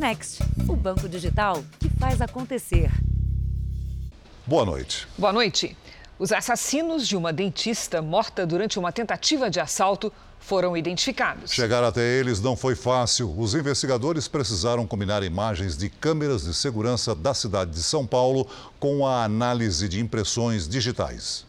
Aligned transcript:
Next, 0.00 0.42
o 0.66 0.74
banco 0.74 1.06
digital 1.06 1.62
que 1.78 1.90
faz 1.90 2.22
acontecer. 2.22 2.90
Boa 4.46 4.64
noite. 4.64 5.06
Boa 5.18 5.30
noite. 5.30 5.76
Os 6.18 6.32
assassinos 6.32 7.06
de 7.06 7.18
uma 7.18 7.34
dentista 7.34 8.00
morta 8.00 8.46
durante 8.46 8.78
uma 8.78 8.90
tentativa 8.92 9.50
de 9.50 9.60
assalto 9.60 10.10
foram 10.38 10.74
identificados. 10.74 11.50
Chegar 11.50 11.84
até 11.84 12.00
eles 12.18 12.40
não 12.40 12.56
foi 12.56 12.74
fácil. 12.74 13.38
Os 13.38 13.54
investigadores 13.54 14.26
precisaram 14.26 14.86
combinar 14.86 15.22
imagens 15.22 15.76
de 15.76 15.90
câmeras 15.90 16.44
de 16.44 16.54
segurança 16.54 17.14
da 17.14 17.34
cidade 17.34 17.72
de 17.72 17.82
São 17.82 18.06
Paulo 18.06 18.48
com 18.78 19.06
a 19.06 19.22
análise 19.22 19.86
de 19.86 20.00
impressões 20.00 20.66
digitais. 20.66 21.44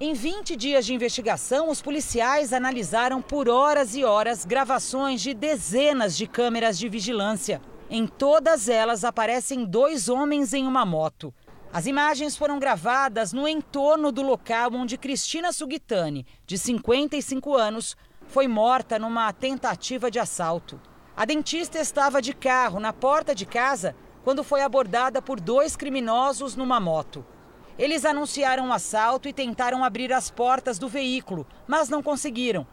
Em 0.00 0.14
20 0.14 0.54
dias 0.54 0.86
de 0.86 0.94
investigação, 0.94 1.68
os 1.68 1.82
policiais 1.82 2.52
analisaram 2.52 3.20
por 3.20 3.48
horas 3.48 3.96
e 3.96 4.04
horas 4.04 4.44
gravações 4.44 5.20
de 5.20 5.34
dezenas 5.34 6.16
de 6.16 6.24
câmeras 6.24 6.78
de 6.78 6.88
vigilância. 6.88 7.60
Em 7.90 8.06
todas 8.06 8.68
elas 8.68 9.02
aparecem 9.02 9.64
dois 9.64 10.08
homens 10.08 10.52
em 10.52 10.68
uma 10.68 10.86
moto. 10.86 11.34
As 11.72 11.86
imagens 11.86 12.36
foram 12.36 12.60
gravadas 12.60 13.32
no 13.32 13.48
entorno 13.48 14.12
do 14.12 14.22
local 14.22 14.70
onde 14.72 14.96
Cristina 14.96 15.50
Sugitani, 15.50 16.24
de 16.46 16.56
55 16.56 17.56
anos, 17.56 17.96
foi 18.28 18.46
morta 18.46 19.00
numa 19.00 19.32
tentativa 19.32 20.08
de 20.12 20.20
assalto. 20.20 20.80
A 21.16 21.24
dentista 21.24 21.80
estava 21.80 22.22
de 22.22 22.32
carro 22.32 22.78
na 22.78 22.92
porta 22.92 23.34
de 23.34 23.44
casa 23.44 23.96
quando 24.22 24.44
foi 24.44 24.62
abordada 24.62 25.20
por 25.20 25.40
dois 25.40 25.74
criminosos 25.74 26.54
numa 26.54 26.78
moto. 26.78 27.26
Eles 27.78 28.04
anunciaram 28.04 28.68
o 28.68 28.72
assalto 28.72 29.28
e 29.28 29.32
tentaram 29.32 29.84
abrir 29.84 30.12
as 30.12 30.30
portas 30.30 30.80
do 30.80 30.88
veículo, 30.88 31.46
mas 31.66 31.88
não 31.88 32.02
conseguiram. 32.02 32.66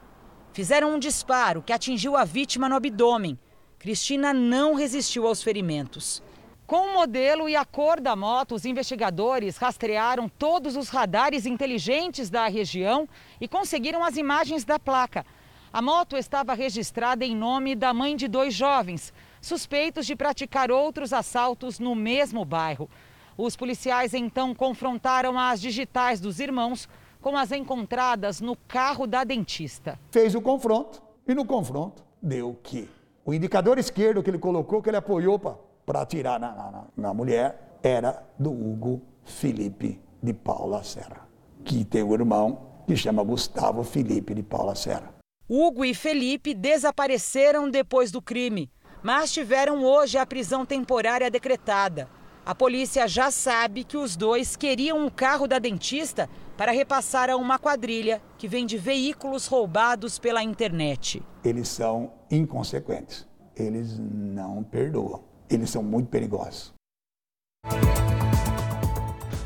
Fizeram 0.52 0.95
um 0.95 1.00
disparo 1.00 1.62
que 1.62 1.72
atingiu 1.72 2.18
a 2.18 2.23
vítima 2.23 2.68
no 2.68 2.76
abdômen. 2.76 3.38
Cristina 3.78 4.34
não 4.34 4.73
resistiu 4.73 5.28
aos 5.28 5.44
ferimentos. 5.44 6.23
Com 6.66 6.88
o 6.88 6.94
modelo 6.94 7.48
e 7.48 7.55
a 7.55 7.64
cor 7.64 8.02
da 8.02 8.16
moto, 8.16 8.56
os 8.56 8.66
investigadores 8.66 9.58
rastrearam 9.58 10.28
todos 10.28 10.76
os 10.76 10.89
radares 10.89 11.45
inteligentes 11.45 12.28
da 12.31 12.48
região 12.48 13.08
e 13.39 13.48
conseguiram 13.48 14.03
as 14.03 14.17
imagens 14.17 14.66
da 14.66 14.80
placa. 14.80 15.23
A 15.72 15.83
moto 15.83 16.17
estava 16.17 16.56
registrada 16.56 17.23
em 17.23 17.36
nome 17.36 17.76
da 17.76 17.94
mãe 17.94 18.16
de 18.16 18.28
dois 18.28 18.56
jovens, 18.56 19.14
suspeitos 19.39 20.08
de 20.08 20.16
praticar 20.16 20.72
outros 20.72 21.14
assaltos 21.14 21.78
no 21.78 21.94
mesmo 21.94 22.44
bairro. 22.44 22.89
Os 23.38 23.55
policiais 23.55 24.14
então 24.14 24.55
confrontaram 24.55 25.38
as 25.38 25.59
digitais 25.59 26.19
dos 26.19 26.39
irmãos 26.39 26.88
com 27.22 27.36
as 27.36 27.52
encontradas 27.52 28.39
no 28.39 28.55
carro 28.67 29.05
da 29.05 29.23
dentista. 29.23 30.00
Fez 30.11 30.36
o 30.36 30.42
confronto 30.42 31.02
e 31.27 31.33
no 31.33 31.44
confronto 31.45 32.03
deu 32.22 32.58
que 32.64 32.89
o 33.25 33.33
indicador 33.33 33.77
esquerdo 33.77 34.23
que 34.23 34.30
ele 34.30 34.38
colocou, 34.38 34.81
que 34.81 34.89
ele 34.89 34.97
apoiou 34.97 35.39
para 35.39 36.02
atirar 36.02 36.39
na, 36.39 36.52
na, 36.52 36.83
na 36.95 37.14
mulher, 37.14 37.80
era 37.83 38.23
do 38.39 38.52
Hugo 38.52 39.02
Felipe 39.23 39.99
de 40.22 40.33
Paula 40.33 40.83
Serra, 40.83 41.27
que 41.64 41.83
tem 41.83 42.03
um 42.03 42.14
irmão 42.14 42.83
que 42.88 42.95
chama 42.95 43.23
Gustavo 43.23 43.83
Felipe 43.83 44.33
de 44.33 44.44
Paula 44.44 44.75
Serra. 44.75 45.14
Hugo 45.49 45.83
e 45.83 45.94
Felipe 45.94 46.53
desapareceram 46.53 47.70
depois 47.70 48.11
do 48.11 48.22
crime, 48.22 48.72
mas 49.03 49.31
tiveram 49.31 49.83
hoje 49.83 50.17
a 50.17 50.25
prisão 50.25 50.66
temporária 50.66 51.30
decretada. 51.30 52.08
A 52.46 52.54
polícia 52.54 53.08
já 53.08 53.32
sabe 53.32 53.84
que 53.84 53.98
os 53.98 54.16
dois 54.16 54.56
queriam 54.56 55.04
um 55.04 55.10
carro 55.10 55.48
da 55.48 55.58
dentista 55.58 56.30
para 56.56 56.72
repassar 56.72 57.28
a 57.28 57.36
uma 57.36 57.58
quadrilha 57.58 58.22
que 58.38 58.48
vende 58.48 58.78
veículos 58.78 59.48
roubados 59.48 60.20
pela 60.20 60.44
internet. 60.44 61.23
Eles 61.44 61.68
são 61.68 62.14
inconsequentes. 62.30 63.26
Eles 63.56 63.98
não 63.98 64.62
perdoam. 64.64 65.23
Eles 65.50 65.72
são 65.72 65.82
muito 65.82 66.08
perigosos. 66.10 66.72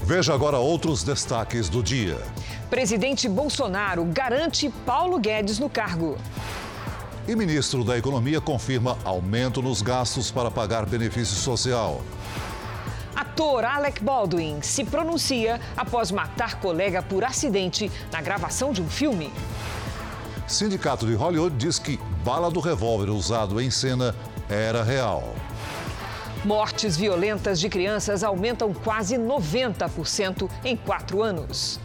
Veja 0.03 0.33
agora 0.33 0.57
outros 0.57 1.01
destaques 1.01 1.69
do 1.69 1.81
dia. 1.81 2.17
Presidente 2.69 3.29
Bolsonaro 3.29 4.03
garante 4.03 4.69
Paulo 4.85 5.19
Guedes 5.19 5.57
no 5.57 5.69
cargo. 5.69 6.17
E 7.25 7.33
ministro 7.33 7.85
da 7.85 7.97
Economia 7.97 8.41
confirma 8.41 8.97
aumento 9.05 9.61
nos 9.61 9.81
gastos 9.81 10.29
para 10.31 10.51
pagar 10.51 10.85
benefício 10.85 11.35
social. 11.35 12.01
Ator 13.19 13.65
Alec 13.65 14.01
Baldwin 14.01 14.61
se 14.61 14.85
pronuncia 14.85 15.59
após 15.75 16.09
matar 16.09 16.61
colega 16.61 17.03
por 17.03 17.25
acidente 17.25 17.91
na 18.13 18.21
gravação 18.21 18.71
de 18.71 18.81
um 18.81 18.87
filme. 18.87 19.29
Sindicato 20.47 21.05
de 21.05 21.15
Hollywood 21.15 21.53
diz 21.57 21.77
que 21.77 21.99
bala 22.23 22.49
do 22.49 22.61
revólver 22.61 23.09
usado 23.09 23.59
em 23.59 23.69
cena 23.69 24.15
era 24.47 24.85
real. 24.85 25.35
Mortes 26.45 26.95
violentas 26.95 27.59
de 27.59 27.67
crianças 27.67 28.23
aumentam 28.23 28.73
quase 28.73 29.17
90% 29.17 30.49
em 30.63 30.77
quatro 30.77 31.21
anos. 31.21 31.77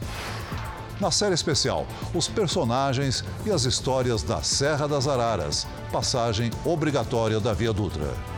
Na 1.01 1.11
série 1.11 1.35
especial, 1.35 1.85
os 2.15 2.29
personagens 2.29 3.25
e 3.45 3.51
as 3.51 3.65
histórias 3.65 4.23
da 4.23 4.41
Serra 4.41 4.87
das 4.87 5.09
Araras, 5.09 5.67
passagem 5.91 6.53
obrigatória 6.65 7.41
da 7.41 7.53
Via 7.53 7.73
Dutra. 7.73 8.34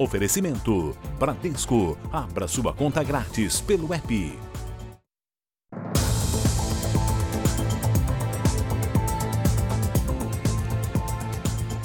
Oferecimento: 0.00 0.96
Bradesco. 1.18 1.98
Abra 2.10 2.48
sua 2.48 2.72
conta 2.72 3.04
grátis 3.04 3.60
pelo 3.60 3.92
app. 3.92 4.38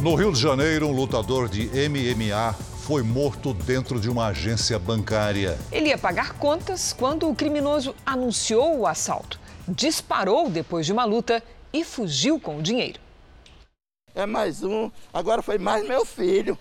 No 0.02 0.16
Rio 0.16 0.32
de 0.32 0.40
Janeiro, 0.40 0.88
um 0.88 0.94
lutador 0.94 1.50
de 1.50 1.70
MMA 1.90 2.54
foi 2.88 3.04
morto 3.04 3.54
dentro 3.54 4.00
de 4.00 4.10
uma 4.10 4.28
agência 4.28 4.80
bancária. 4.80 5.60
Ele 5.70 5.90
ia 5.90 5.98
pagar 5.98 6.36
contas 6.36 6.94
quando 6.94 7.30
o 7.30 7.36
criminoso 7.36 7.94
anunciou 8.06 8.80
o 8.80 8.88
assalto, 8.88 9.38
disparou 9.68 10.50
depois 10.50 10.86
de 10.86 10.94
uma 10.94 11.04
luta 11.04 11.44
e 11.74 11.84
fugiu 11.84 12.40
com 12.40 12.60
o 12.60 12.62
dinheiro. 12.62 12.98
É 14.14 14.26
mais 14.26 14.64
um, 14.64 14.90
agora 15.14 15.42
foi 15.42 15.58
mais 15.58 15.86
meu 15.86 16.06
filho. 16.06 16.58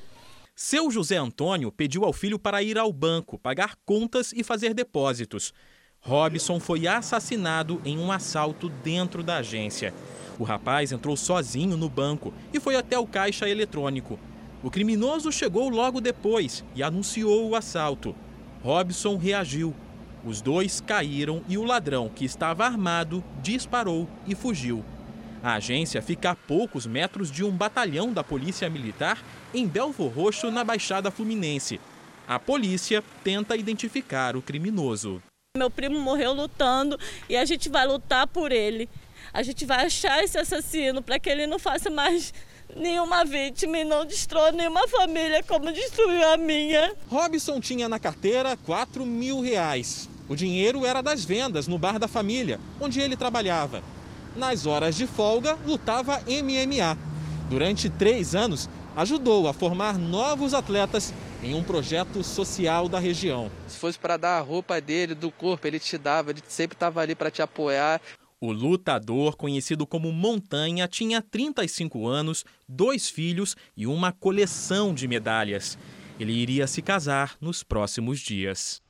Seu 0.57 0.89
José 0.89 1.17
Antônio 1.17 1.73
pediu 1.73 2.05
ao 2.05 2.13
filho 2.13 2.39
para 2.39 2.63
ir 2.63 2.79
ao 2.79 2.93
banco, 2.93 3.37
pagar 3.37 3.75
contas 3.85 4.33
e 4.33 4.45
fazer 4.45 4.73
depósitos. 4.73 5.53
Robson 6.01 6.61
foi 6.61 6.87
assassinado 6.87 7.83
em 7.85 7.99
um 7.99 8.13
assalto 8.13 8.69
dentro 8.69 9.21
da 9.25 9.39
agência. 9.39 9.93
O 10.39 10.45
rapaz 10.45 10.93
entrou 10.93 11.17
sozinho 11.17 11.77
no 11.77 11.89
banco 11.89 12.33
e 12.53 12.61
foi 12.61 12.77
até 12.77 12.97
o 12.97 13.07
caixa 13.07 13.49
eletrônico. 13.49 14.17
O 14.63 14.71
criminoso 14.71 15.33
chegou 15.33 15.69
logo 15.69 16.01
depois 16.01 16.65
e 16.73 16.85
anunciou 16.85 17.49
o 17.49 17.57
assalto. 17.57 18.15
Robson 18.63 19.17
reagiu. 19.17 19.75
Os 20.25 20.41
dois 20.41 20.81
caíram 20.81 21.43
e 21.49 21.59
o 21.59 21.65
ladrão, 21.65 22.09
que 22.09 22.25
estava 22.25 22.65
armado, 22.65 23.25
disparou 23.43 24.09
e 24.25 24.37
fugiu. 24.37 24.85
A 25.43 25.55
agência 25.55 26.01
fica 26.01 26.31
a 26.31 26.37
poucos 26.37 26.87
metros 26.87 27.31
de 27.31 27.43
um 27.43 27.51
batalhão 27.51 28.13
da 28.13 28.23
Polícia 28.23 28.71
Militar 28.71 29.19
em 29.55 29.67
Belvo 29.67 30.09
Roxo, 30.09 30.51
na 30.51 30.65
Baixada 30.65 31.11
Fluminense. 31.11 31.81
A 32.27 32.39
polícia 32.39 33.03
tenta 33.23 33.57
identificar 33.57 34.37
o 34.37 34.43
criminoso. 34.43 35.23
Meu 35.57 35.71
primo 35.71 36.01
morreu 36.01 36.33
lutando 36.33 36.99
e 37.29 37.37
a 37.37 37.45
gente 37.45 37.69
vai 37.69 37.87
lutar 37.87 38.27
por 38.27 38.51
ele. 38.51 38.89
A 39.33 39.43
gente 39.43 39.65
vai 39.65 39.87
achar 39.87 40.23
esse 40.23 40.37
assassino 40.37 41.01
para 41.01 41.19
que 41.19 41.31
ele 41.31 41.47
não 41.47 41.59
faça 41.59 41.89
mais 41.89 42.35
nenhuma 42.75 43.25
vítima 43.25 43.79
e 43.79 43.85
não 43.85 44.05
destrua 44.05 44.51
nenhuma 44.51 44.89
família 44.89 45.43
como 45.45 45.73
destruiu 45.73 46.27
a 46.33 46.37
minha. 46.37 46.93
Robson 47.09 47.61
tinha 47.61 47.89
na 47.89 48.01
carteira 48.01 48.57
4 48.57 49.07
mil 49.07 49.41
reais. 49.41 50.09
O 50.29 50.35
dinheiro 50.35 50.85
era 50.85 51.03
das 51.03 51.25
vendas 51.25 51.69
no 51.69 51.79
bar 51.79 51.99
da 51.99 52.09
família, 52.09 52.59
onde 52.81 53.01
ele 53.01 53.17
trabalhava. 53.17 53.83
Nas 54.35 54.67
horas 54.67 54.97
de 54.97 55.07
folga, 55.07 55.57
lutava 55.65 56.21
MMA. 56.27 56.99
Durante 57.49 57.89
três 57.91 58.35
anos, 58.35 58.69
ajudou 58.97 59.49
a 59.49 59.53
formar 59.53 59.99
novos 59.99 60.55
atletas 60.55 61.13
em 61.43 61.55
um 61.55 61.63
projeto 61.63 62.23
social 62.23 62.89
da 62.89 62.99
região. 62.99 63.51
Se 63.67 63.79
fosse 63.79 63.99
para 63.99 64.17
dar 64.17 64.39
a 64.39 64.41
roupa 64.41 64.81
dele, 64.81 65.15
do 65.15 65.31
corpo, 65.31 65.67
ele 65.67 65.79
te 65.79 65.99
dava, 65.99 66.31
ele 66.31 66.43
sempre 66.49 66.75
estava 66.75 67.01
ali 67.01 67.15
para 67.15 67.31
te 67.31 67.43
apoiar. 67.43 68.01
O 68.41 68.53
lutador, 68.53 69.37
conhecido 69.37 69.87
como 69.87 70.13
Montanha, 70.13 70.87
tinha 70.87 71.23
35 71.23 72.07
anos, 72.07 72.45
dois 72.69 73.09
filhos 73.09 73.57
e 73.77 73.87
uma 73.87 74.13
coleção 74.13 74.95
de 74.95 75.09
medalhas. 75.09 75.79
Ele 76.19 76.33
iria 76.33 76.67
se 76.67 76.81
casar 76.83 77.37
nos 77.41 77.63
próximos 77.63 78.21
dias. 78.21 78.83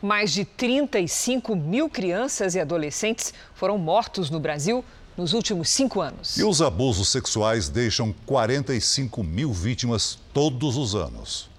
Mais 0.00 0.32
de 0.32 0.44
35 0.44 1.54
mil 1.54 1.88
crianças 1.88 2.54
e 2.54 2.60
adolescentes 2.60 3.32
foram 3.54 3.78
mortos 3.78 4.30
no 4.30 4.40
Brasil 4.40 4.84
nos 5.16 5.32
últimos 5.32 5.68
cinco 5.68 6.00
anos. 6.00 6.36
E 6.36 6.44
os 6.44 6.62
abusos 6.62 7.08
sexuais 7.08 7.68
deixam 7.68 8.14
45 8.26 9.22
mil 9.22 9.52
vítimas 9.52 10.18
todos 10.32 10.76
os 10.76 10.94
anos. 10.94 11.50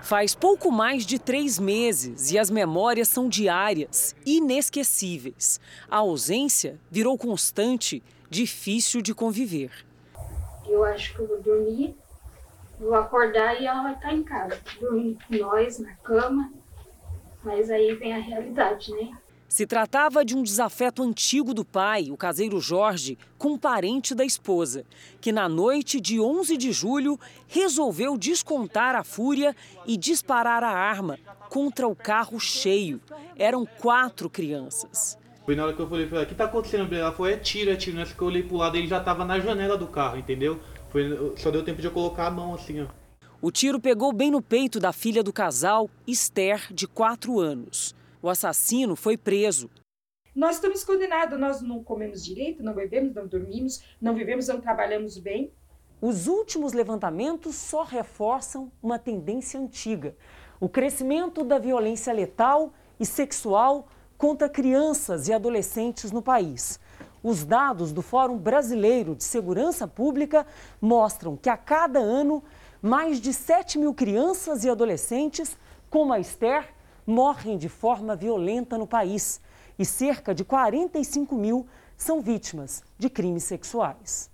Faz 0.00 0.34
pouco 0.34 0.70
mais 0.72 1.06
de 1.06 1.18
três 1.18 1.58
meses 1.58 2.32
e 2.32 2.38
as 2.38 2.50
memórias 2.50 3.08
são 3.08 3.28
diárias, 3.28 4.16
inesquecíveis. 4.26 5.60
A 5.88 5.98
ausência 5.98 6.80
virou 6.90 7.16
constante, 7.16 8.02
difícil 8.28 9.00
de 9.00 9.14
conviver. 9.14 9.70
Eu 10.66 10.82
acho 10.84 11.14
que 11.14 11.20
eu 11.20 11.28
vou 11.28 11.40
dormir, 11.40 11.96
vou 12.80 12.94
acordar 12.94 13.60
e 13.60 13.66
ela 13.66 13.82
vai 13.84 13.94
estar 13.94 14.12
em 14.12 14.24
casa, 14.24 14.58
dormindo 14.80 15.18
com 15.28 15.36
nós 15.36 15.78
na 15.78 15.94
cama. 15.96 16.52
Mas 17.44 17.70
aí 17.70 17.94
vem 17.94 18.12
a 18.12 18.18
realidade, 18.18 18.90
né? 18.92 19.10
Se 19.52 19.66
tratava 19.66 20.24
de 20.24 20.34
um 20.34 20.42
desafeto 20.42 21.02
antigo 21.02 21.52
do 21.52 21.62
pai, 21.62 22.10
o 22.10 22.16
caseiro 22.16 22.58
Jorge, 22.58 23.18
com 23.36 23.50
um 23.50 23.58
parente 23.58 24.14
da 24.14 24.24
esposa, 24.24 24.82
que 25.20 25.30
na 25.30 25.46
noite 25.46 26.00
de 26.00 26.18
11 26.18 26.56
de 26.56 26.72
julho 26.72 27.20
resolveu 27.48 28.16
descontar 28.16 28.94
a 28.94 29.04
fúria 29.04 29.54
e 29.86 29.98
disparar 29.98 30.64
a 30.64 30.70
arma 30.70 31.18
contra 31.50 31.86
o 31.86 31.94
carro 31.94 32.40
cheio. 32.40 32.98
Eram 33.36 33.66
quatro 33.66 34.30
crianças. 34.30 35.18
Foi 35.44 35.54
na 35.54 35.64
hora 35.64 35.74
que 35.74 35.82
eu 35.82 35.86
falei, 35.86 36.06
o 36.06 36.26
que 36.26 36.34
tá 36.34 36.44
acontecendo? 36.44 36.90
Ela 36.94 37.12
falou, 37.12 37.30
é 37.30 37.36
tiro, 37.36 37.70
é 37.70 37.76
tiro. 37.76 37.98
Nessa 37.98 38.14
que 38.14 38.22
eu 38.22 38.28
olhei 38.28 38.42
pro 38.42 38.56
lado, 38.56 38.78
ele 38.78 38.86
já 38.86 39.00
tava 39.00 39.22
na 39.22 39.38
janela 39.38 39.76
do 39.76 39.86
carro, 39.86 40.16
entendeu? 40.16 40.60
Foi, 40.88 41.34
só 41.36 41.50
deu 41.50 41.62
tempo 41.62 41.82
de 41.82 41.88
eu 41.88 41.92
colocar 41.92 42.28
a 42.28 42.30
mão 42.30 42.54
assim, 42.54 42.80
ó. 42.80 42.86
O 43.42 43.50
tiro 43.50 43.78
pegou 43.78 44.14
bem 44.14 44.30
no 44.30 44.40
peito 44.40 44.80
da 44.80 44.94
filha 44.94 45.22
do 45.22 45.30
casal, 45.30 45.90
Esther, 46.06 46.72
de 46.72 46.86
4 46.86 47.38
anos. 47.38 47.94
O 48.22 48.28
assassino 48.28 48.94
foi 48.94 49.16
preso. 49.16 49.68
Nós 50.34 50.54
estamos 50.54 50.84
condenados, 50.84 51.38
nós 51.38 51.60
não 51.60 51.82
comemos 51.82 52.24
direito, 52.24 52.62
não 52.62 52.72
bebemos, 52.72 53.12
não 53.12 53.26
dormimos, 53.26 53.82
não 54.00 54.14
vivemos, 54.14 54.46
não 54.46 54.60
trabalhamos 54.60 55.18
bem. 55.18 55.52
Os 56.00 56.28
últimos 56.28 56.72
levantamentos 56.72 57.56
só 57.56 57.82
reforçam 57.82 58.70
uma 58.80 58.96
tendência 58.96 59.58
antiga: 59.58 60.16
o 60.60 60.68
crescimento 60.68 61.42
da 61.42 61.58
violência 61.58 62.12
letal 62.12 62.72
e 62.98 63.04
sexual 63.04 63.88
contra 64.16 64.48
crianças 64.48 65.26
e 65.26 65.32
adolescentes 65.32 66.12
no 66.12 66.22
país. 66.22 66.78
Os 67.24 67.44
dados 67.44 67.92
do 67.92 68.02
Fórum 68.02 68.38
Brasileiro 68.38 69.16
de 69.16 69.24
Segurança 69.24 69.88
Pública 69.88 70.46
mostram 70.80 71.36
que 71.36 71.50
a 71.50 71.56
cada 71.56 71.98
ano, 71.98 72.42
mais 72.80 73.20
de 73.20 73.32
7 73.32 73.78
mil 73.78 73.92
crianças 73.92 74.64
e 74.64 74.70
adolescentes, 74.70 75.56
como 75.90 76.12
a 76.12 76.20
Esther, 76.20 76.72
morrem 77.06 77.56
de 77.58 77.68
forma 77.68 78.14
violenta 78.14 78.78
no 78.78 78.86
país 78.86 79.40
e 79.78 79.84
cerca 79.84 80.34
de 80.34 80.44
45 80.44 81.34
mil 81.34 81.66
são 81.96 82.20
vítimas 82.20 82.82
de 82.98 83.08
crimes 83.08 83.44
sexuais. 83.44 84.30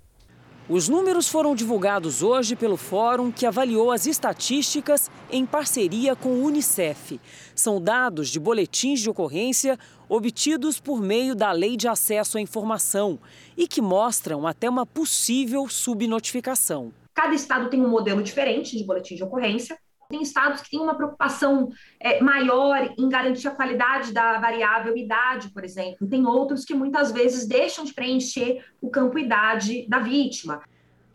Os 0.70 0.86
números 0.86 1.26
foram 1.28 1.54
divulgados 1.54 2.22
hoje 2.22 2.54
pelo 2.54 2.76
fórum 2.76 3.32
que 3.32 3.46
avaliou 3.46 3.90
as 3.90 4.04
estatísticas 4.04 5.10
em 5.30 5.46
parceria 5.46 6.14
com 6.14 6.28
o 6.28 6.44
Unicef. 6.44 7.18
São 7.54 7.80
dados 7.80 8.28
de 8.28 8.38
boletins 8.38 9.00
de 9.00 9.08
ocorrência 9.08 9.78
obtidos 10.10 10.78
por 10.78 11.00
meio 11.00 11.34
da 11.34 11.52
Lei 11.52 11.74
de 11.74 11.88
Acesso 11.88 12.36
à 12.36 12.40
Informação 12.42 13.18
e 13.56 13.66
que 13.66 13.80
mostram 13.80 14.46
até 14.46 14.68
uma 14.68 14.84
possível 14.84 15.66
subnotificação. 15.68 16.92
Cada 17.14 17.34
estado 17.34 17.70
tem 17.70 17.80
um 17.80 17.88
modelo 17.88 18.22
diferente 18.22 18.76
de 18.76 18.84
boletim 18.84 19.14
de 19.14 19.24
ocorrência 19.24 19.78
tem 20.08 20.22
estados 20.22 20.62
que 20.62 20.70
têm 20.70 20.80
uma 20.80 20.94
preocupação 20.94 21.70
é, 22.00 22.18
maior 22.22 22.94
em 22.96 23.08
garantir 23.10 23.46
a 23.46 23.50
qualidade 23.50 24.10
da 24.10 24.38
variável 24.38 24.96
idade, 24.96 25.50
por 25.50 25.62
exemplo. 25.62 26.08
Tem 26.08 26.24
outros 26.24 26.64
que 26.64 26.72
muitas 26.72 27.12
vezes 27.12 27.46
deixam 27.46 27.84
de 27.84 27.92
preencher 27.92 28.64
o 28.80 28.88
campo 28.88 29.18
idade 29.18 29.86
da 29.86 29.98
vítima. 29.98 30.62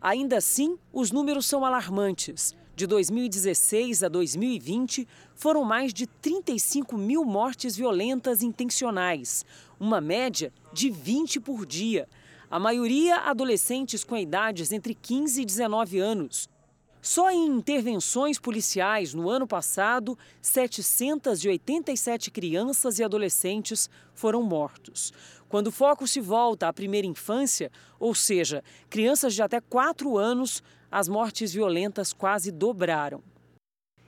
Ainda 0.00 0.36
assim, 0.36 0.78
os 0.92 1.10
números 1.10 1.44
são 1.44 1.64
alarmantes. 1.64 2.54
De 2.76 2.86
2016 2.86 4.04
a 4.04 4.08
2020, 4.08 5.08
foram 5.34 5.64
mais 5.64 5.92
de 5.92 6.06
35 6.06 6.96
mil 6.96 7.24
mortes 7.24 7.74
violentas 7.76 8.44
intencionais, 8.44 9.44
uma 9.78 10.00
média 10.00 10.52
de 10.72 10.88
20 10.88 11.40
por 11.40 11.66
dia. 11.66 12.08
A 12.48 12.60
maioria 12.60 13.16
adolescentes 13.16 14.04
com 14.04 14.16
idades 14.16 14.70
entre 14.70 14.94
15 14.94 15.42
e 15.42 15.44
19 15.44 15.98
anos. 15.98 16.48
Só 17.04 17.30
em 17.30 17.44
intervenções 17.44 18.38
policiais 18.38 19.12
no 19.12 19.28
ano 19.28 19.46
passado, 19.46 20.16
787 20.40 22.30
crianças 22.30 22.98
e 22.98 23.04
adolescentes 23.04 23.90
foram 24.14 24.42
mortos. 24.42 25.12
Quando 25.46 25.66
o 25.66 25.70
foco 25.70 26.08
se 26.08 26.18
volta 26.18 26.66
à 26.66 26.72
primeira 26.72 27.06
infância, 27.06 27.70
ou 28.00 28.14
seja, 28.14 28.64
crianças 28.88 29.34
de 29.34 29.42
até 29.42 29.60
4 29.60 30.16
anos, 30.16 30.62
as 30.90 31.06
mortes 31.06 31.52
violentas 31.52 32.14
quase 32.14 32.50
dobraram. 32.50 33.22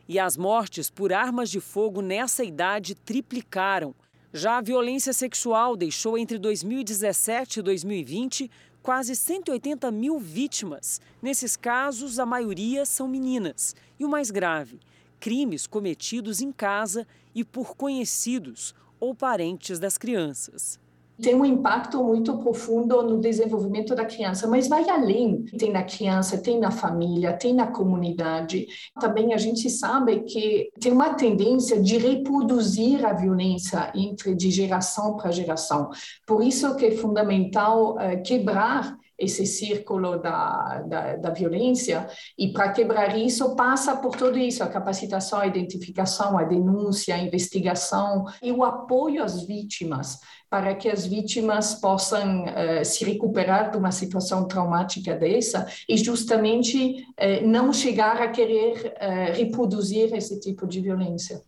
E 0.09 0.19
as 0.19 0.39
mortes 0.39 0.89
por 0.89 1.13
armas 1.13 1.51
de 1.51 1.61
fogo 1.61 2.01
nessa 2.01 2.45
idade 2.45 2.95
triplicaram. 2.95 3.95
Já 4.33 4.57
a 4.57 4.63
violência 4.63 5.13
sexual 5.13 5.77
deixou 5.77 6.17
entre 6.17 6.39
2017 6.39 7.61
e 7.61 7.63
2020 7.63 8.51
quase 8.87 9.17
180 9.17 9.91
mil 9.91 10.21
vítimas. 10.21 11.01
Nesses 11.21 11.57
casos, 11.57 12.21
a 12.21 12.25
maioria 12.25 12.87
são 12.87 13.09
meninas. 13.09 13.75
E 13.99 14.05
o 14.05 14.09
mais 14.09 14.31
grave: 14.31 14.79
crimes 15.19 15.67
cometidos 15.67 16.41
em 16.41 16.53
casa 16.53 17.05
e 17.35 17.43
por 17.43 17.75
conhecidos 17.75 18.77
ou 19.01 19.13
parentes 19.13 19.81
das 19.81 19.99
crianças 19.99 20.79
tem 21.21 21.35
um 21.35 21.45
impacto 21.45 22.03
muito 22.03 22.37
profundo 22.39 23.03
no 23.03 23.19
desenvolvimento 23.19 23.95
da 23.95 24.05
criança, 24.05 24.47
mas 24.47 24.69
vai 24.69 24.89
além. 24.89 25.45
Tem 25.59 25.73
na 25.73 25.83
criança, 25.83 26.39
tem 26.39 26.59
na 26.59 26.71
família, 26.71 27.33
tem 27.33 27.55
na 27.55 27.67
comunidade. 27.67 28.67
Também 29.01 29.33
a 29.33 29.39
gente 29.39 29.71
sabe 29.71 30.21
que 30.21 30.71
tem 30.79 30.93
uma 30.93 31.15
tendência 31.15 31.81
de 31.81 31.97
reproduzir 31.97 33.05
a 33.05 33.13
violência 33.13 33.91
entre 33.95 34.35
de 34.35 34.51
geração 34.51 35.17
para 35.17 35.31
geração. 35.31 35.91
Por 36.27 36.43
isso 36.43 36.75
que 36.77 36.87
é 36.87 36.91
fundamental 36.91 37.95
uh, 37.95 38.23
quebrar 38.23 38.97
esse 39.19 39.47
círculo 39.47 40.19
da, 40.19 40.83
da, 40.87 41.17
da 41.17 41.31
violência, 41.31 42.07
e 42.39 42.53
para 42.53 42.73
quebrar 42.73 43.17
isso 43.17 43.55
passa 43.57 43.97
por 43.97 44.17
tudo 44.17 44.39
isso, 44.39 44.63
a 44.63 44.69
capacitação, 44.69 45.41
a 45.41 45.47
identificação, 45.47 46.39
a 46.39 46.45
denúncia, 46.45 47.15
a 47.15 47.19
investigação 47.19 48.25
e 48.43 48.53
o 48.53 48.63
apoio 48.63 49.23
às 49.23 49.43
vítimas, 49.47 50.19
para 50.51 50.75
que 50.75 50.89
as 50.89 51.07
vítimas 51.07 51.75
possam 51.75 52.45
uh, 52.45 52.85
se 52.85 53.05
recuperar 53.05 53.71
de 53.71 53.77
uma 53.77 53.91
situação 53.91 54.47
traumática 54.47 55.15
dessa 55.15 55.67
e 55.89 55.97
justamente 55.97 57.05
uh, 57.21 57.47
não 57.47 57.73
chegar 57.73 58.21
a 58.21 58.29
querer 58.29 58.95
uh, 58.97 59.37
reproduzir 59.37 60.15
esse 60.15 60.39
tipo 60.41 60.67
de 60.67 60.81
violência. 60.81 61.43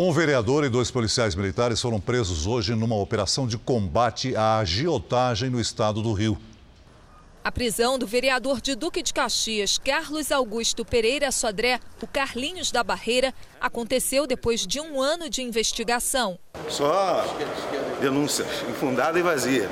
Um 0.00 0.12
vereador 0.12 0.62
e 0.62 0.68
dois 0.68 0.92
policiais 0.92 1.34
militares 1.34 1.82
foram 1.82 2.00
presos 2.00 2.46
hoje 2.46 2.72
numa 2.72 2.94
operação 2.94 3.48
de 3.48 3.58
combate 3.58 4.36
à 4.36 4.58
agiotagem 4.58 5.50
no 5.50 5.60
estado 5.60 6.00
do 6.00 6.12
Rio. 6.12 6.38
A 7.42 7.50
prisão 7.50 7.98
do 7.98 8.06
vereador 8.06 8.60
de 8.60 8.76
Duque 8.76 9.02
de 9.02 9.12
Caxias, 9.12 9.76
Carlos 9.76 10.30
Augusto 10.30 10.84
Pereira 10.84 11.32
Sodré, 11.32 11.80
o 12.00 12.06
Carlinhos 12.06 12.70
da 12.70 12.84
Barreira, 12.84 13.34
aconteceu 13.60 14.24
depois 14.24 14.64
de 14.64 14.80
um 14.80 15.02
ano 15.02 15.28
de 15.28 15.42
investigação. 15.42 16.38
Só 16.68 17.24
denúncia 18.00 18.46
infundada 18.70 19.18
e 19.18 19.22
vazia. 19.22 19.68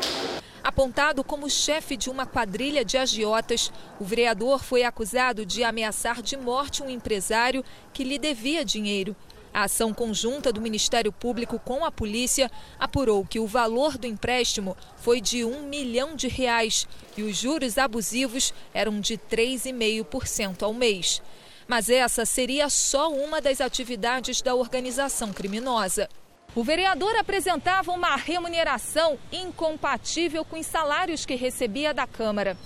Apontado 0.61 1.23
como 1.23 1.49
chefe 1.49 1.97
de 1.97 2.11
uma 2.11 2.27
quadrilha 2.27 2.85
de 2.85 2.99
agiotas, 2.99 3.73
o 4.01 4.05
vereador 4.05 4.65
foi 4.65 4.83
acusado 4.83 5.47
de 5.47 5.63
ameaçar 5.63 6.21
de 6.21 6.37
morte 6.37 6.83
um 6.83 6.91
empresário 6.91 7.65
que 7.93 8.03
lhe 8.03 8.19
devia 8.19 8.65
dinheiro 8.65 9.15
a 9.57 9.63
ação 9.63 9.95
conjunta 9.95 10.53
do 10.53 10.61
Ministério 10.61 11.11
Público 11.11 11.59
com 11.59 11.83
a 11.83 11.91
polícia 11.91 12.51
apurou 12.79 13.25
que 13.25 13.41
o 13.41 13.47
valor 13.47 13.97
do 13.97 14.07
empréstimo 14.07 14.77
foi 14.99 15.19
de 15.19 15.47
um 15.47 15.63
milhão 15.63 16.15
de 16.15 16.29
reais 16.29 16.87
e 17.17 17.23
os 17.23 17.39
juros 17.39 17.79
abusivos 17.79 18.53
eram 18.75 19.01
de 19.01 19.17
3,5% 19.17 20.63
ao 20.63 20.75
mês. 20.75 21.23
Mas 21.67 21.89
essa 21.89 22.27
seria 22.27 22.69
só 22.69 23.11
uma 23.11 23.41
das 23.41 23.63
atividades 23.63 24.43
da 24.43 24.55
organização 24.55 25.33
criminosa. 25.33 26.07
O 26.55 26.63
vereador 26.63 27.17
apresentava 27.17 27.93
uma 27.93 28.15
remuneração 28.15 29.19
incompatível 29.33 30.45
com 30.45 30.61
os 30.61 30.67
salários 30.67 31.25
que 31.25 31.35
recebia 31.35 31.95
da 31.95 32.07
Câmara. 32.07 32.59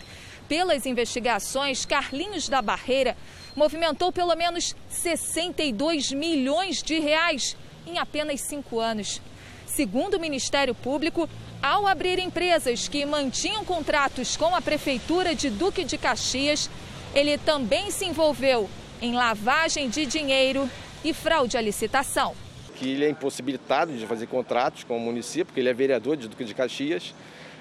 Pelas 0.48 0.86
investigações, 0.86 1.86
Carlinhos 1.86 2.48
da 2.48 2.60
Barreira 2.60 3.16
movimentou 3.54 4.12
pelo 4.12 4.34
menos 4.34 4.74
62 4.88 6.12
milhões 6.12 6.82
de 6.82 6.98
reais 6.98 7.56
em 7.86 7.98
apenas 7.98 8.40
cinco 8.40 8.78
anos. 8.78 9.20
Segundo 9.66 10.14
o 10.14 10.20
Ministério 10.20 10.74
Público, 10.74 11.28
ao 11.62 11.86
abrir 11.86 12.18
empresas 12.18 12.88
que 12.88 13.04
mantinham 13.04 13.64
contratos 13.64 14.36
com 14.36 14.54
a 14.54 14.60
Prefeitura 14.60 15.34
de 15.34 15.50
Duque 15.50 15.84
de 15.84 15.96
Caxias, 15.96 16.70
ele 17.14 17.38
também 17.38 17.90
se 17.90 18.04
envolveu 18.04 18.68
em 19.00 19.14
lavagem 19.14 19.88
de 19.88 20.06
dinheiro 20.06 20.68
e 21.04 21.12
fraude 21.12 21.56
à 21.56 21.60
licitação. 21.60 22.34
Que 22.76 22.90
ele 22.90 23.04
é 23.04 23.10
impossibilitado 23.10 23.92
de 23.92 24.06
fazer 24.06 24.26
contratos 24.26 24.84
com 24.84 24.96
o 24.96 25.00
município, 25.00 25.46
porque 25.46 25.60
ele 25.60 25.68
é 25.68 25.74
vereador 25.74 26.16
de 26.16 26.28
Duque 26.28 26.44
de 26.44 26.54
Caxias, 26.54 27.14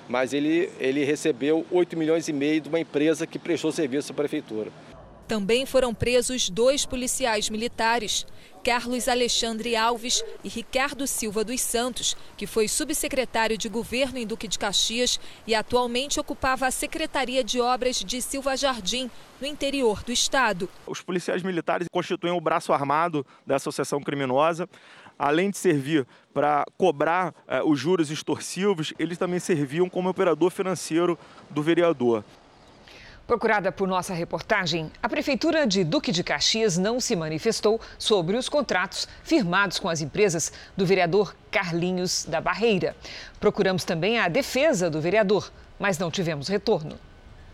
mas 0.08 0.34
ele, 0.34 0.70
ele 0.80 1.04
recebeu 1.04 1.66
8 1.72 1.96
milhões 1.98 2.28
e 2.28 2.34
meio 2.34 2.62
de 2.62 2.70
uma 2.70 2.80
empresa 2.80 3.28
que 3.28 3.38
prestou 3.38 3.72
serviço 3.72 4.12
à 4.12 4.16
Prefeitura. 4.16 4.72
Também 5.30 5.64
foram 5.64 5.94
presos 5.94 6.50
dois 6.50 6.88
policiais 6.88 7.52
militares, 7.52 8.26
Carlos 8.64 9.08
Alexandre 9.08 9.76
Alves 9.76 10.26
e 10.44 10.50
Ricardo 10.50 11.06
Silva 11.06 11.44
dos 11.44 11.62
Santos, 11.62 12.18
que 12.36 12.48
foi 12.48 12.68
subsecretário 12.68 13.56
de 13.56 13.70
governo 13.70 14.18
em 14.18 14.26
Duque 14.26 14.48
de 14.48 14.58
Caxias 14.58 15.20
e 15.46 15.54
atualmente 15.54 16.20
ocupava 16.20 16.66
a 16.66 16.72
Secretaria 16.72 17.44
de 17.44 17.62
Obras 17.62 17.98
de 17.98 18.24
Silva 18.24 18.58
Jardim, 18.58 19.08
no 19.40 19.46
interior 19.46 20.02
do 20.04 20.12
estado. 20.12 20.68
Os 20.88 21.00
policiais 21.00 21.44
militares 21.44 21.88
constituem 21.94 22.34
o 22.34 22.42
braço 22.42 22.74
armado 22.74 23.24
da 23.46 23.58
associação 23.58 24.02
criminosa. 24.02 24.68
Além 25.18 25.52
de 25.52 25.60
servir 25.60 26.08
para 26.34 26.66
cobrar 26.76 27.36
eh, 27.48 27.62
os 27.62 27.78
juros 27.78 28.10
extorsivos, 28.10 28.94
eles 28.98 29.18
também 29.18 29.40
serviam 29.40 29.88
como 29.88 30.10
operador 30.10 30.50
financeiro 30.50 31.20
do 31.52 31.62
vereador. 31.62 32.24
Procurada 33.30 33.72
por 33.72 33.88
nossa 33.88 34.12
reportagem, 34.12 34.92
a 35.04 35.08
Prefeitura 35.08 35.68
de 35.68 35.84
Duque 35.84 36.12
de 36.12 36.24
Caxias 36.24 36.80
não 36.80 37.00
se 37.00 37.16
manifestou 37.16 37.80
sobre 38.00 38.36
os 38.36 38.50
contratos 38.50 39.08
firmados 39.24 39.78
com 39.78 39.88
as 39.88 40.02
empresas 40.02 40.52
do 40.76 40.84
vereador 40.84 41.36
Carlinhos 41.52 42.26
da 42.28 42.42
Barreira. 42.42 42.96
Procuramos 43.40 43.84
também 43.84 44.18
a 44.18 44.28
defesa 44.28 44.90
do 44.90 45.00
vereador, 45.00 45.52
mas 45.78 46.00
não 46.00 46.10
tivemos 46.10 46.48
retorno. 46.48 46.98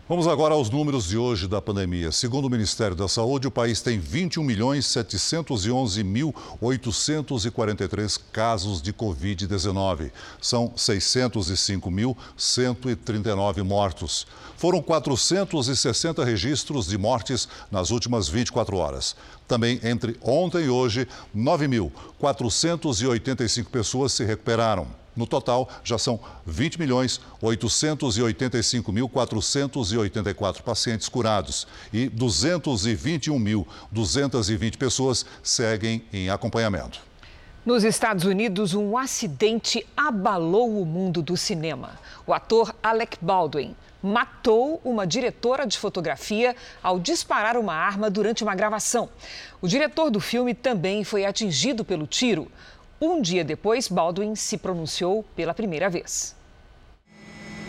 Vamos 0.08 0.28
agora 0.28 0.54
aos 0.54 0.70
números 0.70 1.08
de 1.08 1.18
hoje 1.18 1.48
da 1.48 1.60
pandemia. 1.60 2.12
Segundo 2.12 2.44
o 2.44 2.50
Ministério 2.50 2.94
da 2.94 3.08
Saúde, 3.08 3.48
o 3.48 3.50
país 3.50 3.82
tem 3.82 3.98
21 3.98 4.40
milhões 4.44 4.86
711 4.86 6.04
mil 6.04 6.32
843 6.60 8.16
casos 8.16 8.80
de 8.80 8.92
Covid-19. 8.92 10.12
São 10.40 10.72
605 10.76 11.90
mil 11.90 12.16
139 12.36 13.64
mortos. 13.64 14.28
Foram 14.56 14.80
460 14.80 16.24
registros 16.24 16.86
de 16.86 16.96
mortes 16.96 17.48
nas 17.70 17.90
últimas 17.90 18.26
24 18.28 18.76
horas. 18.76 19.14
Também 19.46 19.78
entre 19.82 20.16
ontem 20.22 20.64
e 20.64 20.68
hoje, 20.68 21.06
9.485 21.36 23.66
pessoas 23.66 24.12
se 24.12 24.24
recuperaram. 24.24 24.86
No 25.16 25.26
total, 25.26 25.68
já 25.82 25.96
são 25.96 26.20
20 26.46 26.78
milhões 26.78 27.22
885 27.40 28.92
mil 28.92 29.08
484 29.08 30.62
pacientes 30.62 31.08
curados 31.08 31.66
e 31.90 32.10
221 32.10 33.38
mil 33.38 33.66
220 33.90 34.76
pessoas 34.76 35.24
seguem 35.42 36.04
em 36.12 36.28
acompanhamento. 36.28 37.00
Nos 37.66 37.82
Estados 37.82 38.22
Unidos, 38.22 38.74
um 38.74 38.96
acidente 38.96 39.84
abalou 39.96 40.80
o 40.80 40.86
mundo 40.86 41.20
do 41.20 41.36
cinema. 41.36 41.98
O 42.24 42.32
ator 42.32 42.72
Alec 42.80 43.18
Baldwin 43.20 43.74
matou 44.00 44.80
uma 44.84 45.04
diretora 45.04 45.66
de 45.66 45.76
fotografia 45.76 46.54
ao 46.80 47.00
disparar 47.00 47.56
uma 47.56 47.74
arma 47.74 48.08
durante 48.08 48.44
uma 48.44 48.54
gravação. 48.54 49.08
O 49.60 49.66
diretor 49.66 50.12
do 50.12 50.20
filme 50.20 50.54
também 50.54 51.02
foi 51.02 51.26
atingido 51.26 51.84
pelo 51.84 52.06
tiro. 52.06 52.46
Um 53.00 53.20
dia 53.20 53.42
depois, 53.42 53.88
Baldwin 53.88 54.36
se 54.36 54.56
pronunciou 54.56 55.24
pela 55.34 55.52
primeira 55.52 55.90
vez. 55.90 56.36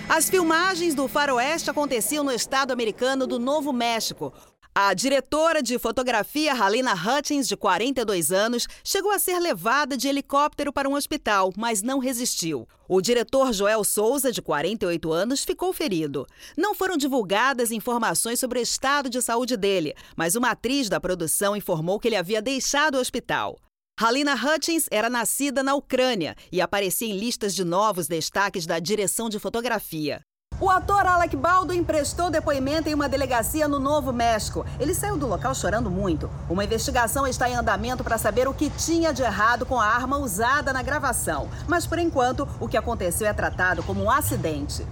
As 0.07 0.29
filmagens 0.29 0.93
do 0.93 1.07
Faroeste 1.07 1.71
aconteciam 1.71 2.23
no 2.23 2.31
estado 2.31 2.71
americano 2.71 3.25
do 3.25 3.39
Novo 3.39 3.73
México. 3.73 4.31
A 4.79 4.93
diretora 4.93 5.63
de 5.63 5.79
fotografia, 5.79 6.53
Halina 6.53 6.93
Hutchins, 6.93 7.47
de 7.47 7.57
42 7.57 8.31
anos, 8.31 8.67
chegou 8.83 9.09
a 9.09 9.17
ser 9.17 9.39
levada 9.39 9.97
de 9.97 10.07
helicóptero 10.07 10.71
para 10.71 10.87
um 10.87 10.93
hospital, 10.93 11.51
mas 11.57 11.81
não 11.81 11.97
resistiu. 11.97 12.67
O 12.87 13.01
diretor 13.01 13.51
Joel 13.53 13.83
Souza, 13.83 14.31
de 14.31 14.39
48 14.39 15.11
anos, 15.11 15.43
ficou 15.43 15.73
ferido. 15.73 16.27
Não 16.55 16.75
foram 16.75 16.95
divulgadas 16.95 17.71
informações 17.71 18.39
sobre 18.39 18.59
o 18.59 18.61
estado 18.61 19.09
de 19.09 19.19
saúde 19.19 19.57
dele, 19.57 19.95
mas 20.15 20.35
uma 20.35 20.51
atriz 20.51 20.87
da 20.89 20.99
produção 20.99 21.55
informou 21.55 21.99
que 21.99 22.07
ele 22.07 22.15
havia 22.15 22.39
deixado 22.39 22.99
o 22.99 23.01
hospital. 23.01 23.57
Halina 23.99 24.35
Hutchins 24.35 24.85
era 24.91 25.09
nascida 25.09 25.63
na 25.63 25.73
Ucrânia 25.73 26.35
e 26.51 26.61
aparecia 26.61 27.07
em 27.07 27.17
listas 27.17 27.55
de 27.55 27.63
novos 27.63 28.07
destaques 28.07 28.67
da 28.67 28.77
direção 28.77 29.27
de 29.27 29.39
fotografia. 29.39 30.21
O 30.59 30.71
ator 30.71 31.05
Alec 31.05 31.35
Baldwin 31.35 31.83
prestou 31.83 32.31
depoimento 32.31 32.89
em 32.89 32.93
uma 32.95 33.07
delegacia 33.07 33.67
no 33.67 33.79
Novo 33.79 34.11
México. 34.11 34.65
Ele 34.79 34.95
saiu 34.95 35.15
do 35.15 35.27
local 35.27 35.53
chorando 35.53 35.91
muito. 35.91 36.31
Uma 36.49 36.63
investigação 36.63 37.27
está 37.27 37.47
em 37.47 37.55
andamento 37.55 38.03
para 38.03 38.17
saber 38.17 38.47
o 38.47 38.53
que 38.55 38.71
tinha 38.71 39.13
de 39.13 39.21
errado 39.21 39.67
com 39.67 39.79
a 39.79 39.85
arma 39.85 40.17
usada 40.17 40.73
na 40.73 40.81
gravação. 40.81 41.47
Mas, 41.67 41.85
por 41.85 41.99
enquanto, 41.99 42.47
o 42.59 42.67
que 42.67 42.75
aconteceu 42.75 43.27
é 43.27 43.33
tratado 43.33 43.83
como 43.83 44.01
um 44.01 44.09
acidente. 44.09 44.83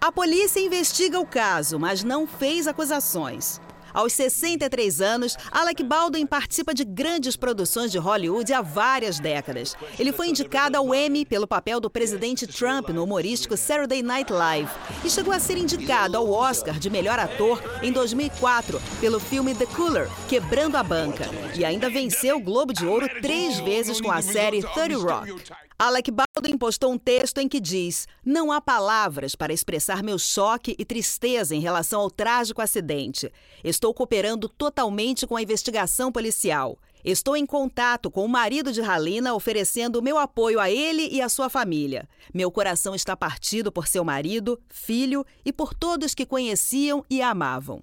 A 0.00 0.10
polícia 0.10 0.60
investiga 0.60 1.20
o 1.20 1.26
caso, 1.26 1.78
mas 1.78 2.02
não 2.02 2.26
fez 2.26 2.66
acusações. 2.66 3.60
Aos 3.92 4.12
63 4.12 5.00
anos, 5.00 5.36
Alec 5.50 5.82
Baldwin 5.82 6.26
participa 6.26 6.72
de 6.72 6.84
grandes 6.84 7.36
produções 7.36 7.92
de 7.92 7.98
Hollywood 7.98 8.52
há 8.52 8.62
várias 8.62 9.18
décadas. 9.18 9.76
Ele 9.98 10.12
foi 10.12 10.28
indicado 10.28 10.76
ao 10.76 10.94
Emmy 10.94 11.24
pelo 11.24 11.46
papel 11.46 11.80
do 11.80 11.90
presidente 11.90 12.46
Trump 12.46 12.88
no 12.88 13.04
humorístico 13.04 13.56
Saturday 13.56 14.02
Night 14.02 14.32
Live 14.32 14.70
e 15.04 15.10
chegou 15.10 15.32
a 15.32 15.38
ser 15.38 15.56
indicado 15.56 16.16
ao 16.16 16.30
Oscar 16.30 16.78
de 16.78 16.90
melhor 16.90 17.18
ator 17.18 17.62
em 17.82 17.92
2004 17.92 18.80
pelo 19.00 19.20
filme 19.20 19.54
The 19.54 19.66
Cooler, 19.66 20.08
Quebrando 20.28 20.76
a 20.76 20.82
Banca. 20.82 21.28
E 21.54 21.64
ainda 21.64 21.90
venceu 21.90 22.36
o 22.36 22.40
Globo 22.40 22.72
de 22.72 22.86
Ouro 22.86 23.08
três 23.20 23.58
vezes 23.60 24.00
com 24.00 24.10
a 24.10 24.22
série 24.22 24.62
30 24.62 24.96
Rock. 24.98 25.61
Alec 25.78 26.10
Baldwin 26.10 26.56
postou 26.58 26.92
um 26.92 26.98
texto 26.98 27.38
em 27.38 27.48
que 27.48 27.60
diz: 27.60 28.06
Não 28.24 28.52
há 28.52 28.60
palavras 28.60 29.34
para 29.34 29.52
expressar 29.52 30.02
meu 30.02 30.18
choque 30.18 30.76
e 30.78 30.84
tristeza 30.84 31.54
em 31.54 31.60
relação 31.60 32.00
ao 32.00 32.10
trágico 32.10 32.62
acidente. 32.62 33.32
Estou 33.64 33.92
cooperando 33.94 34.48
totalmente 34.48 35.26
com 35.26 35.36
a 35.36 35.42
investigação 35.42 36.12
policial. 36.12 36.78
Estou 37.04 37.36
em 37.36 37.44
contato 37.44 38.10
com 38.10 38.24
o 38.24 38.28
marido 38.28 38.70
de 38.70 38.80
Halina, 38.80 39.34
oferecendo 39.34 40.00
meu 40.00 40.18
apoio 40.18 40.60
a 40.60 40.70
ele 40.70 41.08
e 41.10 41.20
à 41.20 41.28
sua 41.28 41.48
família. 41.48 42.08
Meu 42.32 42.50
coração 42.50 42.94
está 42.94 43.16
partido 43.16 43.72
por 43.72 43.88
seu 43.88 44.04
marido, 44.04 44.60
filho 44.68 45.26
e 45.44 45.52
por 45.52 45.74
todos 45.74 46.14
que 46.14 46.24
conheciam 46.24 47.04
e 47.10 47.20
amavam. 47.20 47.82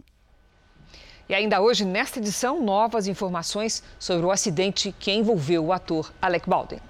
E 1.27 1.33
ainda 1.33 1.61
hoje, 1.61 1.83
nesta 1.83 2.17
edição, 2.17 2.63
novas 2.63 3.07
informações 3.07 3.83
sobre 3.99 4.25
o 4.25 4.31
acidente 4.31 4.95
que 4.97 5.11
envolveu 5.11 5.65
o 5.65 5.73
ator 5.73 6.11
Alec 6.21 6.49
Baldwin. 6.49 6.88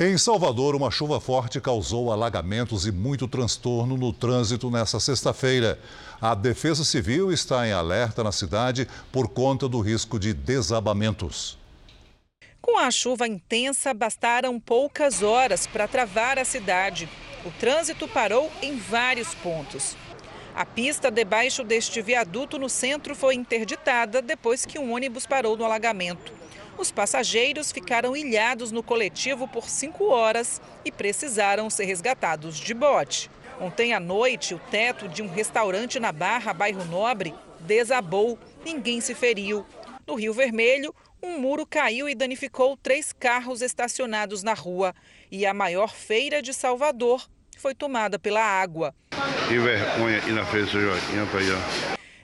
Em 0.00 0.16
Salvador, 0.16 0.74
uma 0.74 0.90
chuva 0.90 1.20
forte 1.20 1.60
causou 1.60 2.10
alagamentos 2.10 2.86
e 2.86 2.92
muito 2.92 3.28
transtorno 3.28 3.94
no 3.94 4.10
trânsito 4.10 4.70
nesta 4.70 4.98
sexta-feira. 4.98 5.78
A 6.18 6.34
Defesa 6.34 6.82
Civil 6.82 7.30
está 7.30 7.68
em 7.68 7.72
alerta 7.72 8.24
na 8.24 8.32
cidade 8.32 8.88
por 9.12 9.28
conta 9.28 9.68
do 9.68 9.80
risco 9.80 10.18
de 10.18 10.32
desabamentos. 10.32 11.58
Com 12.60 12.78
a 12.78 12.90
chuva 12.90 13.28
intensa, 13.28 13.92
bastaram 13.92 14.58
poucas 14.58 15.22
horas 15.22 15.66
para 15.66 15.86
travar 15.86 16.38
a 16.38 16.44
cidade. 16.44 17.06
O 17.44 17.50
trânsito 17.50 18.08
parou 18.08 18.50
em 18.62 18.78
vários 18.78 19.34
pontos. 19.34 19.94
A 20.54 20.64
pista 20.64 21.10
debaixo 21.10 21.62
deste 21.62 22.00
viaduto 22.00 22.58
no 22.58 22.68
centro 22.68 23.14
foi 23.14 23.34
interditada 23.34 24.22
depois 24.22 24.64
que 24.64 24.78
um 24.78 24.94
ônibus 24.94 25.26
parou 25.26 25.54
no 25.56 25.64
alagamento. 25.64 26.41
Os 26.78 26.90
passageiros 26.90 27.70
ficaram 27.70 28.16
ilhados 28.16 28.72
no 28.72 28.82
coletivo 28.82 29.46
por 29.46 29.68
cinco 29.68 30.06
horas 30.06 30.60
e 30.84 30.90
precisaram 30.90 31.70
ser 31.70 31.84
resgatados 31.84 32.56
de 32.56 32.74
bote. 32.74 33.30
Ontem 33.60 33.92
à 33.92 34.00
noite, 34.00 34.54
o 34.54 34.58
teto 34.58 35.08
de 35.08 35.22
um 35.22 35.28
restaurante 35.28 36.00
na 36.00 36.10
Barra, 36.10 36.52
bairro 36.52 36.84
Nobre, 36.86 37.34
desabou. 37.60 38.38
Ninguém 38.64 39.00
se 39.00 39.14
feriu. 39.14 39.64
No 40.06 40.14
Rio 40.14 40.32
Vermelho, 40.32 40.94
um 41.22 41.38
muro 41.38 41.64
caiu 41.64 42.08
e 42.08 42.14
danificou 42.14 42.76
três 42.76 43.12
carros 43.12 43.62
estacionados 43.62 44.42
na 44.42 44.54
rua. 44.54 44.92
E 45.30 45.46
a 45.46 45.54
maior 45.54 45.94
feira 45.94 46.42
de 46.42 46.52
Salvador 46.52 47.24
foi 47.56 47.74
tomada 47.74 48.18
pela 48.18 48.42
água. 48.42 48.92
Que 49.46 49.58
vergonha 49.58 50.18
ir 50.26 50.32
na 50.32 50.44
feira 50.44 50.66
Joaquim, 50.66 51.18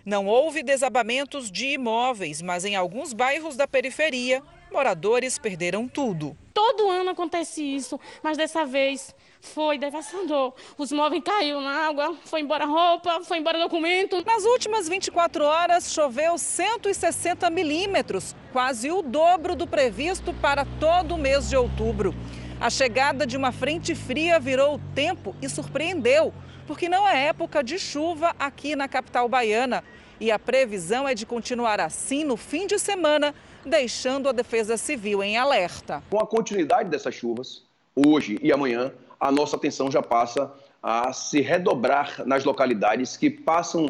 não 0.08 0.26
houve 0.26 0.62
desabamentos 0.62 1.50
de 1.50 1.74
imóveis, 1.74 2.40
mas 2.40 2.64
em 2.64 2.74
alguns 2.74 3.12
bairros 3.12 3.58
da 3.58 3.68
periferia, 3.68 4.42
moradores 4.72 5.38
perderam 5.38 5.86
tudo. 5.86 6.34
Todo 6.54 6.88
ano 6.88 7.10
acontece 7.10 7.62
isso, 7.62 8.00
mas 8.22 8.38
dessa 8.38 8.64
vez 8.64 9.14
foi 9.42 9.76
devastador. 9.76 10.54
Os 10.78 10.90
móveis 10.92 11.22
caíram 11.22 11.60
na 11.60 11.86
água, 11.86 12.16
foi 12.24 12.40
embora 12.40 12.64
roupa, 12.64 13.20
foi 13.22 13.36
embora 13.36 13.58
documento. 13.58 14.24
Nas 14.24 14.46
últimas 14.46 14.88
24 14.88 15.44
horas, 15.44 15.92
choveu 15.92 16.38
160 16.38 17.50
milímetros, 17.50 18.34
quase 18.50 18.90
o 18.90 19.02
dobro 19.02 19.54
do 19.54 19.66
previsto 19.66 20.32
para 20.32 20.64
todo 20.80 21.16
o 21.16 21.18
mês 21.18 21.50
de 21.50 21.56
outubro. 21.56 22.14
A 22.60 22.70
chegada 22.70 23.24
de 23.24 23.36
uma 23.36 23.52
frente 23.52 23.94
fria 23.94 24.40
virou 24.40 24.74
o 24.74 24.80
tempo 24.92 25.32
e 25.40 25.48
surpreendeu, 25.48 26.34
porque 26.66 26.88
não 26.88 27.06
é 27.06 27.26
época 27.26 27.62
de 27.62 27.78
chuva 27.78 28.34
aqui 28.36 28.74
na 28.74 28.88
capital 28.88 29.28
baiana. 29.28 29.84
E 30.20 30.32
a 30.32 30.40
previsão 30.40 31.06
é 31.06 31.14
de 31.14 31.24
continuar 31.24 31.78
assim 31.80 32.24
no 32.24 32.36
fim 32.36 32.66
de 32.66 32.76
semana, 32.76 33.32
deixando 33.64 34.28
a 34.28 34.32
Defesa 34.32 34.76
Civil 34.76 35.22
em 35.22 35.36
alerta. 35.36 36.02
Com 36.10 36.18
a 36.18 36.26
continuidade 36.26 36.90
dessas 36.90 37.14
chuvas, 37.14 37.62
hoje 37.94 38.40
e 38.42 38.52
amanhã, 38.52 38.92
a 39.20 39.30
nossa 39.30 39.54
atenção 39.54 39.88
já 39.88 40.02
passa 40.02 40.52
a 40.82 41.12
se 41.12 41.40
redobrar 41.40 42.26
nas 42.26 42.44
localidades 42.44 43.16
que 43.16 43.30
passam 43.30 43.88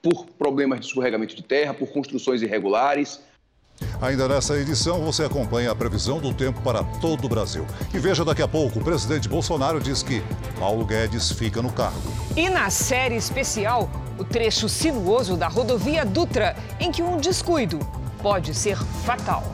por 0.00 0.24
problemas 0.38 0.78
de 0.78 0.86
escorregamento 0.86 1.34
de 1.34 1.42
terra, 1.42 1.74
por 1.74 1.88
construções 1.88 2.42
irregulares. 2.42 3.20
Ainda 4.00 4.28
nessa 4.28 4.56
edição, 4.56 5.00
você 5.04 5.24
acompanha 5.24 5.70
a 5.70 5.74
previsão 5.74 6.20
do 6.20 6.32
tempo 6.32 6.60
para 6.62 6.82
todo 6.84 7.24
o 7.24 7.28
Brasil. 7.28 7.66
E 7.92 7.98
veja 7.98 8.24
daqui 8.24 8.42
a 8.42 8.48
pouco, 8.48 8.78
o 8.78 8.84
presidente 8.84 9.28
Bolsonaro 9.28 9.80
diz 9.80 10.02
que 10.02 10.22
Paulo 10.58 10.84
Guedes 10.84 11.32
fica 11.32 11.60
no 11.60 11.72
cargo. 11.72 12.12
E 12.36 12.48
na 12.48 12.70
série 12.70 13.16
especial, 13.16 13.90
o 14.18 14.24
trecho 14.24 14.68
sinuoso 14.68 15.36
da 15.36 15.48
rodovia 15.48 16.04
Dutra, 16.04 16.56
em 16.78 16.92
que 16.92 17.02
um 17.02 17.16
descuido 17.16 17.78
pode 18.22 18.54
ser 18.54 18.76
fatal. 19.04 19.44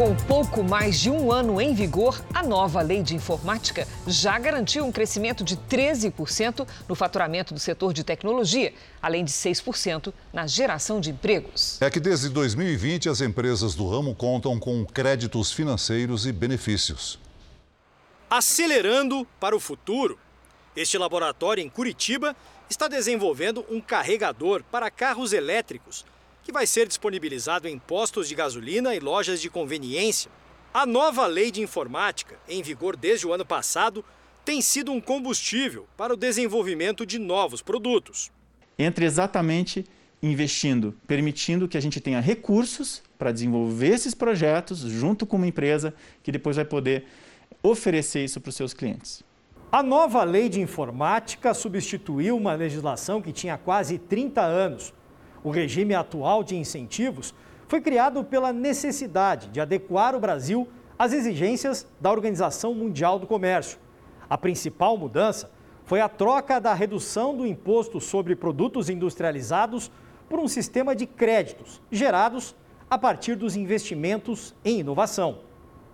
Com 0.00 0.16
pouco 0.16 0.64
mais 0.64 0.98
de 0.98 1.10
um 1.10 1.30
ano 1.30 1.60
em 1.60 1.74
vigor, 1.74 2.24
a 2.32 2.42
nova 2.42 2.80
lei 2.80 3.02
de 3.02 3.14
informática 3.14 3.86
já 4.06 4.38
garantiu 4.38 4.86
um 4.86 4.90
crescimento 4.90 5.44
de 5.44 5.58
13% 5.58 6.66
no 6.88 6.94
faturamento 6.94 7.52
do 7.52 7.60
setor 7.60 7.92
de 7.92 8.02
tecnologia, 8.02 8.72
além 9.02 9.26
de 9.26 9.30
6% 9.30 10.10
na 10.32 10.46
geração 10.46 11.02
de 11.02 11.10
empregos. 11.10 11.82
É 11.82 11.90
que 11.90 12.00
desde 12.00 12.30
2020 12.30 13.10
as 13.10 13.20
empresas 13.20 13.74
do 13.74 13.86
ramo 13.86 14.14
contam 14.14 14.58
com 14.58 14.86
créditos 14.86 15.52
financeiros 15.52 16.24
e 16.24 16.32
benefícios. 16.32 17.20
Acelerando 18.30 19.26
para 19.38 19.54
o 19.54 19.60
futuro. 19.60 20.18
Este 20.74 20.96
laboratório 20.96 21.62
em 21.62 21.68
Curitiba 21.68 22.34
está 22.70 22.88
desenvolvendo 22.88 23.66
um 23.68 23.82
carregador 23.82 24.62
para 24.72 24.90
carros 24.90 25.34
elétricos 25.34 26.06
que 26.50 26.52
vai 26.52 26.66
ser 26.66 26.88
disponibilizado 26.88 27.68
em 27.68 27.78
postos 27.78 28.28
de 28.28 28.34
gasolina 28.34 28.92
e 28.92 28.98
lojas 28.98 29.40
de 29.40 29.48
conveniência. 29.48 30.28
A 30.74 30.84
nova 30.84 31.24
lei 31.28 31.48
de 31.48 31.62
informática, 31.62 32.40
em 32.48 32.60
vigor 32.60 32.96
desde 32.96 33.24
o 33.24 33.32
ano 33.32 33.46
passado, 33.46 34.04
tem 34.44 34.60
sido 34.60 34.90
um 34.90 35.00
combustível 35.00 35.86
para 35.96 36.12
o 36.12 36.16
desenvolvimento 36.16 37.06
de 37.06 37.20
novos 37.20 37.62
produtos. 37.62 38.32
Entre 38.76 39.04
exatamente 39.04 39.84
investindo, 40.20 40.92
permitindo 41.06 41.68
que 41.68 41.78
a 41.78 41.80
gente 41.80 42.00
tenha 42.00 42.18
recursos 42.18 43.00
para 43.16 43.30
desenvolver 43.30 43.90
esses 43.90 44.12
projetos 44.12 44.80
junto 44.80 45.24
com 45.24 45.36
uma 45.36 45.46
empresa 45.46 45.94
que 46.20 46.32
depois 46.32 46.56
vai 46.56 46.64
poder 46.64 47.04
oferecer 47.62 48.24
isso 48.24 48.40
para 48.40 48.48
os 48.48 48.56
seus 48.56 48.74
clientes. 48.74 49.22
A 49.70 49.84
nova 49.84 50.24
lei 50.24 50.48
de 50.48 50.60
informática 50.60 51.54
substituiu 51.54 52.36
uma 52.36 52.54
legislação 52.54 53.22
que 53.22 53.32
tinha 53.32 53.56
quase 53.56 53.98
30 53.98 54.40
anos 54.40 54.92
o 55.42 55.50
regime 55.50 55.94
atual 55.94 56.42
de 56.42 56.56
incentivos 56.56 57.34
foi 57.68 57.80
criado 57.80 58.24
pela 58.24 58.52
necessidade 58.52 59.48
de 59.48 59.60
adequar 59.60 60.14
o 60.14 60.20
Brasil 60.20 60.68
às 60.98 61.12
exigências 61.12 61.86
da 62.00 62.10
Organização 62.10 62.74
Mundial 62.74 63.18
do 63.18 63.26
Comércio. 63.26 63.78
A 64.28 64.36
principal 64.36 64.96
mudança 64.96 65.50
foi 65.84 66.00
a 66.00 66.08
troca 66.08 66.60
da 66.60 66.74
redução 66.74 67.36
do 67.36 67.46
imposto 67.46 68.00
sobre 68.00 68.36
produtos 68.36 68.88
industrializados 68.88 69.90
por 70.28 70.38
um 70.38 70.46
sistema 70.46 70.94
de 70.94 71.06
créditos 71.06 71.80
gerados 71.90 72.54
a 72.88 72.98
partir 72.98 73.34
dos 73.34 73.56
investimentos 73.56 74.54
em 74.64 74.80
inovação 74.80 75.49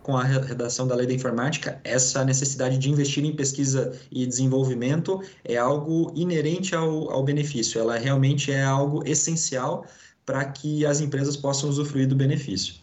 com 0.06 0.16
a 0.16 0.22
redação 0.22 0.86
da 0.86 0.94
lei 0.94 1.04
da 1.04 1.14
informática, 1.14 1.80
essa 1.82 2.25
necessidade 2.25 2.78
de 2.78 2.88
investir 2.88 3.25
em 3.25 3.34
pesquisa 3.34 4.00
e 4.08 4.25
desenvolvimento 4.25 5.20
é 5.42 5.56
algo 5.56 6.12
inerente 6.14 6.76
ao, 6.76 7.10
ao 7.10 7.25
benefício, 7.25 7.80
ela 7.80 7.98
realmente 7.98 8.52
é 8.52 8.62
algo 8.62 9.02
essencial 9.04 9.84
para 10.25 10.44
que 10.44 10.86
as 10.86 11.00
empresas 11.00 11.36
possam 11.36 11.68
usufruir 11.68 12.06
do 12.06 12.14
benefício. 12.14 12.76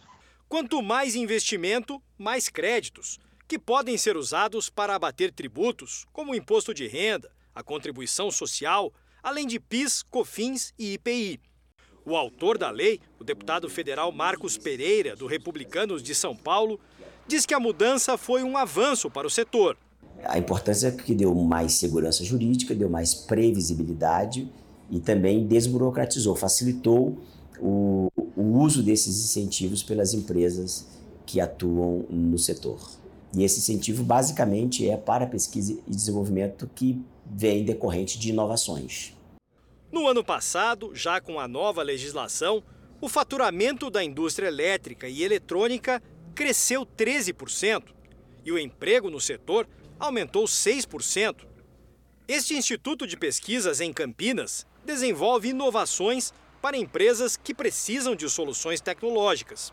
Quanto 0.46 0.82
mais 0.82 1.14
investimento, 1.14 1.98
mais 2.18 2.50
créditos, 2.50 3.18
que 3.48 3.58
podem 3.58 3.96
ser 3.96 4.18
usados 4.18 4.68
para 4.68 4.94
abater 4.94 5.32
tributos, 5.32 6.04
como 6.12 6.32
o 6.32 6.34
imposto 6.34 6.74
de 6.74 6.86
renda, 6.86 7.30
a 7.54 7.62
contribuição 7.62 8.30
social, 8.30 8.92
além 9.22 9.46
de 9.46 9.58
PIS, 9.58 10.02
COFINS 10.10 10.74
e 10.78 10.92
IPI. 10.92 11.40
O 12.04 12.16
autor 12.16 12.58
da 12.58 12.70
lei, 12.70 13.00
o 13.18 13.24
deputado 13.24 13.70
federal 13.70 14.12
Marcos 14.12 14.58
Pereira, 14.58 15.16
do 15.16 15.26
Republicanos 15.26 16.02
de 16.02 16.14
São 16.14 16.36
Paulo, 16.36 16.78
diz 17.26 17.46
que 17.46 17.54
a 17.54 17.60
mudança 17.60 18.16
foi 18.16 18.42
um 18.42 18.56
avanço 18.56 19.10
para 19.10 19.26
o 19.26 19.30
setor. 19.30 19.76
A 20.24 20.38
importância 20.38 20.88
é 20.88 20.90
que 20.90 21.14
deu 21.14 21.34
mais 21.34 21.74
segurança 21.74 22.24
jurídica, 22.24 22.74
deu 22.74 22.88
mais 22.88 23.14
previsibilidade 23.14 24.48
e 24.90 25.00
também 25.00 25.46
desburocratizou, 25.46 26.34
facilitou 26.34 27.18
o, 27.58 28.10
o 28.36 28.58
uso 28.60 28.82
desses 28.82 29.22
incentivos 29.22 29.82
pelas 29.82 30.14
empresas 30.14 30.86
que 31.26 31.40
atuam 31.40 32.04
no 32.08 32.38
setor. 32.38 32.78
E 33.36 33.42
esse 33.42 33.58
incentivo 33.58 34.04
basicamente 34.04 34.88
é 34.88 34.96
para 34.96 35.26
pesquisa 35.26 35.76
e 35.86 35.90
desenvolvimento 35.90 36.70
que 36.74 37.02
vem 37.26 37.64
decorrente 37.64 38.18
de 38.18 38.30
inovações. 38.30 39.12
No 39.90 40.06
ano 40.06 40.22
passado, 40.24 40.94
já 40.94 41.20
com 41.20 41.40
a 41.40 41.48
nova 41.48 41.82
legislação, 41.82 42.62
o 43.00 43.08
faturamento 43.08 43.90
da 43.90 44.02
indústria 44.02 44.48
elétrica 44.48 45.08
e 45.08 45.22
eletrônica 45.22 46.02
cresceu 46.34 46.84
13% 46.84 47.84
e 48.44 48.52
o 48.52 48.58
emprego 48.58 49.08
no 49.08 49.20
setor 49.20 49.68
aumentou 49.98 50.44
6%. 50.44 51.46
Este 52.26 52.54
Instituto 52.54 53.06
de 53.06 53.16
Pesquisas 53.16 53.80
em 53.80 53.92
Campinas 53.92 54.66
desenvolve 54.84 55.48
inovações 55.48 56.32
para 56.60 56.76
empresas 56.76 57.36
que 57.36 57.54
precisam 57.54 58.16
de 58.16 58.28
soluções 58.28 58.80
tecnológicas. 58.80 59.72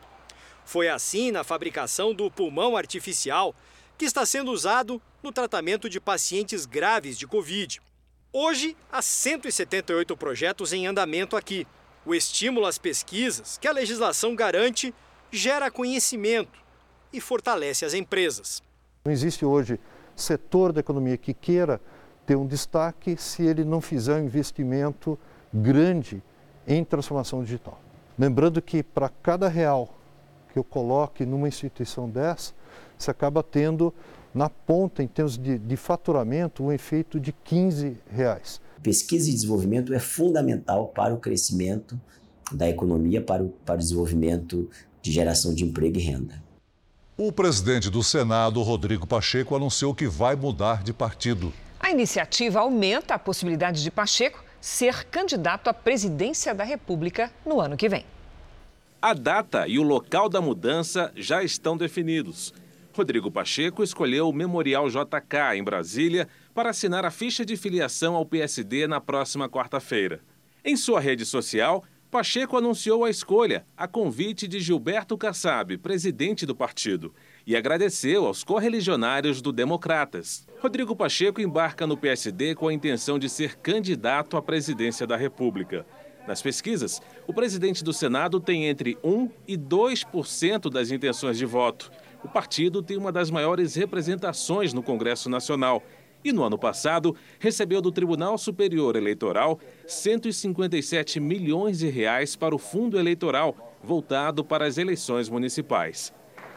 Foi 0.65 0.89
assim 0.89 1.31
na 1.31 1.43
fabricação 1.43 2.13
do 2.13 2.29
pulmão 2.29 2.77
artificial, 2.77 3.55
que 3.97 4.05
está 4.05 4.25
sendo 4.25 4.51
usado 4.51 5.01
no 5.23 5.31
tratamento 5.31 5.89
de 5.89 5.99
pacientes 5.99 6.65
graves 6.65 7.17
de 7.17 7.27
Covid. 7.27 7.81
Hoje, 8.33 8.75
há 8.91 9.01
178 9.01 10.15
projetos 10.15 10.73
em 10.73 10.87
andamento 10.87 11.35
aqui. 11.35 11.67
O 12.05 12.15
estímulo 12.15 12.65
às 12.65 12.77
pesquisas 12.77 13.57
que 13.57 13.67
a 13.67 13.71
legislação 13.71 14.35
garante 14.35 14.93
gera 15.31 15.71
conhecimento 15.71 16.59
e 17.13 17.21
fortalece 17.21 17.85
as 17.85 17.93
empresas. 17.93 18.61
Não 19.05 19.11
existe 19.11 19.45
hoje 19.45 19.79
setor 20.15 20.71
da 20.71 20.81
economia 20.81 21.17
que 21.17 21.33
queira 21.33 21.81
ter 22.25 22.35
um 22.35 22.45
destaque 22.45 23.15
se 23.17 23.43
ele 23.43 23.63
não 23.63 23.81
fizer 23.81 24.15
um 24.15 24.25
investimento 24.25 25.17
grande 25.53 26.21
em 26.67 26.83
transformação 26.83 27.43
digital. 27.43 27.81
Lembrando 28.17 28.61
que 28.61 28.83
para 28.83 29.09
cada 29.09 29.47
real 29.47 29.97
que 30.53 30.59
eu 30.59 30.63
coloque 30.63 31.25
numa 31.25 31.47
instituição 31.47 32.09
dessa, 32.09 32.53
você 32.97 33.09
acaba 33.09 33.41
tendo 33.41 33.93
na 34.33 34.49
ponta, 34.49 35.01
em 35.01 35.07
termos 35.07 35.37
de, 35.37 35.57
de 35.57 35.75
faturamento, 35.75 36.63
um 36.63 36.71
efeito 36.71 37.19
de 37.19 37.31
15 37.31 37.97
reais. 38.09 38.61
Pesquisa 38.81 39.29
e 39.29 39.33
desenvolvimento 39.33 39.93
é 39.93 39.99
fundamental 39.99 40.87
para 40.87 41.13
o 41.13 41.17
crescimento 41.17 41.99
da 42.51 42.69
economia, 42.69 43.21
para 43.21 43.43
o, 43.43 43.49
para 43.49 43.75
o 43.75 43.77
desenvolvimento 43.77 44.69
de 45.01 45.11
geração 45.11 45.53
de 45.53 45.63
emprego 45.63 45.97
e 45.97 46.01
renda. 46.01 46.41
O 47.17 47.31
presidente 47.31 47.89
do 47.89 48.01
Senado, 48.01 48.61
Rodrigo 48.61 49.05
Pacheco, 49.05 49.55
anunciou 49.55 49.93
que 49.93 50.07
vai 50.07 50.35
mudar 50.35 50.83
de 50.83 50.93
partido. 50.93 51.53
A 51.79 51.91
iniciativa 51.91 52.59
aumenta 52.59 53.15
a 53.15 53.19
possibilidade 53.19 53.83
de 53.83 53.91
Pacheco 53.91 54.43
ser 54.59 55.03
candidato 55.05 55.67
à 55.67 55.73
presidência 55.73 56.53
da 56.53 56.63
República 56.63 57.31
no 57.45 57.59
ano 57.59 57.75
que 57.75 57.89
vem. 57.89 58.05
A 59.01 59.13
data 59.13 59.67
e 59.67 59.79
o 59.79 59.83
local 59.83 60.29
da 60.29 60.39
mudança 60.39 61.11
já 61.15 61.43
estão 61.43 61.75
definidos. 61.75 62.53
Rodrigo 62.93 63.31
Pacheco 63.31 63.83
escolheu 63.83 64.29
o 64.29 64.33
Memorial 64.33 64.87
JK, 64.89 65.55
em 65.55 65.63
Brasília, 65.63 66.27
para 66.53 66.69
assinar 66.69 67.05
a 67.05 67.11
ficha 67.11 67.43
de 67.43 67.57
filiação 67.57 68.15
ao 68.15 68.25
PSD 68.25 68.85
na 68.85 69.01
próxima 69.01 69.49
quarta-feira. 69.49 70.19
Em 70.63 70.75
sua 70.75 70.99
rede 70.99 71.25
social, 71.25 71.83
Pacheco 72.11 72.57
anunciou 72.57 73.05
a 73.05 73.09
escolha, 73.09 73.65
a 73.77 73.87
convite 73.87 74.45
de 74.45 74.59
Gilberto 74.59 75.17
Kassab, 75.17 75.77
presidente 75.77 76.45
do 76.45 76.53
partido, 76.53 77.13
e 77.47 77.55
agradeceu 77.55 78.25
aos 78.25 78.43
correligionários 78.43 79.41
do 79.41 79.53
Democratas. 79.53 80.45
Rodrigo 80.59 80.93
Pacheco 80.93 81.39
embarca 81.39 81.87
no 81.87 81.95
PSD 81.95 82.53
com 82.53 82.67
a 82.67 82.73
intenção 82.73 83.17
de 83.17 83.29
ser 83.29 83.55
candidato 83.55 84.35
à 84.35 84.41
presidência 84.41 85.07
da 85.07 85.15
República. 85.15 85.85
Nas 86.27 86.41
pesquisas, 86.41 87.01
o 87.25 87.33
presidente 87.33 87.81
do 87.81 87.93
Senado 87.93 88.41
tem 88.41 88.65
entre 88.65 88.97
1 89.01 89.29
e 89.47 89.57
2% 89.57 90.69
das 90.69 90.91
intenções 90.91 91.37
de 91.37 91.45
voto. 91.45 91.89
O 92.25 92.27
partido 92.27 92.83
tem 92.83 92.97
uma 92.97 93.11
das 93.11 93.31
maiores 93.31 93.73
representações 93.75 94.73
no 94.73 94.83
Congresso 94.83 95.29
Nacional 95.29 95.81
e 96.23 96.31
no 96.31 96.43
ano 96.43 96.57
passado 96.57 97.15
recebeu 97.39 97.81
do 97.81 97.91
Tribunal 97.91 98.37
Superior 98.37 98.95
Eleitoral 98.95 99.59
157 99.87 101.19
milhões 101.19 101.79
de 101.79 101.89
reais 101.89 102.35
para 102.35 102.55
o 102.55 102.59
fundo 102.59 102.99
eleitoral 102.99 103.77
voltado 103.83 104.43
para 104.43 104.65
as 104.65 104.77
eleições 104.77 105.29
municipais. 105.29 106.13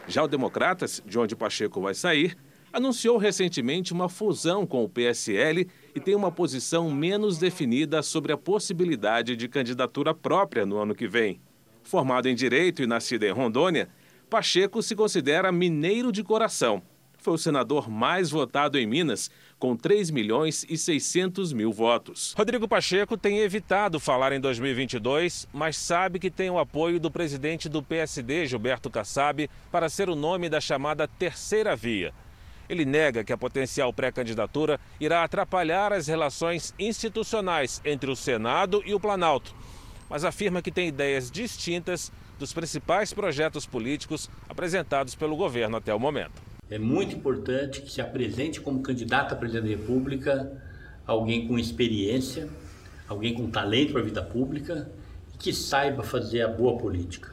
Já 0.07 0.23
o 0.23 0.27
Democratas, 0.27 1.01
de 1.05 1.17
onde 1.17 1.35
Pacheco 1.35 1.81
vai 1.81 1.93
sair, 1.93 2.37
anunciou 2.71 3.17
recentemente 3.17 3.93
uma 3.93 4.09
fusão 4.09 4.67
com 4.67 4.83
o 4.83 4.89
PSL 4.89 5.67
e 5.95 5.99
tem 5.99 6.13
uma 6.13 6.31
posição 6.31 6.91
menos 6.91 7.37
definida 7.37 8.03
sobre 8.03 8.33
a 8.33 8.37
possibilidade 8.37 9.35
de 9.35 9.47
candidatura 9.47 10.13
própria 10.13 10.65
no 10.65 10.77
ano 10.77 10.93
que 10.93 11.07
vem. 11.07 11.39
Formado 11.83 12.27
em 12.27 12.35
Direito 12.35 12.83
e 12.83 12.87
nascido 12.87 13.23
em 13.23 13.31
Rondônia, 13.31 13.89
Pacheco 14.29 14.81
se 14.81 14.95
considera 14.95 15.51
mineiro 15.51 16.11
de 16.11 16.23
coração. 16.23 16.81
Foi 17.17 17.33
o 17.35 17.37
senador 17.37 17.89
mais 17.89 18.29
votado 18.29 18.77
em 18.77 18.85
Minas, 18.85 19.31
com 19.57 19.75
3 19.75 20.11
milhões 20.11 20.65
e 20.69 20.77
600 20.77 21.53
mil 21.53 21.71
votos. 21.71 22.33
Rodrigo 22.37 22.67
Pacheco 22.67 23.17
tem 23.17 23.39
evitado 23.39 23.99
falar 23.99 24.31
em 24.31 24.39
2022, 24.39 25.47
mas 25.53 25.77
sabe 25.77 26.19
que 26.19 26.29
tem 26.29 26.49
o 26.49 26.59
apoio 26.59 26.99
do 26.99 27.09
presidente 27.09 27.69
do 27.69 27.81
PSD, 27.81 28.45
Gilberto 28.45 28.89
Kassab, 28.89 29.49
para 29.71 29.89
ser 29.89 30.09
o 30.09 30.15
nome 30.15 30.49
da 30.49 30.59
chamada 30.59 31.07
terceira 31.07 31.75
via. 31.75 32.13
Ele 32.67 32.83
nega 32.83 33.23
que 33.23 33.31
a 33.31 33.37
potencial 33.37 33.93
pré-candidatura 33.93 34.79
irá 34.99 35.23
atrapalhar 35.23 35.93
as 35.93 36.07
relações 36.07 36.73
institucionais 36.79 37.81
entre 37.85 38.09
o 38.09 38.15
Senado 38.15 38.81
e 38.85 38.93
o 38.93 38.99
Planalto, 38.99 39.55
mas 40.09 40.23
afirma 40.23 40.61
que 40.61 40.71
tem 40.71 40.87
ideias 40.87 41.29
distintas 41.29 42.11
dos 42.37 42.53
principais 42.53 43.13
projetos 43.13 43.65
políticos 43.65 44.29
apresentados 44.49 45.15
pelo 45.15 45.35
governo 45.35 45.77
até 45.77 45.93
o 45.93 45.99
momento. 45.99 46.54
É 46.69 46.79
muito 46.79 47.15
importante 47.15 47.81
que 47.81 47.91
se 47.91 48.01
apresente 48.01 48.59
como 48.59 48.81
candidato 48.81 49.33
a 49.33 49.35
presidente 49.35 49.75
da 49.75 49.81
República 49.81 50.51
alguém 51.05 51.47
com 51.47 51.59
experiência, 51.59 52.49
alguém 53.07 53.35
com 53.35 53.51
talento 53.51 53.91
para 53.91 54.01
a 54.01 54.05
vida 54.05 54.23
pública 54.23 54.89
e 55.31 55.37
que 55.37 55.53
saiba 55.53 56.01
fazer 56.01 56.41
a 56.41 56.47
boa 56.47 56.75
política. 56.75 57.29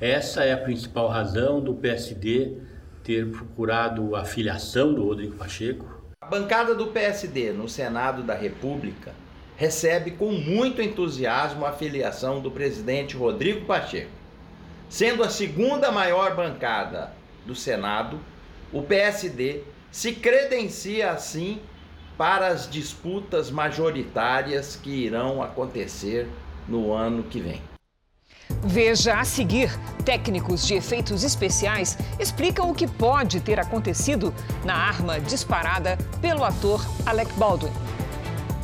Essa 0.00 0.42
é 0.42 0.52
a 0.52 0.58
principal 0.58 1.06
razão 1.06 1.60
do 1.60 1.74
PSD 1.74 2.58
ter 3.04 3.30
procurado 3.30 4.16
a 4.16 4.24
filiação 4.24 4.92
do 4.92 5.04
Rodrigo 5.04 5.36
Pacheco. 5.36 6.02
A 6.20 6.26
bancada 6.26 6.74
do 6.74 6.88
PSD 6.88 7.52
no 7.52 7.68
Senado 7.68 8.24
da 8.24 8.34
República 8.34 9.12
recebe 9.56 10.10
com 10.12 10.32
muito 10.32 10.82
entusiasmo 10.82 11.64
a 11.64 11.72
filiação 11.72 12.40
do 12.40 12.50
presidente 12.50 13.16
Rodrigo 13.16 13.66
Pacheco. 13.66 14.10
Sendo 14.88 15.22
a 15.22 15.28
segunda 15.28 15.92
maior 15.92 16.34
bancada 16.34 17.12
do 17.46 17.54
Senado, 17.54 18.18
o 18.72 18.82
PSD 18.82 19.62
se 19.90 20.12
credencia 20.12 21.10
assim 21.10 21.60
para 22.16 22.48
as 22.48 22.68
disputas 22.68 23.50
majoritárias 23.50 24.76
que 24.76 24.90
irão 24.90 25.42
acontecer 25.42 26.28
no 26.66 26.92
ano 26.92 27.22
que 27.22 27.40
vem. 27.40 27.62
Veja 28.64 29.20
a 29.20 29.24
seguir: 29.24 29.70
técnicos 30.04 30.66
de 30.66 30.74
efeitos 30.74 31.22
especiais 31.22 31.96
explicam 32.18 32.70
o 32.70 32.74
que 32.74 32.86
pode 32.86 33.40
ter 33.40 33.60
acontecido 33.60 34.34
na 34.64 34.74
arma 34.74 35.20
disparada 35.20 35.96
pelo 36.20 36.44
ator 36.44 36.84
Alec 37.06 37.32
Baldwin. 37.34 37.72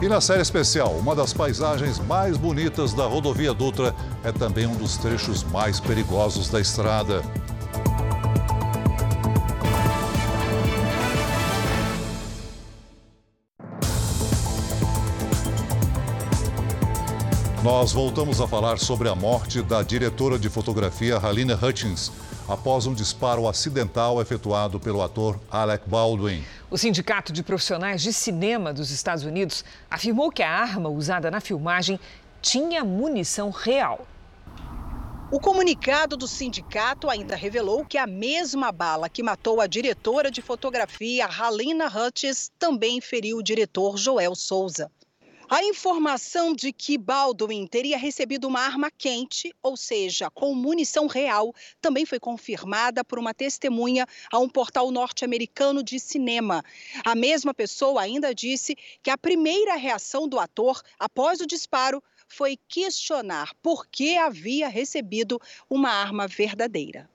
E 0.03 0.09
na 0.09 0.21
série 0.21 0.43
especial, 0.43 0.91
uma 0.97 1.15
das 1.15 1.33
paisagens 1.33 1.99
mais 2.01 2.37
bonitas 2.37 2.93
da 2.93 3.07
rodovia 3.07 3.55
Dutra 3.55 3.95
é 4.25 4.33
também 4.33 4.67
um 4.67 4.75
dos 4.75 4.97
trechos 4.97 5.45
mais 5.45 5.79
perigosos 5.79 6.51
da 6.51 6.61
estrada. 6.61 7.23
Nós 17.65 17.93
voltamos 17.93 18.43
a 18.43 18.47
falar 18.47 18.79
sobre 18.79 19.09
a 19.09 19.15
morte 19.15 19.63
da 19.63 19.83
diretora 19.83 20.39
de 20.39 20.51
fotografia 20.51 21.17
Halina 21.17 21.55
Hutchins 21.55 22.13
após 22.47 22.87
um 22.87 22.93
disparo 22.93 23.49
acidental 23.49 24.21
efetuado 24.21 24.79
pelo 24.79 25.01
ator 25.01 25.41
Alec 25.51 25.89
Baldwin. 25.89 26.45
O 26.71 26.77
Sindicato 26.77 27.33
de 27.33 27.43
Profissionais 27.43 28.03
de 28.03 28.13
Cinema 28.13 28.71
dos 28.71 28.91
Estados 28.91 29.25
Unidos 29.25 29.65
afirmou 29.91 30.31
que 30.31 30.43
a 30.43 30.51
arma 30.51 30.91
usada 30.91 31.31
na 31.31 31.41
filmagem 31.41 31.99
tinha 32.43 32.85
munição 32.85 33.49
real. 33.49 34.07
O 35.33 35.41
comunicado 35.41 36.19
do 36.19 36.29
sindicato 36.29 37.09
ainda 37.09 37.35
revelou 37.35 37.83
que 37.83 37.97
a 37.97 38.07
mesma 38.07 38.71
bala 38.73 39.09
que 39.09 39.23
matou 39.23 39.63
a 39.63 39.67
diretora 39.67 40.31
de 40.31 40.43
fotografia 40.43 41.27
Halina 41.27 41.87
Hutchins 41.87 42.53
também 42.59 43.01
feriu 43.01 43.39
o 43.39 43.43
diretor 43.43 43.97
Joel 43.97 44.35
Souza. 44.35 44.91
A 45.49 45.63
informação 45.63 46.55
de 46.55 46.73
que 46.73 46.97
Baldwin 46.97 47.67
teria 47.67 47.99
recebido 47.99 48.49
uma 48.49 48.61
arma 48.61 48.91
quente, 48.91 49.55
ou 49.63 49.77
seja, 49.77 50.31
com 50.31 50.55
munição 50.55 51.07
real, 51.07 51.55
também 51.83 52.07
foi 52.07 52.19
confirmada 52.19 53.05
por 53.05 53.19
uma 53.19 53.35
testemunha 53.35 54.07
a 54.33 54.39
um 54.39 54.49
portal 54.49 54.91
norte-americano 54.91 55.83
de 55.83 56.01
cinema. 56.01 56.65
A 57.05 57.15
mesma 57.15 57.53
pessoa 57.53 58.01
ainda 58.01 58.35
disse 58.35 58.75
que 59.03 59.11
a 59.11 59.19
primeira 59.19 59.75
reação 59.77 60.27
do 60.27 60.39
ator 60.39 60.81
após 60.99 61.41
o 61.41 61.47
disparo 61.47 62.03
foi 62.27 62.59
questionar 62.67 63.55
por 63.63 63.87
que 63.87 64.17
havia 64.17 64.69
recebido 64.69 65.39
uma 65.69 65.91
arma 65.91 66.27
verdadeira. 66.27 67.09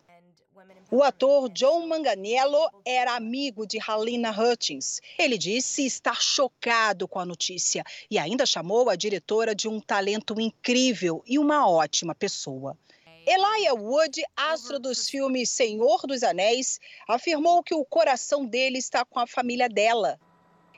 O 0.91 1.03
ator 1.03 1.49
John 1.49 1.85
Manganiello 1.85 2.67
era 2.83 3.15
amigo 3.15 3.67
de 3.67 3.77
Halina 3.79 4.31
Hutchins. 4.31 4.99
Ele 5.19 5.37
disse 5.37 5.85
estar 5.85 6.19
chocado 6.19 7.07
com 7.07 7.19
a 7.19 7.25
notícia 7.25 7.83
e 8.09 8.17
ainda 8.17 8.43
chamou 8.43 8.89
a 8.89 8.95
diretora 8.95 9.53
de 9.53 9.67
um 9.67 9.79
talento 9.79 10.41
incrível 10.41 11.21
e 11.27 11.37
uma 11.37 11.69
ótima 11.69 12.15
pessoa. 12.15 12.75
Elijah 13.23 13.75
Wood, 13.75 14.23
astro 14.35 14.79
dos 14.79 15.07
filmes 15.07 15.51
Senhor 15.51 16.01
dos 16.07 16.23
Anéis, 16.23 16.79
afirmou 17.07 17.61
que 17.61 17.75
o 17.75 17.85
coração 17.85 18.43
dele 18.43 18.79
está 18.79 19.05
com 19.05 19.19
a 19.19 19.27
família 19.27 19.69
dela. 19.69 20.19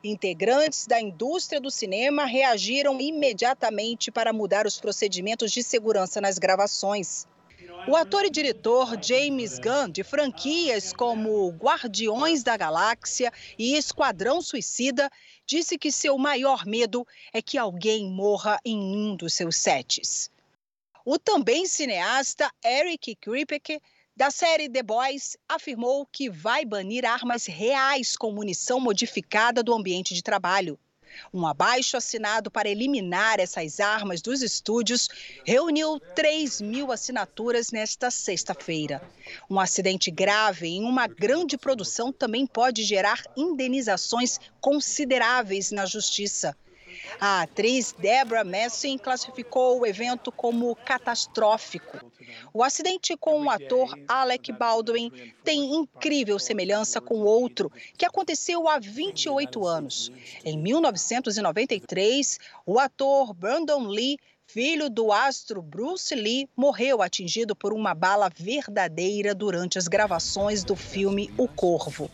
Integrantes 0.03 0.87
da 0.87 0.99
indústria 0.99 1.61
do 1.61 1.71
cinema 1.71 2.25
reagiram 2.25 2.99
imediatamente 2.99 4.11
para 4.11 4.33
mudar 4.33 4.67
os 4.67 4.77
procedimentos 4.77 5.53
de 5.53 5.63
segurança 5.63 6.19
nas 6.19 6.37
gravações. 6.37 7.25
O 7.87 7.95
ator 7.95 8.23
e 8.25 8.29
diretor 8.29 8.95
James 9.03 9.57
Gunn, 9.57 9.89
de 9.91 10.03
franquias 10.03 10.93
como 10.93 11.49
Guardiões 11.49 12.43
da 12.43 12.55
Galáxia 12.55 13.33
e 13.57 13.75
Esquadrão 13.75 14.41
Suicida, 14.41 15.09
disse 15.45 15.77
que 15.77 15.91
seu 15.91 16.17
maior 16.17 16.65
medo 16.65 17.05
é 17.33 17.41
que 17.41 17.57
alguém 17.57 18.05
morra 18.05 18.59
em 18.63 18.77
um 18.77 19.15
dos 19.15 19.33
seus 19.33 19.55
sets. 19.55 20.29
O 21.03 21.17
também 21.17 21.65
cineasta 21.65 22.51
Eric 22.63 23.15
Kripke, 23.15 23.81
da 24.15 24.29
série 24.29 24.69
The 24.69 24.83
Boys, 24.83 25.35
afirmou 25.49 26.05
que 26.05 26.29
vai 26.29 26.63
banir 26.63 27.03
armas 27.03 27.47
reais 27.47 28.15
com 28.15 28.31
munição 28.31 28.79
modificada 28.79 29.63
do 29.63 29.73
ambiente 29.73 30.13
de 30.13 30.21
trabalho. 30.21 30.79
Um 31.33 31.45
abaixo 31.45 31.97
assinado 31.97 32.49
para 32.51 32.69
eliminar 32.69 33.39
essas 33.39 33.79
armas 33.79 34.21
dos 34.21 34.41
estúdios 34.41 35.09
reuniu 35.45 35.99
3 36.15 36.61
mil 36.61 36.91
assinaturas 36.91 37.71
nesta 37.71 38.11
sexta-feira. 38.11 39.01
Um 39.49 39.59
acidente 39.59 40.11
grave 40.11 40.67
em 40.67 40.83
uma 40.83 41.07
grande 41.07 41.57
produção 41.57 42.11
também 42.11 42.45
pode 42.45 42.83
gerar 42.83 43.23
indenizações 43.35 44.39
consideráveis 44.59 45.71
na 45.71 45.85
justiça. 45.85 46.55
A 47.19 47.41
atriz 47.43 47.93
Deborah 47.97 48.43
Messing 48.43 48.97
classificou 48.97 49.79
o 49.79 49.85
evento 49.85 50.31
como 50.31 50.75
catastrófico. 50.75 51.99
O 52.53 52.63
acidente 52.63 53.15
com 53.17 53.43
o 53.43 53.49
ator 53.49 53.97
Alec 54.07 54.51
Baldwin 54.51 55.11
tem 55.43 55.75
incrível 55.75 56.39
semelhança 56.39 56.99
com 57.01 57.21
outro 57.21 57.71
que 57.97 58.05
aconteceu 58.05 58.67
há 58.67 58.79
28 58.79 59.65
anos. 59.65 60.11
Em 60.43 60.57
1993, 60.57 62.39
o 62.65 62.79
ator 62.79 63.33
Brandon 63.33 63.87
Lee 63.87 64.17
filho 64.53 64.89
do 64.89 65.13
astro 65.13 65.61
Bruce 65.61 66.13
Lee, 66.13 66.49
morreu 66.57 67.01
atingido 67.01 67.55
por 67.55 67.71
uma 67.71 67.93
bala 67.93 68.29
verdadeira 68.29 69.33
durante 69.33 69.77
as 69.77 69.87
gravações 69.87 70.61
do 70.61 70.75
filme 70.75 71.33
O 71.37 71.47
Corvo. 71.47 72.11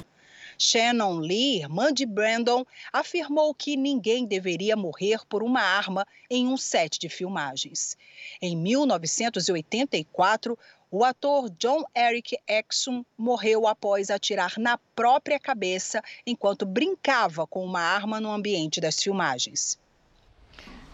Shannon 0.57 1.19
Lee, 1.19 1.59
irmã 1.59 1.93
de 1.93 2.03
Brandon, 2.05 2.65
afirmou 2.91 3.53
que 3.53 3.77
ninguém 3.77 4.25
deveria 4.25 4.75
morrer 4.75 5.19
por 5.29 5.43
uma 5.43 5.61
arma 5.61 6.05
em 6.29 6.45
um 6.47 6.57
set 6.57 6.99
de 6.99 7.07
filmagens. 7.09 7.95
Em 8.41 8.55
1984, 8.55 10.57
o 10.89 11.03
ator 11.03 11.49
John 11.51 11.83
Eric 11.95 12.35
Exum 12.47 13.05
morreu 13.17 13.67
após 13.67 14.09
atirar 14.09 14.57
na 14.57 14.79
própria 14.95 15.39
cabeça 15.39 16.01
enquanto 16.25 16.65
brincava 16.65 17.45
com 17.45 17.63
uma 17.63 17.81
arma 17.81 18.19
no 18.19 18.31
ambiente 18.31 18.81
das 18.81 19.03
filmagens. 19.03 19.77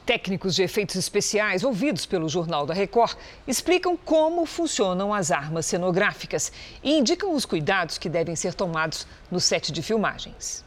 Técnicos 0.05 0.53
de 0.55 0.63
efeitos 0.63 0.97
especiais 0.97 1.63
ouvidos 1.63 2.05
pelo 2.05 2.27
Jornal 2.27 2.65
da 2.65 2.73
Record 2.73 3.17
explicam 3.47 3.95
como 3.95 4.45
funcionam 4.45 5.13
as 5.13 5.31
armas 5.31 5.65
cenográficas 5.65 6.51
e 6.83 6.97
indicam 6.97 7.33
os 7.33 7.45
cuidados 7.45 7.97
que 7.97 8.09
devem 8.09 8.35
ser 8.35 8.53
tomados 8.53 9.07
no 9.31 9.39
set 9.39 9.71
de 9.71 9.81
filmagens. 9.81 10.65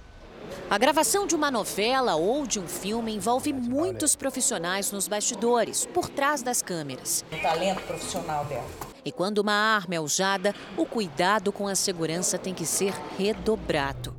A 0.71 0.79
gravação 0.79 1.27
de 1.27 1.35
uma 1.35 1.51
novela 1.51 2.15
ou 2.15 2.47
de 2.47 2.59
um 2.59 2.67
filme 2.67 3.15
envolve 3.15 3.53
muitos 3.53 4.17
profissionais 4.17 4.91
nos 4.91 5.07
bastidores, 5.07 5.85
por 5.85 6.09
trás 6.09 6.41
das 6.41 6.63
câmeras. 6.63 7.23
O 7.31 7.37
talento 7.43 7.83
profissional 7.83 8.45
dela. 8.47 8.65
E 9.05 9.13
quando 9.13 9.39
uma 9.39 9.53
arma 9.53 9.97
é 9.97 10.01
usada, 10.01 10.55
o 10.79 10.87
cuidado 10.87 11.53
com 11.53 11.69
a 11.69 11.75
segurança 11.75 12.39
tem 12.39 12.55
que 12.55 12.65
ser 12.65 12.95
redobrado 13.19 14.17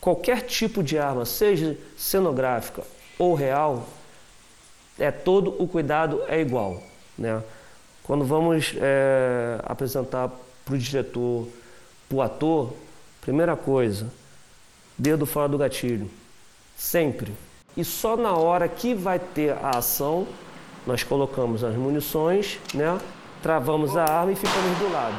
qualquer 0.00 0.42
tipo 0.42 0.82
de 0.82 0.98
arma, 0.98 1.24
seja 1.24 1.76
cenográfica 1.96 2.82
ou 3.18 3.34
real, 3.34 3.86
é 4.98 5.10
todo 5.10 5.54
o 5.62 5.66
cuidado 5.66 6.22
é 6.28 6.40
igual, 6.40 6.82
né? 7.16 7.42
Quando 8.02 8.24
vamos 8.24 8.74
é, 8.76 9.60
apresentar 9.64 10.30
para 10.64 10.74
o 10.74 10.78
diretor, 10.78 11.46
para 12.08 12.16
o 12.16 12.22
ator, 12.22 12.72
primeira 13.20 13.56
coisa, 13.56 14.10
dedo 14.98 15.26
fora 15.26 15.48
do 15.48 15.58
gatilho. 15.58 16.10
Sempre. 16.76 17.32
E 17.76 17.84
só 17.84 18.16
na 18.16 18.32
hora 18.32 18.68
que 18.68 18.94
vai 18.94 19.18
ter 19.18 19.52
a 19.52 19.78
ação, 19.78 20.26
nós 20.86 21.02
colocamos 21.02 21.62
as 21.62 21.74
munições, 21.76 22.58
né? 22.74 22.98
travamos 23.42 23.96
a 23.96 24.04
arma 24.04 24.32
e 24.32 24.36
ficamos 24.36 24.78
do 24.78 24.92
lado. 24.92 25.16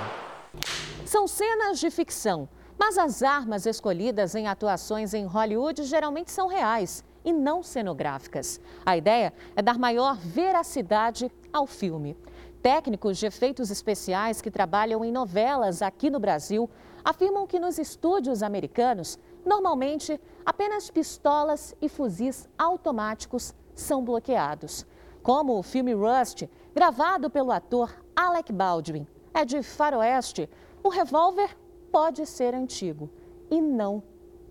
São 1.06 1.28
cenas 1.28 1.80
de 1.80 1.90
ficção, 1.90 2.48
mas 2.82 2.98
as 2.98 3.22
armas 3.22 3.68
escolhidas 3.68 4.34
em 4.34 4.48
atuações 4.48 5.14
em 5.14 5.24
Hollywood 5.24 5.84
geralmente 5.84 6.32
são 6.32 6.48
reais 6.48 7.04
e 7.24 7.32
não 7.32 7.62
cenográficas. 7.62 8.60
A 8.84 8.98
ideia 8.98 9.32
é 9.56 9.62
dar 9.62 9.78
maior 9.78 10.18
veracidade 10.18 11.32
ao 11.54 11.68
filme. 11.68 12.18
Técnicos 12.60 13.20
de 13.20 13.28
efeitos 13.28 13.70
especiais 13.70 14.42
que 14.42 14.50
trabalham 14.50 15.06
em 15.06 15.12
novelas 15.12 15.84
aqui 15.84 16.10
no 16.10 16.20
Brasil 16.20 16.68
afirmam 17.06 17.46
que 17.46 17.60
nos 17.60 17.78
estúdios 17.78 18.42
americanos, 18.42 19.20
normalmente 19.46 20.20
apenas 20.44 20.90
pistolas 20.90 21.76
e 21.80 21.88
fuzis 21.88 22.50
automáticos 22.58 23.54
são 23.76 24.04
bloqueados. 24.04 24.88
Como 25.22 25.56
o 25.56 25.62
filme 25.62 25.94
Rust, 25.94 26.50
gravado 26.74 27.30
pelo 27.30 27.52
ator 27.52 27.94
Alec 28.16 28.52
Baldwin, 28.52 29.06
é 29.36 29.46
de 29.46 29.62
faroeste, 29.62 30.50
o 30.84 30.90
revólver 30.90 31.56
pode 31.92 32.26
ser 32.26 32.54
antigo 32.54 33.10
e 33.50 33.60
não 33.60 34.02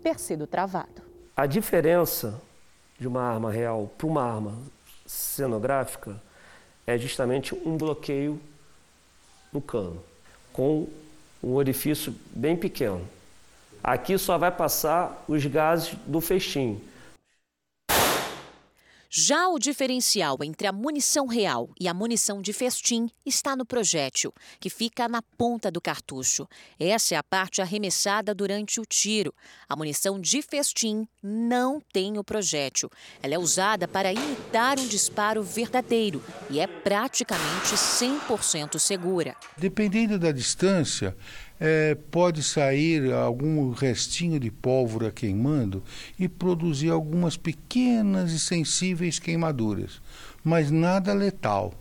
ter 0.03 0.19
sido 0.19 0.45
travado. 0.45 1.01
A 1.35 1.45
diferença 1.45 2.39
de 2.99 3.07
uma 3.07 3.21
arma 3.21 3.51
real 3.51 3.89
para 3.97 4.07
uma 4.07 4.23
arma 4.23 4.57
cenográfica 5.05 6.21
é 6.85 6.97
justamente 6.97 7.55
um 7.65 7.77
bloqueio 7.77 8.39
no 9.51 9.61
cano, 9.61 10.01
com 10.53 10.87
um 11.43 11.53
orifício 11.53 12.13
bem 12.31 12.55
pequeno. 12.55 13.07
Aqui 13.83 14.17
só 14.17 14.37
vai 14.37 14.51
passar 14.51 15.23
os 15.27 15.43
gases 15.45 15.95
do 16.05 16.21
festim, 16.21 16.79
já 19.13 19.49
o 19.49 19.59
diferencial 19.59 20.37
entre 20.41 20.65
a 20.67 20.71
munição 20.71 21.27
real 21.27 21.69
e 21.77 21.89
a 21.89 21.93
munição 21.93 22.41
de 22.41 22.53
festim 22.53 23.09
está 23.25 23.57
no 23.57 23.65
projétil, 23.65 24.33
que 24.57 24.69
fica 24.69 25.05
na 25.09 25.21
ponta 25.21 25.69
do 25.69 25.81
cartucho. 25.81 26.47
Essa 26.79 27.15
é 27.15 27.17
a 27.17 27.23
parte 27.23 27.61
arremessada 27.61 28.33
durante 28.33 28.79
o 28.79 28.85
tiro. 28.85 29.33
A 29.67 29.75
munição 29.75 30.17
de 30.17 30.41
festim 30.41 31.05
não 31.21 31.81
tem 31.91 32.17
o 32.17 32.23
projétil. 32.23 32.89
Ela 33.21 33.33
é 33.33 33.37
usada 33.37 33.85
para 33.85 34.13
imitar 34.13 34.79
um 34.79 34.87
disparo 34.87 35.43
verdadeiro 35.43 36.23
e 36.49 36.61
é 36.61 36.65
praticamente 36.65 37.75
100% 37.75 38.79
segura. 38.79 39.35
Dependendo 39.57 40.17
da 40.17 40.31
distância, 40.31 41.17
é, 41.63 41.93
pode 42.09 42.41
sair 42.41 43.13
algum 43.13 43.69
restinho 43.69 44.39
de 44.39 44.49
pólvora 44.49 45.11
queimando 45.11 45.83
e 46.17 46.27
produzir 46.27 46.89
algumas 46.89 47.37
pequenas 47.37 48.31
e 48.31 48.39
sensíveis 48.39 49.19
queimaduras, 49.19 50.01
mas 50.43 50.71
nada 50.71 51.13
letal. 51.13 51.75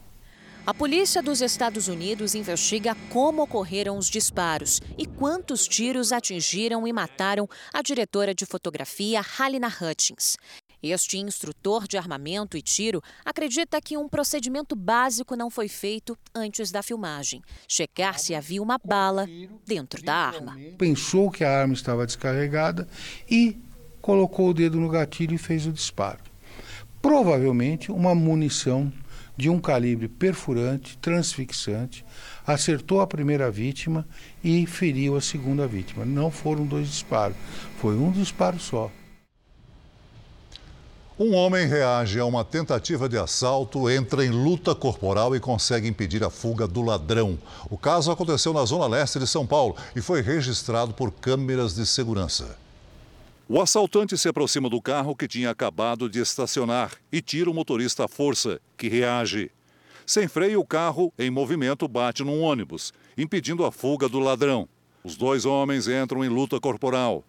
A 0.66 0.74
polícia 0.74 1.22
dos 1.22 1.40
Estados 1.40 1.88
Unidos 1.88 2.34
investiga 2.34 2.94
como 3.08 3.42
ocorreram 3.42 3.96
os 3.96 4.10
disparos 4.10 4.80
e 4.98 5.06
quantos 5.06 5.66
tiros 5.66 6.12
atingiram 6.12 6.86
e 6.86 6.92
mataram 6.92 7.48
a 7.72 7.80
diretora 7.80 8.34
de 8.34 8.44
fotografia 8.44 9.22
Halina 9.38 9.68
Hutchins. 9.68 10.36
Este 10.82 11.18
instrutor 11.18 11.86
de 11.86 11.98
armamento 11.98 12.56
e 12.56 12.62
tiro 12.62 13.02
acredita 13.24 13.80
que 13.80 13.96
um 13.96 14.08
procedimento 14.08 14.74
básico 14.74 15.36
não 15.36 15.50
foi 15.50 15.68
feito 15.68 16.16
antes 16.34 16.70
da 16.70 16.82
filmagem 16.82 17.42
checar 17.68 18.18
se 18.18 18.34
havia 18.34 18.62
uma 18.62 18.78
bala 18.82 19.28
dentro 19.66 20.02
da 20.02 20.14
arma. 20.14 20.56
Pensou 20.78 21.30
que 21.30 21.44
a 21.44 21.60
arma 21.60 21.74
estava 21.74 22.06
descarregada 22.06 22.88
e 23.30 23.58
colocou 24.00 24.48
o 24.48 24.54
dedo 24.54 24.80
no 24.80 24.88
gatilho 24.88 25.34
e 25.34 25.38
fez 25.38 25.66
o 25.66 25.72
disparo. 25.72 26.22
Provavelmente 27.02 27.92
uma 27.92 28.14
munição 28.14 28.92
de 29.36 29.48
um 29.48 29.58
calibre 29.58 30.06
perfurante, 30.08 30.98
transfixante, 30.98 32.04
acertou 32.46 33.00
a 33.00 33.06
primeira 33.06 33.50
vítima 33.50 34.06
e 34.44 34.66
feriu 34.66 35.16
a 35.16 35.20
segunda 35.20 35.66
vítima. 35.66 36.04
Não 36.04 36.30
foram 36.30 36.66
dois 36.66 36.88
disparos, 36.88 37.36
foi 37.78 37.96
um 37.96 38.10
disparo 38.10 38.58
só. 38.58 38.90
Um 41.22 41.34
homem 41.34 41.66
reage 41.66 42.18
a 42.18 42.24
uma 42.24 42.42
tentativa 42.42 43.06
de 43.06 43.18
assalto, 43.18 43.90
entra 43.90 44.24
em 44.24 44.30
luta 44.30 44.74
corporal 44.74 45.36
e 45.36 45.38
consegue 45.38 45.86
impedir 45.86 46.24
a 46.24 46.30
fuga 46.30 46.66
do 46.66 46.80
ladrão. 46.80 47.38
O 47.68 47.76
caso 47.76 48.10
aconteceu 48.10 48.54
na 48.54 48.64
zona 48.64 48.86
leste 48.86 49.18
de 49.18 49.26
São 49.26 49.46
Paulo 49.46 49.76
e 49.94 50.00
foi 50.00 50.22
registrado 50.22 50.94
por 50.94 51.12
câmeras 51.12 51.74
de 51.74 51.84
segurança. 51.84 52.56
O 53.46 53.60
assaltante 53.60 54.16
se 54.16 54.30
aproxima 54.30 54.70
do 54.70 54.80
carro 54.80 55.14
que 55.14 55.28
tinha 55.28 55.50
acabado 55.50 56.08
de 56.08 56.20
estacionar 56.20 56.92
e 57.12 57.20
tira 57.20 57.50
o 57.50 57.54
motorista 57.54 58.06
à 58.06 58.08
força, 58.08 58.58
que 58.78 58.88
reage. 58.88 59.50
Sem 60.06 60.26
freio, 60.26 60.60
o 60.60 60.66
carro, 60.66 61.12
em 61.18 61.30
movimento, 61.30 61.86
bate 61.86 62.24
num 62.24 62.40
ônibus, 62.40 62.94
impedindo 63.18 63.66
a 63.66 63.70
fuga 63.70 64.08
do 64.08 64.20
ladrão. 64.20 64.66
Os 65.04 65.18
dois 65.18 65.44
homens 65.44 65.86
entram 65.86 66.24
em 66.24 66.30
luta 66.30 66.58
corporal. 66.58 67.22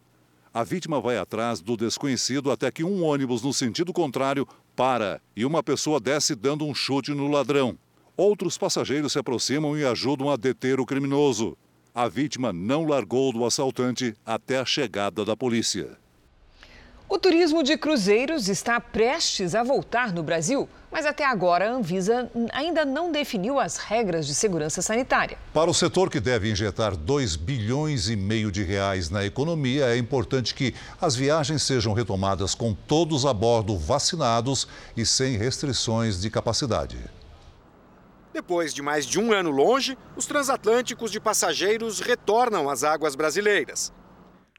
A 0.54 0.66
vítima 0.66 1.00
vai 1.00 1.18
atrás 1.18 1.62
do 1.62 1.78
desconhecido 1.78 2.52
até 2.52 2.70
que 2.70 2.84
um 2.84 3.06
ônibus 3.06 3.42
no 3.42 3.54
sentido 3.54 3.94
contrário 3.94 4.46
para 4.76 5.22
e 5.34 5.46
uma 5.46 5.64
pessoa 5.64 5.98
desce 5.98 6.36
dando 6.36 6.66
um 6.66 6.76
chute 6.76 7.12
no 7.12 7.30
ladrão. 7.30 7.78
Outros 8.18 8.58
passageiros 8.58 9.14
se 9.14 9.20
aproximam 9.20 9.78
e 9.78 9.86
ajudam 9.86 10.30
a 10.30 10.36
deter 10.36 10.78
o 10.82 10.86
criminoso. 10.86 11.58
A 11.96 12.10
vítima 12.10 12.52
não 12.52 12.86
largou 12.86 13.32
do 13.32 13.46
assaltante 13.46 14.14
até 14.26 14.60
a 14.60 14.66
chegada 14.66 15.24
da 15.24 15.38
polícia. 15.38 15.98
O 17.14 17.20
turismo 17.20 17.62
de 17.62 17.78
cruzeiros 17.78 18.48
está 18.48 18.80
prestes 18.80 19.54
a 19.54 19.62
voltar 19.64 20.14
no 20.14 20.24
Brasil, 20.24 20.70
mas 20.90 21.06
até 21.06 21.26
agora 21.26 21.70
a 21.70 21.74
Anvisa 21.74 22.32
ainda 22.54 22.86
não 22.86 23.12
definiu 23.12 23.60
as 23.60 23.76
regras 23.76 24.26
de 24.26 24.34
segurança 24.34 24.82
sanitária. 24.82 25.38
Para 25.54 25.70
o 25.70 25.74
setor 25.74 26.10
que 26.10 26.22
deve 26.22 26.50
injetar 26.50 26.96
2 26.96 27.36
bilhões 27.36 28.08
e 28.08 28.16
meio 28.16 28.50
de 28.50 28.64
reais 28.64 29.10
na 29.10 29.26
economia, 29.26 29.88
é 29.88 29.98
importante 29.98 30.56
que 30.56 30.74
as 31.02 31.14
viagens 31.14 31.64
sejam 31.64 31.92
retomadas 31.92 32.56
com 32.56 32.74
todos 32.74 33.26
a 33.26 33.34
bordo 33.34 33.78
vacinados 33.78 34.66
e 34.96 35.06
sem 35.06 35.36
restrições 35.36 36.22
de 36.22 36.30
capacidade. 36.30 36.98
Depois 38.32 38.74
de 38.74 38.82
mais 38.82 39.06
de 39.06 39.20
um 39.20 39.34
ano 39.34 39.52
longe, 39.52 39.98
os 40.16 40.26
transatlânticos 40.26 41.12
de 41.12 41.20
passageiros 41.20 42.00
retornam 42.00 42.70
às 42.70 42.86
águas 42.86 43.18
brasileiras. 43.18 43.92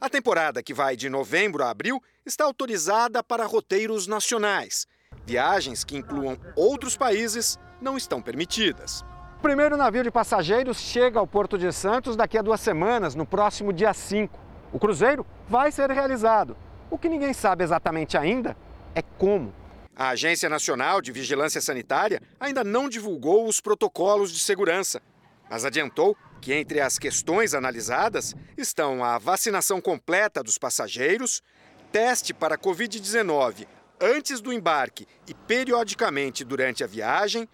A 0.03 0.09
temporada, 0.09 0.65
que 0.65 0.75
vai 0.75 0.97
de 0.97 1.09
novembro 1.09 1.62
a 1.62 1.71
abril, 1.71 2.03
está 2.27 2.43
autorizada 2.43 3.23
para 3.23 3.47
roteiros 3.47 4.09
nacionais. 4.09 4.85
Viagens 5.25 5.85
que 5.85 5.97
incluam 5.97 6.37
outros 6.57 6.97
países 6.97 7.57
não 7.81 7.97
estão 7.97 8.21
permitidas. 8.21 9.05
O 9.38 9.43
primeiro 9.43 9.77
navio 9.77 10.03
de 10.03 10.11
passageiros 10.11 10.81
chega 10.81 11.21
ao 11.21 11.27
Porto 11.27 11.57
de 11.57 11.71
Santos 11.71 12.17
daqui 12.17 12.37
a 12.37 12.43
duas 12.43 12.61
semanas, 12.61 13.15
no 13.15 13.25
próximo 13.25 13.73
dia 13.73 13.95
5. 13.95 14.37
O 14.73 14.79
cruzeiro 14.81 15.25
vai 15.49 15.71
ser 15.71 15.88
realizado. 15.88 16.57
O 16.91 16.99
que 16.99 17.09
ninguém 17.09 17.33
sabe 17.33 17.62
exatamente 17.62 18.19
ainda 18.19 18.57
é 18.97 19.03
como. 19.03 19.55
A 19.95 20.09
Agência 20.09 20.49
Nacional 20.49 21.01
de 21.01 21.12
Vigilância 21.12 21.61
Sanitária 21.61 22.21
ainda 22.41 22.65
não 22.65 22.88
divulgou 22.88 23.47
os 23.47 23.61
protocolos 23.61 24.33
de 24.33 24.41
segurança, 24.41 25.01
mas 25.49 25.65
adiantou 25.65 26.17
que 26.42 26.52
entre 26.52 26.81
as 26.81 26.98
questões 26.98 27.55
analisadas 27.55 28.35
estão 28.59 29.05
a 29.05 29.16
vacinação 29.16 29.81
completa 29.81 30.42
dos 30.42 30.59
passageiros, 30.59 31.40
teste 31.92 32.35
para 32.35 32.59
Covid-19 32.59 33.68
antes 34.00 34.40
do 34.40 34.52
embarque 34.52 35.07
e 35.28 35.33
periodicamente 35.33 36.44
durante 36.44 36.83
a 36.83 36.88
viagem, 36.88 37.48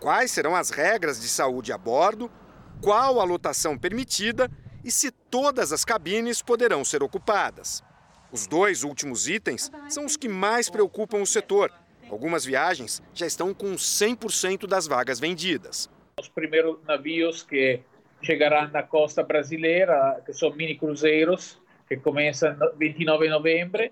quais 0.00 0.30
serão 0.30 0.56
as 0.56 0.70
regras 0.70 1.20
de 1.20 1.28
saúde 1.28 1.70
a 1.70 1.76
bordo, 1.76 2.32
qual 2.80 3.20
a 3.20 3.24
lotação 3.24 3.76
permitida 3.76 4.50
e 4.82 4.90
se 4.90 5.10
todas 5.10 5.70
as 5.70 5.84
cabines 5.84 6.40
poderão 6.40 6.82
ser 6.82 7.02
ocupadas. 7.02 7.84
Os 8.32 8.46
dois 8.46 8.84
últimos 8.84 9.28
itens 9.28 9.70
são 9.90 10.06
os 10.06 10.16
que 10.16 10.28
mais 10.28 10.70
preocupam 10.70 11.18
o 11.18 11.26
setor. 11.26 11.70
Algumas 12.10 12.46
viagens 12.46 13.02
já 13.12 13.26
estão 13.26 13.52
com 13.52 13.74
100% 13.74 14.66
das 14.66 14.86
vagas 14.86 15.20
vendidas. 15.20 15.90
Os 16.18 16.28
primeiros 16.28 16.82
navios 16.84 17.42
que 17.42 17.82
chegará 18.22 18.68
na 18.68 18.82
costa 18.82 19.22
brasileira, 19.22 20.22
que 20.24 20.32
são 20.32 20.54
mini 20.54 20.76
cruzeiros, 20.76 21.60
que 21.88 21.96
começam 21.96 22.56
29 22.76 23.24
de 23.24 23.30
novembro. 23.30 23.90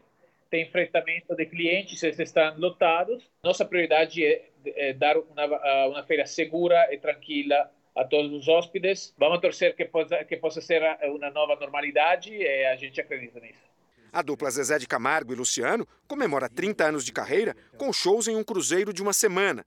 Tem 0.51 0.71
fretamento 0.71 1.35
de 1.35 1.45
clientes, 1.47 2.03
eles 2.03 2.19
estão 2.19 2.57
lotados. 2.59 3.23
Nossa 3.43 3.65
prioridade 3.65 4.25
é, 4.25 4.49
é 4.65 4.93
dar 4.93 5.17
uma, 5.19 5.87
uma 5.87 6.03
feira 6.05 6.25
segura 6.25 6.89
e 6.93 6.99
tranquila 6.99 7.71
a 7.95 8.05
todos 8.05 8.33
os 8.33 8.49
hóspedes. 8.49 9.13
Vamos 9.19 9.41
torcer 9.41 9.75
que 9.75 9.85
possa, 9.85 10.25
que 10.25 10.37
possa 10.37 10.61
ser 10.61 10.83
uma 11.03 11.31
nova 11.31 11.57
normalidade 11.57 12.33
e 12.33 12.67
a 12.67 12.77
gente 12.77 13.01
acredita 13.01 13.41
nisso. 13.41 13.69
A 14.13 14.23
dupla 14.23 14.51
Zezé 14.51 14.79
de 14.79 14.87
Camargo 14.87 15.33
e 15.33 15.37
Luciano 15.37 15.87
comemora 16.07 16.49
30 16.49 16.85
anos 16.85 17.05
de 17.05 17.13
carreira 17.13 17.55
com 17.77 17.93
shows 17.93 18.27
em 18.27 18.37
um 18.37 18.45
cruzeiro 18.45 18.93
de 18.93 19.03
uma 19.03 19.13
semana. 19.13 19.65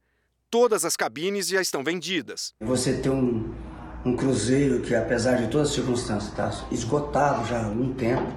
todas 0.50 0.84
as 0.84 0.97
cabines 0.97 1.47
já 1.47 1.62
estão 1.62 1.82
vendidas. 1.82 2.54
Você 2.60 3.02
tem 3.02 3.10
um, 3.10 3.54
um 4.03 4.15
cruzeiro 4.15 4.81
que, 4.81 4.95
apesar 4.95 5.35
de 5.35 5.47
todas 5.47 5.69
as 5.69 5.75
circunstâncias, 5.75 6.31
está 6.31 6.67
esgotado 6.71 7.45
já 7.45 7.59
há 7.59 7.65
algum 7.65 7.93
tempo, 7.93 8.31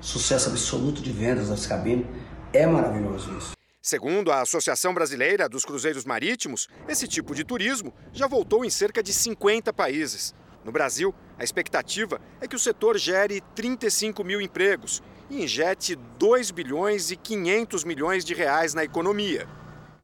sucesso 0.00 0.48
absoluto 0.48 1.02
de 1.02 1.10
vendas 1.10 1.48
das 1.48 1.66
cabines, 1.66 2.06
é 2.52 2.66
maravilhoso 2.66 3.36
isso. 3.36 3.52
Segundo 3.80 4.30
a 4.30 4.40
Associação 4.42 4.94
Brasileira 4.94 5.48
dos 5.48 5.64
Cruzeiros 5.64 6.04
Marítimos, 6.04 6.68
esse 6.86 7.08
tipo 7.08 7.34
de 7.34 7.42
turismo 7.42 7.92
já 8.12 8.28
voltou 8.28 8.64
em 8.64 8.70
cerca 8.70 9.02
de 9.02 9.12
50 9.12 9.72
países. 9.72 10.32
No 10.64 10.70
Brasil, 10.70 11.12
a 11.36 11.42
expectativa 11.42 12.20
é 12.40 12.46
que 12.46 12.54
o 12.54 12.60
setor 12.60 12.96
gere 12.96 13.42
35 13.56 14.22
mil 14.22 14.40
empregos 14.40 15.02
e 15.28 15.42
injete 15.42 15.96
2 15.96 16.52
bilhões 16.52 17.10
e 17.10 17.16
500 17.16 17.82
milhões 17.82 18.24
de 18.24 18.34
reais 18.34 18.72
na 18.72 18.84
economia. 18.84 19.48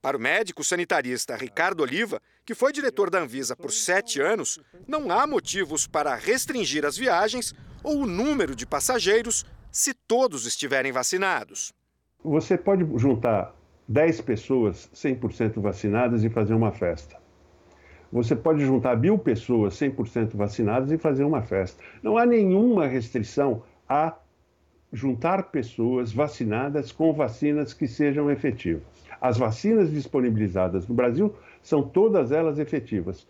Para 0.02 0.16
o 0.16 0.20
médico 0.20 0.64
sanitarista 0.64 1.36
Ricardo 1.36 1.82
Oliva, 1.82 2.20
que 2.48 2.54
foi 2.54 2.72
diretor 2.72 3.10
da 3.10 3.20
Anvisa 3.20 3.54
por 3.54 3.70
sete 3.70 4.22
anos, 4.22 4.58
não 4.86 5.12
há 5.12 5.26
motivos 5.26 5.86
para 5.86 6.14
restringir 6.14 6.82
as 6.86 6.96
viagens 6.96 7.54
ou 7.84 7.98
o 7.98 8.06
número 8.06 8.56
de 8.56 8.66
passageiros 8.66 9.44
se 9.70 9.92
todos 9.92 10.46
estiverem 10.46 10.90
vacinados. 10.90 11.74
Você 12.24 12.56
pode 12.56 12.86
juntar 12.98 13.54
10 13.86 14.22
pessoas 14.22 14.88
100% 14.94 15.60
vacinadas 15.60 16.24
e 16.24 16.30
fazer 16.30 16.54
uma 16.54 16.72
festa. 16.72 17.18
Você 18.10 18.34
pode 18.34 18.64
juntar 18.64 18.96
mil 18.96 19.18
pessoas 19.18 19.74
100% 19.74 20.34
vacinadas 20.34 20.90
e 20.90 20.96
fazer 20.96 21.24
uma 21.24 21.42
festa. 21.42 21.84
Não 22.02 22.16
há 22.16 22.24
nenhuma 22.24 22.86
restrição 22.86 23.62
a 23.86 24.16
juntar 24.90 25.50
pessoas 25.50 26.14
vacinadas 26.14 26.92
com 26.92 27.12
vacinas 27.12 27.74
que 27.74 27.86
sejam 27.86 28.30
efetivas. 28.30 28.84
As 29.20 29.36
vacinas 29.36 29.90
disponibilizadas 29.90 30.88
no 30.88 30.94
Brasil 30.94 31.34
são 31.62 31.82
todas 31.82 32.32
elas 32.32 32.58
efetivas. 32.58 33.26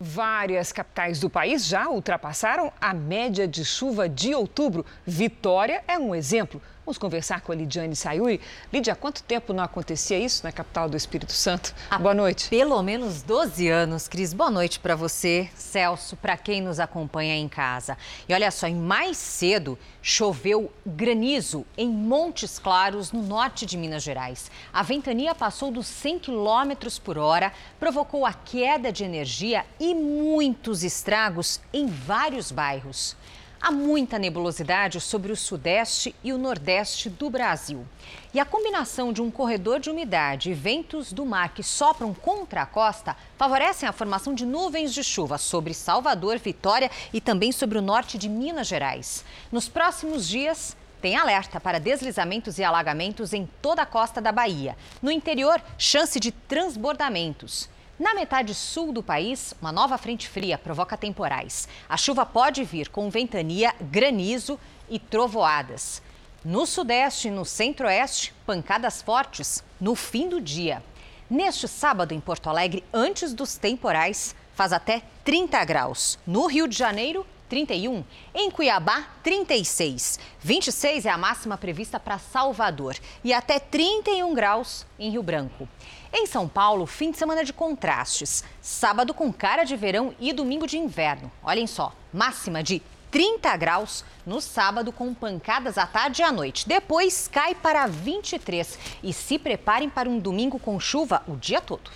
Várias 0.00 0.70
capitais 0.70 1.18
do 1.18 1.28
país 1.28 1.66
já 1.66 1.88
ultrapassaram 1.88 2.72
a 2.80 2.94
média 2.94 3.48
de 3.48 3.64
chuva 3.64 4.08
de 4.08 4.32
outubro. 4.32 4.86
Vitória 5.04 5.82
é 5.88 5.98
um 5.98 6.14
exemplo. 6.14 6.62
Vamos 6.88 6.96
conversar 6.96 7.42
com 7.42 7.52
a 7.52 7.54
Lidiane 7.54 7.94
Sayuri. 7.94 8.40
Lídia, 8.72 8.94
há 8.94 8.96
quanto 8.96 9.22
tempo 9.22 9.52
não 9.52 9.62
acontecia 9.62 10.18
isso 10.18 10.42
na 10.42 10.50
capital 10.50 10.88
do 10.88 10.96
Espírito 10.96 11.34
Santo? 11.34 11.74
Há 11.90 11.98
Boa 11.98 12.14
noite. 12.14 12.48
Pelo 12.48 12.82
menos 12.82 13.20
12 13.20 13.68
anos, 13.68 14.08
Cris. 14.08 14.32
Boa 14.32 14.50
noite 14.50 14.80
para 14.80 14.96
você, 14.96 15.50
Celso, 15.54 16.16
para 16.16 16.34
quem 16.38 16.62
nos 16.62 16.80
acompanha 16.80 17.36
em 17.36 17.46
casa. 17.46 17.98
E 18.26 18.32
olha 18.32 18.50
só, 18.50 18.66
em 18.66 18.74
mais 18.74 19.18
cedo 19.18 19.78
choveu 20.00 20.72
granizo 20.86 21.66
em 21.76 21.90
Montes 21.90 22.58
Claros, 22.58 23.12
no 23.12 23.22
norte 23.22 23.66
de 23.66 23.76
Minas 23.76 24.02
Gerais. 24.02 24.50
A 24.72 24.82
ventania 24.82 25.34
passou 25.34 25.70
dos 25.70 25.86
100 25.86 26.20
km 26.20 26.88
por 27.04 27.18
hora, 27.18 27.52
provocou 27.78 28.24
a 28.24 28.32
queda 28.32 28.90
de 28.90 29.04
energia 29.04 29.66
e 29.78 29.94
muitos 29.94 30.82
estragos 30.82 31.60
em 31.70 31.86
vários 31.86 32.50
bairros. 32.50 33.14
Há 33.60 33.72
muita 33.72 34.20
nebulosidade 34.20 35.00
sobre 35.00 35.32
o 35.32 35.36
sudeste 35.36 36.14
e 36.22 36.32
o 36.32 36.38
nordeste 36.38 37.10
do 37.10 37.28
Brasil. 37.28 37.84
E 38.32 38.38
a 38.38 38.44
combinação 38.44 39.12
de 39.12 39.20
um 39.20 39.32
corredor 39.32 39.80
de 39.80 39.90
umidade 39.90 40.50
e 40.50 40.54
ventos 40.54 41.12
do 41.12 41.26
mar 41.26 41.52
que 41.52 41.62
sopram 41.62 42.14
contra 42.14 42.62
a 42.62 42.66
costa 42.66 43.16
favorecem 43.36 43.88
a 43.88 43.92
formação 43.92 44.32
de 44.32 44.46
nuvens 44.46 44.94
de 44.94 45.02
chuva 45.02 45.38
sobre 45.38 45.74
Salvador, 45.74 46.38
Vitória 46.38 46.88
e 47.12 47.20
também 47.20 47.50
sobre 47.50 47.78
o 47.78 47.82
norte 47.82 48.16
de 48.16 48.28
Minas 48.28 48.68
Gerais. 48.68 49.24
Nos 49.50 49.68
próximos 49.68 50.28
dias, 50.28 50.76
tem 51.02 51.16
alerta 51.16 51.58
para 51.58 51.80
deslizamentos 51.80 52.58
e 52.58 52.64
alagamentos 52.64 53.32
em 53.32 53.48
toda 53.60 53.82
a 53.82 53.86
costa 53.86 54.20
da 54.20 54.30
Bahia. 54.30 54.76
No 55.02 55.10
interior, 55.10 55.60
chance 55.76 56.20
de 56.20 56.30
transbordamentos. 56.30 57.68
Na 57.98 58.14
metade 58.14 58.54
sul 58.54 58.92
do 58.92 59.02
país, 59.02 59.52
uma 59.60 59.72
nova 59.72 59.98
frente 59.98 60.28
fria 60.28 60.56
provoca 60.56 60.96
temporais. 60.96 61.66
A 61.88 61.96
chuva 61.96 62.24
pode 62.24 62.62
vir 62.62 62.88
com 62.90 63.10
ventania, 63.10 63.74
granizo 63.80 64.56
e 64.88 65.00
trovoadas. 65.00 66.00
No 66.44 66.64
sudeste 66.64 67.26
e 67.26 67.30
no 67.32 67.44
centro-oeste, 67.44 68.32
pancadas 68.46 69.02
fortes 69.02 69.64
no 69.80 69.96
fim 69.96 70.28
do 70.28 70.40
dia. 70.40 70.80
Neste 71.28 71.66
sábado, 71.66 72.14
em 72.14 72.20
Porto 72.20 72.48
Alegre, 72.48 72.84
antes 72.94 73.34
dos 73.34 73.56
temporais, 73.56 74.32
faz 74.54 74.72
até 74.72 75.02
30 75.24 75.64
graus. 75.64 76.20
No 76.24 76.46
Rio 76.46 76.68
de 76.68 76.78
Janeiro, 76.78 77.26
31. 77.48 78.04
Em 78.34 78.50
Cuiabá, 78.50 79.08
36. 79.22 80.18
26 80.40 81.06
é 81.06 81.10
a 81.10 81.18
máxima 81.18 81.56
prevista 81.56 81.98
para 81.98 82.18
Salvador. 82.18 82.96
E 83.24 83.32
até 83.32 83.58
31 83.58 84.34
graus 84.34 84.86
em 84.98 85.10
Rio 85.10 85.22
Branco. 85.22 85.68
Em 86.12 86.26
São 86.26 86.48
Paulo, 86.48 86.86
fim 86.86 87.10
de 87.10 87.18
semana 87.18 87.44
de 87.44 87.52
contrastes. 87.52 88.44
Sábado 88.60 89.12
com 89.12 89.32
cara 89.32 89.64
de 89.64 89.76
verão 89.76 90.14
e 90.20 90.32
domingo 90.32 90.66
de 90.66 90.78
inverno. 90.78 91.30
Olhem 91.42 91.66
só, 91.66 91.92
máxima 92.12 92.62
de 92.62 92.80
30 93.10 93.56
graus 93.56 94.04
no 94.26 94.40
sábado 94.40 94.92
com 94.92 95.14
pancadas 95.14 95.78
à 95.78 95.86
tarde 95.86 96.22
e 96.22 96.24
à 96.24 96.30
noite. 96.30 96.68
Depois 96.68 97.28
cai 97.28 97.54
para 97.54 97.86
23 97.86 98.78
e 99.02 99.12
se 99.12 99.38
preparem 99.38 99.88
para 99.88 100.08
um 100.08 100.18
domingo 100.18 100.58
com 100.58 100.78
chuva 100.78 101.22
o 101.26 101.36
dia 101.36 101.60
todo. 101.60 101.90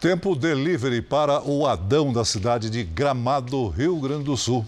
Tempo 0.00 0.36
delivery 0.36 1.02
para 1.02 1.42
o 1.42 1.66
Adão 1.66 2.12
da 2.12 2.24
cidade 2.24 2.70
de 2.70 2.84
Gramado, 2.84 3.66
Rio 3.66 3.96
Grande 3.96 4.22
do 4.22 4.36
Sul. 4.36 4.64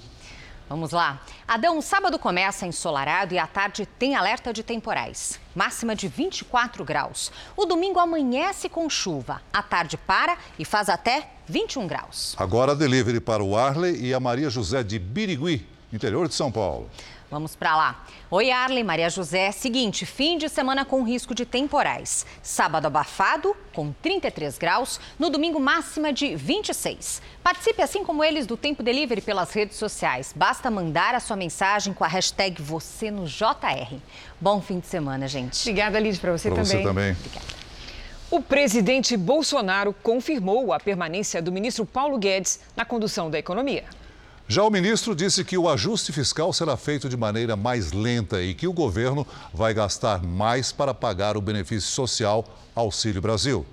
Vamos 0.69 0.91
lá. 0.91 1.21
Adão, 1.47 1.81
sábado 1.81 2.19
começa 2.19 2.67
ensolarado 2.67 3.33
e 3.33 3.39
à 3.39 3.47
tarde 3.47 3.87
tem 3.87 4.17
alerta 4.17 4.53
de 4.53 4.65
temporais. 4.65 5.39
Máxima 5.55 5.95
de 5.95 6.09
24 6.09 6.85
graus. 6.85 7.31
O 7.57 7.65
domingo 7.65 8.01
amanhece 8.01 8.69
com 8.69 8.91
chuva. 8.91 9.41
À 9.53 9.63
tarde 9.63 9.97
para 9.97 10.37
e 10.59 10.65
faz 10.65 10.89
até 10.89 11.31
21 11.47 11.87
graus. 11.87 12.35
Agora 12.37 12.75
delivery 12.75 13.21
para 13.21 13.41
o 13.41 13.57
Arley 13.57 14.05
e 14.05 14.13
a 14.13 14.19
Maria 14.19 14.51
José 14.51 14.83
de 14.83 14.99
Birigui, 14.99 15.65
interior 15.93 16.27
de 16.27 16.35
São 16.35 16.51
Paulo. 16.51 16.91
Vamos 17.31 17.55
para 17.55 17.77
lá. 17.77 18.05
Oi, 18.29 18.51
Arley, 18.51 18.83
Maria 18.83 19.09
José. 19.09 19.53
Seguinte, 19.53 20.05
fim 20.05 20.37
de 20.37 20.49
semana 20.49 20.85
com 20.85 21.05
risco 21.05 21.33
de 21.33 21.47
temporais. 21.47 22.27
Sábado 22.43 22.87
abafado, 22.87 23.57
com 23.73 23.93
33 24.03 24.59
graus. 24.59 24.99
No 25.17 25.31
domingo, 25.31 25.61
máxima 25.61 26.13
de 26.13 26.35
26. 26.35 27.23
Participe, 27.41 27.83
assim 27.83 28.03
como 28.03 28.25
eles, 28.25 28.49
do 28.49 28.57
Tempo 28.57 28.83
Delivery 28.83 29.21
pelas 29.21 29.53
redes 29.53 29.77
sociais. 29.77 30.33
Basta 30.35 30.69
mandar 30.73 31.15
a 31.15 31.21
sua 31.21 31.37
mensagem 31.37 31.95
com 31.95 32.03
a 32.03 32.09
hashtag 32.09 32.61
você 32.61 33.13
no 33.13 33.27
JR. 33.27 33.97
Bom 34.41 34.61
fim 34.61 34.81
de 34.81 34.89
semana, 34.89 35.29
gente. 35.29 35.61
Obrigada, 35.61 36.01
Liz, 36.01 36.19
para 36.19 36.33
você 36.33 36.51
pra 36.51 36.65
também. 36.65 36.79
você 36.79 36.83
também. 36.83 37.13
Obrigada. 37.13 37.47
O 38.29 38.41
presidente 38.41 39.17
Bolsonaro 39.17 39.93
confirmou 39.93 40.73
a 40.73 40.81
permanência 40.81 41.41
do 41.41 41.53
ministro 41.53 41.87
Paulo 41.87 42.19
Guedes 42.19 42.59
na 42.77 42.85
condução 42.85 43.31
da 43.31 43.39
economia. 43.39 43.85
Já 44.51 44.65
o 44.65 44.71
ministro 44.71 45.15
disse 45.15 45.45
que 45.45 45.57
o 45.57 45.69
ajuste 45.69 46.11
fiscal 46.11 46.53
será 46.53 46.77
feito 46.77 47.09
de 47.09 47.17
maneira 47.17 47.55
mais 47.55 47.93
lenta 47.93 48.43
e 48.43 48.53
que 48.53 48.67
o 48.67 48.73
governo 48.73 49.25
vai 49.55 49.73
gastar 49.73 50.25
mais 50.25 50.73
para 50.73 50.93
pagar 50.93 51.37
o 51.37 51.41
benefício 51.41 51.89
social 51.89 52.45
Auxílio 52.75 53.23
Brasil. 53.23 53.65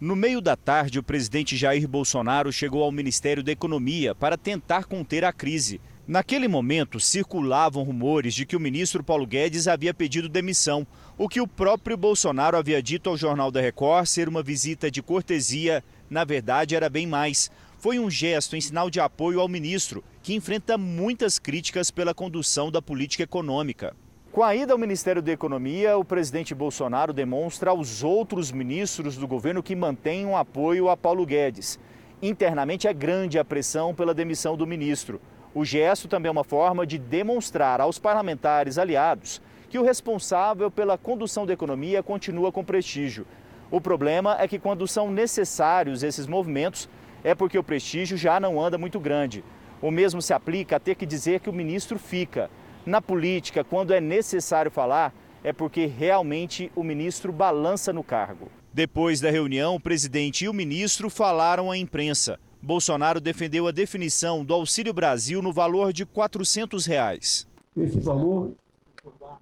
No 0.00 0.14
meio 0.14 0.40
da 0.40 0.54
tarde, 0.54 1.00
o 1.00 1.02
presidente 1.02 1.56
Jair 1.56 1.88
Bolsonaro 1.88 2.52
chegou 2.52 2.84
ao 2.84 2.92
Ministério 2.92 3.42
da 3.42 3.50
Economia 3.50 4.14
para 4.14 4.38
tentar 4.38 4.84
conter 4.84 5.24
a 5.24 5.32
crise. 5.32 5.80
Naquele 6.06 6.46
momento, 6.46 7.00
circulavam 7.00 7.82
rumores 7.82 8.34
de 8.34 8.46
que 8.46 8.54
o 8.54 8.60
ministro 8.60 9.02
Paulo 9.02 9.26
Guedes 9.26 9.66
havia 9.66 9.92
pedido 9.92 10.28
demissão, 10.28 10.86
o 11.18 11.28
que 11.28 11.40
o 11.40 11.48
próprio 11.48 11.96
Bolsonaro 11.96 12.56
havia 12.56 12.80
dito 12.80 13.10
ao 13.10 13.16
Jornal 13.16 13.50
da 13.50 13.60
Record 13.60 14.06
ser 14.06 14.28
uma 14.28 14.44
visita 14.44 14.88
de 14.88 15.02
cortesia. 15.02 15.82
Na 16.08 16.22
verdade, 16.22 16.76
era 16.76 16.88
bem 16.88 17.04
mais 17.04 17.50
foi 17.84 17.98
um 17.98 18.10
gesto 18.10 18.56
em 18.56 18.62
sinal 18.62 18.88
de 18.88 18.98
apoio 18.98 19.38
ao 19.38 19.46
ministro, 19.46 20.02
que 20.22 20.34
enfrenta 20.34 20.78
muitas 20.78 21.38
críticas 21.38 21.90
pela 21.90 22.14
condução 22.14 22.70
da 22.70 22.80
política 22.80 23.24
econômica. 23.24 23.94
Com 24.32 24.42
a 24.42 24.56
ida 24.56 24.72
ao 24.72 24.78
Ministério 24.78 25.20
da 25.20 25.30
Economia, 25.30 25.98
o 25.98 26.02
presidente 26.02 26.54
Bolsonaro 26.54 27.12
demonstra 27.12 27.72
aos 27.72 28.02
outros 28.02 28.50
ministros 28.50 29.18
do 29.18 29.28
governo 29.28 29.62
que 29.62 29.76
mantêm 29.76 30.24
um 30.24 30.34
apoio 30.34 30.88
a 30.88 30.96
Paulo 30.96 31.26
Guedes. 31.26 31.78
Internamente 32.22 32.88
é 32.88 32.94
grande 32.94 33.38
a 33.38 33.44
pressão 33.44 33.94
pela 33.94 34.14
demissão 34.14 34.56
do 34.56 34.66
ministro. 34.66 35.20
O 35.54 35.62
gesto 35.62 36.08
também 36.08 36.30
é 36.30 36.32
uma 36.32 36.42
forma 36.42 36.86
de 36.86 36.96
demonstrar 36.96 37.82
aos 37.82 37.98
parlamentares 37.98 38.78
aliados 38.78 39.42
que 39.68 39.78
o 39.78 39.84
responsável 39.84 40.70
pela 40.70 40.96
condução 40.96 41.44
da 41.44 41.52
economia 41.52 42.02
continua 42.02 42.50
com 42.50 42.64
prestígio. 42.64 43.26
O 43.70 43.78
problema 43.78 44.38
é 44.40 44.48
que, 44.48 44.58
quando 44.58 44.88
são 44.88 45.10
necessários 45.10 46.02
esses 46.02 46.26
movimentos, 46.26 46.88
é 47.24 47.34
porque 47.34 47.58
o 47.58 47.64
prestígio 47.64 48.16
já 48.16 48.38
não 48.38 48.62
anda 48.62 48.76
muito 48.76 49.00
grande. 49.00 49.42
O 49.80 49.90
mesmo 49.90 50.20
se 50.20 50.34
aplica 50.34 50.76
a 50.76 50.80
ter 50.80 50.94
que 50.94 51.06
dizer 51.06 51.40
que 51.40 51.48
o 51.48 51.52
ministro 51.52 51.98
fica. 51.98 52.50
Na 52.84 53.00
política, 53.00 53.64
quando 53.64 53.94
é 53.94 54.00
necessário 54.00 54.70
falar, 54.70 55.12
é 55.42 55.52
porque 55.52 55.86
realmente 55.86 56.70
o 56.76 56.84
ministro 56.84 57.32
balança 57.32 57.92
no 57.92 58.04
cargo. 58.04 58.48
Depois 58.72 59.20
da 59.20 59.30
reunião, 59.30 59.76
o 59.76 59.80
presidente 59.80 60.44
e 60.44 60.48
o 60.48 60.54
ministro 60.54 61.08
falaram 61.08 61.70
à 61.70 61.78
imprensa. 61.78 62.38
Bolsonaro 62.62 63.20
defendeu 63.20 63.66
a 63.66 63.70
definição 63.70 64.44
do 64.44 64.54
Auxílio 64.54 64.92
Brasil 64.92 65.40
no 65.40 65.52
valor 65.52 65.92
de 65.92 66.04
400 66.04 66.86
reais. 66.86 67.46
Esse 67.76 68.00
valor, 68.00 68.52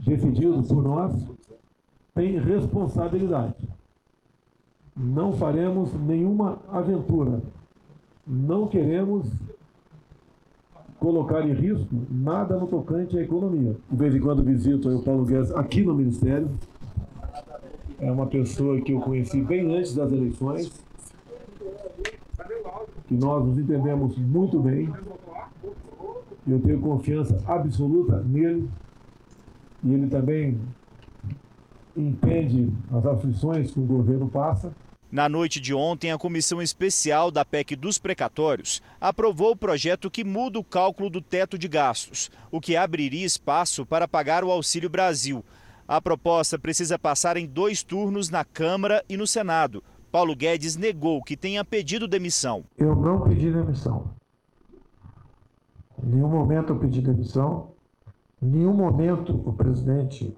defendido 0.01 0.63
por 0.65 0.83
nós, 0.83 1.13
tem 2.15 2.39
responsabilidade. 2.39 3.55
não 4.95 5.33
faremos 5.33 5.95
nenhuma 5.95 6.61
aventura. 6.69 7.41
Não 8.27 8.69
queremos 8.69 9.27
colocar 11.01 11.47
em 11.47 11.53
risco 11.53 11.89
nada 12.09 12.57
no 12.57 12.69
tocante 12.69 13.19
à 13.19 13.23
economia. 13.23 13.77
De 13.91 13.97
vez 13.97 14.15
em 14.15 14.21
quando 14.21 14.45
visito 14.45 14.89
o 14.89 15.03
Paulo 15.03 15.25
Guedes 15.25 15.51
aqui 15.51 15.83
no 15.83 15.95
Ministério. 15.95 16.49
É 17.99 18.11
uma 18.11 18.27
pessoa 18.27 18.81
que 18.81 18.93
eu 18.93 19.01
conheci 19.01 19.41
bem 19.41 19.77
antes 19.77 19.95
das 19.95 20.11
eleições, 20.13 20.73
que 23.07 23.15
nós 23.15 23.45
nos 23.45 23.59
entendemos 23.59 24.17
muito 24.17 24.59
bem. 24.61 24.93
Eu 26.47 26.61
tenho 26.61 26.81
confiança 26.81 27.41
absoluta 27.47 28.21
nele 28.21 28.69
e 29.85 29.95
ele 29.95 30.09
também 30.09 30.59
entende 31.97 32.73
as 32.93 33.05
aflições 33.07 33.71
que 33.71 33.81
o 33.81 33.85
governo 33.85 34.29
passa. 34.29 34.73
Na 35.13 35.29
noite 35.29 35.61
de 35.61 35.75
ontem, 35.75 36.11
a 36.11 36.17
comissão 36.17 36.63
especial 36.63 37.31
da 37.31 37.45
PEC 37.45 37.77
dos 37.77 37.99
precatórios 37.99 38.81
aprovou 38.99 39.51
o 39.51 39.57
projeto 39.57 40.11
que 40.11 40.25
muda 40.25 40.59
o 40.59 40.65
cálculo 40.65 41.11
do 41.11 41.21
teto 41.21 41.59
de 41.59 41.69
gastos, 41.69 42.31
o 42.51 42.59
que 42.59 42.77
abriria 42.77 43.27
espaço 43.27 43.85
para 43.85 44.09
pagar 44.09 44.43
o 44.43 44.51
Auxílio 44.51 44.89
Brasil. 44.89 45.45
A 45.87 46.01
proposta 46.01 46.59
precisa 46.59 46.99
passar 46.99 47.37
em 47.37 47.47
dois 47.47 47.83
turnos 47.83 48.31
na 48.31 48.43
Câmara 48.43 49.05
e 49.07 49.19
no 49.19 49.27
Senado. 49.27 49.85
Paulo 50.11 50.35
Guedes 50.35 50.77
negou 50.77 51.23
que 51.23 51.37
tenha 51.37 51.63
pedido 51.63 52.09
demissão. 52.09 52.65
Eu 52.79 52.97
não 52.97 53.21
pedi 53.21 53.53
demissão. 53.53 54.15
Em 56.03 56.07
nenhum 56.07 56.29
momento 56.29 56.73
eu 56.73 56.79
pedi 56.79 57.03
demissão. 57.03 57.73
Em 58.43 58.47
nenhum 58.47 58.73
momento 58.73 59.43
o 59.47 59.53
presidente 59.53 60.35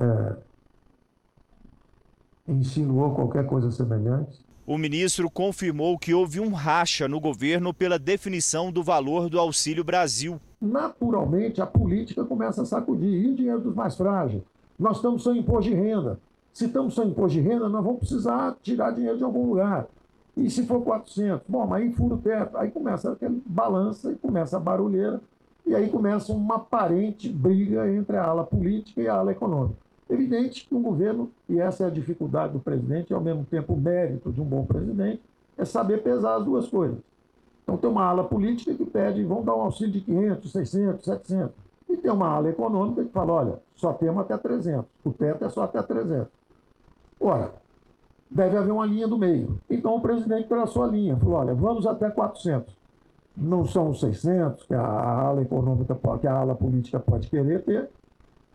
é, 0.00 0.36
insinuou 2.46 3.14
qualquer 3.14 3.46
coisa 3.46 3.70
semelhante. 3.70 4.44
O 4.66 4.78
ministro 4.78 5.30
confirmou 5.30 5.98
que 5.98 6.14
houve 6.14 6.40
um 6.40 6.52
racha 6.52 7.06
no 7.06 7.20
governo 7.20 7.74
pela 7.74 7.98
definição 7.98 8.72
do 8.72 8.82
valor 8.82 9.28
do 9.28 9.38
Auxílio 9.38 9.84
Brasil. 9.84 10.40
Naturalmente, 10.60 11.60
a 11.60 11.66
política 11.66 12.24
começa 12.24 12.62
a 12.62 12.64
sacudir. 12.64 13.12
E 13.12 13.30
o 13.30 13.34
dinheiro 13.34 13.60
dos 13.60 13.74
mais 13.74 13.94
frágeis? 13.94 14.42
Nós 14.78 14.96
estamos 14.96 15.22
sem 15.22 15.38
imposto 15.38 15.70
de 15.70 15.76
renda. 15.76 16.18
Se 16.52 16.64
estamos 16.64 16.94
sem 16.94 17.08
imposto 17.08 17.38
de 17.38 17.40
renda, 17.40 17.68
nós 17.68 17.84
vamos 17.84 17.98
precisar 17.98 18.56
tirar 18.62 18.92
dinheiro 18.92 19.18
de 19.18 19.24
algum 19.24 19.50
lugar. 19.50 19.86
E 20.34 20.48
se 20.48 20.66
for 20.66 20.80
400? 20.80 21.46
Bom, 21.46 21.66
mas 21.66 21.82
aí 21.82 21.92
fura 21.92 22.14
o 22.14 22.18
teto. 22.18 22.56
Aí 22.56 22.70
começa 22.70 23.12
aquele 23.12 23.42
balança 23.44 24.12
e 24.12 24.16
começa 24.16 24.56
a 24.56 24.60
barulheira. 24.60 25.20
E 25.66 25.74
aí 25.74 25.88
começa 25.88 26.32
uma 26.32 26.56
aparente 26.56 27.28
briga 27.28 27.90
entre 27.90 28.16
a 28.16 28.24
ala 28.24 28.44
política 28.44 29.02
e 29.02 29.08
a 29.08 29.14
ala 29.14 29.32
econômica. 29.32 29.83
Evidente 30.08 30.66
que 30.66 30.74
um 30.74 30.82
governo, 30.82 31.30
e 31.48 31.58
essa 31.58 31.84
é 31.84 31.86
a 31.86 31.90
dificuldade 31.90 32.52
do 32.52 32.60
presidente, 32.60 33.10
e 33.10 33.14
ao 33.14 33.20
mesmo 33.20 33.44
tempo 33.44 33.72
o 33.72 33.80
mérito 33.80 34.30
de 34.30 34.40
um 34.40 34.44
bom 34.44 34.64
presidente, 34.64 35.22
é 35.56 35.64
saber 35.64 36.02
pesar 36.02 36.36
as 36.36 36.44
duas 36.44 36.68
coisas. 36.68 36.98
Então 37.62 37.78
tem 37.78 37.88
uma 37.88 38.04
ala 38.04 38.24
política 38.24 38.74
que 38.74 38.84
pede, 38.84 39.24
vão 39.24 39.42
dar 39.42 39.56
um 39.56 39.62
auxílio 39.62 39.92
de 39.92 40.00
500, 40.02 40.52
600, 40.52 41.04
700. 41.04 41.54
E 41.88 41.96
tem 41.96 42.10
uma 42.10 42.28
ala 42.28 42.50
econômica 42.50 43.02
que 43.04 43.10
fala, 43.10 43.32
olha, 43.32 43.58
só 43.74 43.92
temos 43.92 44.20
até 44.20 44.36
300. 44.36 44.84
O 45.02 45.10
teto 45.10 45.44
é 45.44 45.48
só 45.48 45.62
até 45.62 45.82
300. 45.82 46.28
Ora, 47.18 47.54
deve 48.30 48.56
haver 48.56 48.72
uma 48.72 48.84
linha 48.84 49.08
do 49.08 49.16
meio. 49.16 49.58
Então 49.70 49.96
o 49.96 50.00
presidente 50.00 50.48
traçou 50.48 50.82
a 50.82 50.86
linha, 50.86 51.16
falou, 51.16 51.36
olha, 51.36 51.54
vamos 51.54 51.86
até 51.86 52.10
400. 52.10 52.74
Não 53.36 53.64
são 53.64 53.88
os 53.88 54.00
600 54.00 54.64
que 54.64 54.74
a 54.74 54.82
ala 54.82 55.40
econômica, 55.40 55.98
que 56.20 56.26
a 56.26 56.34
ala 56.34 56.54
política 56.54 57.00
pode 57.00 57.28
querer 57.28 57.62
ter, 57.62 57.88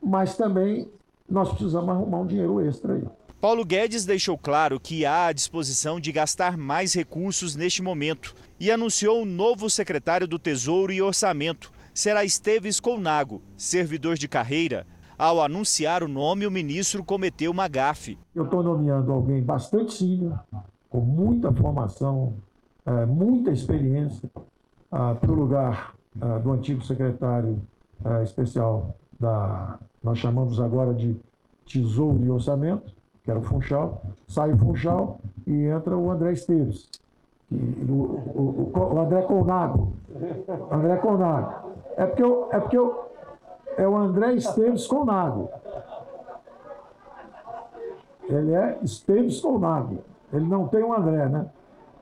mas 0.01 0.37
também 0.37 0.87
nós 1.30 1.49
precisamos 1.49 1.89
arrumar 1.89 2.19
um 2.19 2.27
dinheiro 2.27 2.59
extra 2.61 2.93
aí. 2.93 3.03
Paulo 3.41 3.63
Guedes 3.63 4.05
deixou 4.05 4.38
claro 4.38 4.80
que 4.80 5.05
há 5.05 5.27
a 5.27 5.32
disposição 5.32 5.97
de 5.97 6.11
gastar 6.11 6.57
mais 6.57 6.93
recursos 6.93 7.55
neste 7.55 7.82
momento 7.82 8.36
e 8.59 8.69
anunciou 8.69 9.21
um 9.21 9.25
novo 9.25 9.69
secretário 9.69 10.27
do 10.27 10.38
Tesouro 10.38 10.91
e 10.91 11.01
Orçamento. 11.01 11.71
Será 11.93 12.25
Esteves 12.25 12.82
Colnago, 12.82 13.41
servidor 13.55 14.17
de 14.17 14.27
carreira. 14.27 14.86
Ao 15.17 15.41
anunciar 15.41 16.03
o 16.03 16.07
nome, 16.07 16.45
o 16.45 16.51
ministro 16.51 17.03
cometeu 17.03 17.51
uma 17.51 17.67
gafe. 17.69 18.17
Eu 18.36 18.43
estou 18.43 18.61
nomeando 18.61 19.11
alguém 19.11 19.41
bastante 19.41 19.93
senior, 19.93 20.39
com 20.89 20.99
muita 20.99 21.51
formação, 21.53 22.36
é, 22.86 23.05
muita 23.05 23.51
experiência, 23.51 24.30
ah, 24.91 25.15
para 25.15 25.32
o 25.32 25.36
lugar 25.36 25.93
ah, 26.19 26.39
do 26.39 26.51
antigo 26.51 26.84
secretário 26.84 27.61
ah, 28.03 28.23
especial 28.23 28.97
da, 29.19 29.80
nós 30.03 30.17
chamamos 30.17 30.59
agora 30.59 30.93
de 30.93 31.19
Tesouro 31.65 32.23
e 32.23 32.29
Orçamento, 32.29 32.93
que 33.23 33.29
era 33.29 33.39
o 33.39 33.43
Funchal, 33.43 34.01
sai 34.27 34.53
o 34.53 34.57
Funchal 34.57 35.19
e 35.45 35.65
entra 35.65 35.95
o 35.97 36.09
André 36.09 36.33
Esteves. 36.33 36.89
o, 37.51 37.93
o, 37.93 38.71
o, 38.73 38.99
André 38.99 39.21
Colnago. 39.23 39.93
André 40.71 40.97
Colnago. 40.97 41.69
É 41.97 42.05
porque, 42.05 42.23
eu, 42.23 42.49
é 42.51 42.59
porque 42.59 42.77
eu, 42.77 43.05
é 43.77 43.87
o 43.87 43.95
André 43.95 44.33
Esteves 44.33 44.87
Colnago. 44.87 45.49
Ele 48.27 48.53
é 48.53 48.79
Esteves 48.81 49.41
Colnago. 49.41 49.99
Ele 50.31 50.45
não 50.45 50.67
tem 50.67 50.83
o 50.83 50.93
André, 50.93 51.27
né? 51.27 51.47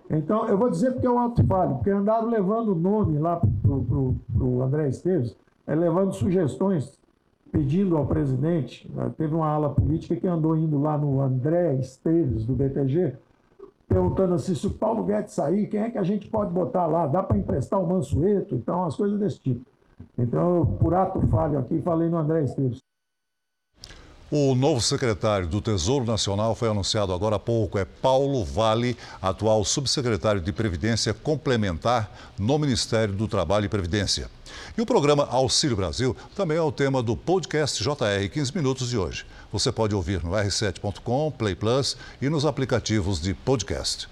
Então, 0.09 0.47
eu 0.47 0.57
vou 0.57 0.69
dizer 0.69 0.91
porque 0.91 1.07
é 1.07 1.09
um 1.09 1.19
alto 1.19 1.45
falho, 1.45 1.75
porque 1.75 1.89
andaram 1.89 2.29
levando 2.29 2.69
o 2.69 2.75
nome 2.75 3.17
lá 3.17 3.37
para 3.37 3.71
o 3.71 4.61
André 4.61 4.87
Esteves, 4.87 5.35
é, 5.65 5.75
levando 5.75 6.13
sugestões 6.13 6.97
pedindo 7.51 7.97
ao 7.97 8.05
presidente, 8.05 8.89
né, 8.93 9.11
teve 9.17 9.33
uma 9.33 9.47
ala 9.47 9.69
política 9.69 10.15
que 10.15 10.27
andou 10.27 10.55
indo 10.55 10.79
lá 10.79 10.97
no 10.97 11.21
André 11.21 11.75
Esteves, 11.75 12.45
do 12.45 12.53
BTG, 12.53 13.15
perguntando 13.87 14.33
assim, 14.33 14.53
se 14.53 14.67
o 14.67 14.71
Paulo 14.71 15.03
Guedes 15.03 15.33
sair, 15.33 15.67
quem 15.67 15.81
é 15.81 15.89
que 15.89 15.97
a 15.97 16.03
gente 16.03 16.29
pode 16.29 16.51
botar 16.51 16.85
lá? 16.85 17.07
Dá 17.07 17.23
para 17.23 17.37
emprestar 17.37 17.81
o 17.81 17.87
Mansueto? 17.87 18.55
Então, 18.55 18.83
as 18.83 18.95
coisas 18.95 19.19
desse 19.19 19.39
tipo. 19.39 19.65
Então, 20.17 20.77
por 20.79 20.93
ato 20.93 21.19
falho 21.27 21.57
aqui, 21.57 21.81
falei 21.81 22.09
no 22.09 22.17
André 22.17 22.43
Esteves. 22.43 22.86
O 24.29 24.53
novo 24.55 24.81
secretário 24.81 25.47
do 25.47 25.61
Tesouro 25.61 26.03
Nacional 26.03 26.53
foi 26.53 26.67
anunciado 26.67 27.13
agora 27.13 27.37
há 27.37 27.39
pouco. 27.39 27.77
É 27.77 27.85
Paulo 27.85 28.43
Vale, 28.43 28.97
atual 29.21 29.63
subsecretário 29.63 30.41
de 30.41 30.51
Previdência 30.51 31.13
Complementar 31.13 32.11
no 32.37 32.59
Ministério 32.59 33.13
do 33.13 33.25
Trabalho 33.25 33.67
e 33.67 33.69
Previdência. 33.69 34.29
E 34.77 34.81
o 34.81 34.85
programa 34.85 35.25
Auxílio 35.31 35.77
Brasil 35.77 36.13
também 36.35 36.57
é 36.57 36.61
o 36.61 36.73
tema 36.73 37.01
do 37.01 37.15
podcast 37.15 37.81
JR 37.81 38.29
15 38.29 38.53
Minutos 38.53 38.89
de 38.89 38.97
hoje. 38.97 39.25
Você 39.49 39.71
pode 39.71 39.95
ouvir 39.95 40.21
no 40.21 40.31
r7.com, 40.31 41.31
Play 41.31 41.55
Plus 41.55 41.95
e 42.21 42.27
nos 42.27 42.45
aplicativos 42.45 43.21
de 43.21 43.33
podcast. 43.33 44.09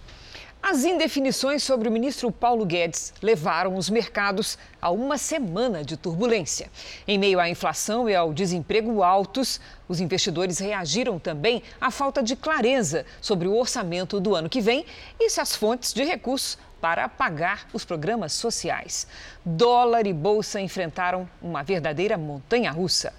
As 0.67 0.83
indefinições 0.83 1.61
sobre 1.61 1.87
o 1.87 1.91
ministro 1.91 2.31
Paulo 2.31 2.65
Guedes 2.65 3.13
levaram 3.21 3.77
os 3.77 3.87
mercados 3.87 4.57
a 4.81 4.89
uma 4.89 5.15
semana 5.15 5.83
de 5.83 5.95
turbulência. 5.95 6.71
Em 7.07 7.19
meio 7.19 7.39
à 7.39 7.47
inflação 7.47 8.09
e 8.09 8.15
ao 8.15 8.33
desemprego 8.33 9.03
altos, 9.03 9.61
os 9.87 10.01
investidores 10.01 10.57
reagiram 10.57 11.19
também 11.19 11.61
à 11.79 11.91
falta 11.91 12.23
de 12.23 12.35
clareza 12.35 13.05
sobre 13.21 13.47
o 13.47 13.55
orçamento 13.55 14.19
do 14.19 14.33
ano 14.33 14.49
que 14.49 14.59
vem 14.59 14.87
e 15.19 15.29
se 15.29 15.39
as 15.39 15.55
fontes 15.55 15.93
de 15.93 16.03
recursos 16.03 16.57
para 16.81 17.07
pagar 17.07 17.67
os 17.71 17.85
programas 17.85 18.33
sociais. 18.33 19.05
Dólar 19.45 20.07
e 20.07 20.13
bolsa 20.13 20.59
enfrentaram 20.59 21.29
uma 21.43 21.61
verdadeira 21.61 22.17
montanha-russa. 22.17 23.13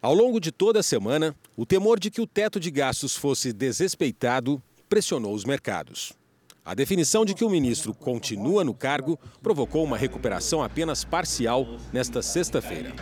Ao 0.00 0.14
longo 0.14 0.38
de 0.38 0.52
toda 0.52 0.78
a 0.78 0.84
semana, 0.84 1.34
o 1.56 1.66
temor 1.66 1.98
de 1.98 2.12
que 2.12 2.20
o 2.20 2.28
teto 2.28 2.60
de 2.60 2.70
gastos 2.70 3.16
fosse 3.16 3.52
desrespeitado 3.52 4.62
pressionou 4.92 5.34
os 5.34 5.46
mercados. 5.46 6.12
A 6.62 6.74
definição 6.74 7.24
de 7.24 7.32
que 7.32 7.46
o 7.46 7.48
ministro 7.48 7.94
continua 7.94 8.62
no 8.62 8.74
cargo 8.74 9.18
provocou 9.42 9.82
uma 9.82 9.96
recuperação 9.96 10.62
apenas 10.62 11.02
parcial 11.02 11.66
nesta 11.90 12.20
sexta-feira. 12.20 12.94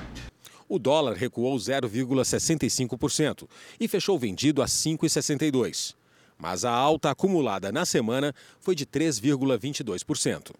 O 0.68 0.78
dólar 0.78 1.16
recuou 1.16 1.57
0,65% 1.57 3.49
e 3.80 3.88
fechou 3.88 4.16
vendido 4.16 4.62
a 4.62 4.66
5,62. 4.66 5.97
Mas 6.38 6.64
a 6.64 6.70
alta 6.70 7.11
acumulada 7.11 7.72
na 7.72 7.84
semana 7.84 8.32
foi 8.61 8.76
de 8.76 8.86
3,22%. 8.86 10.53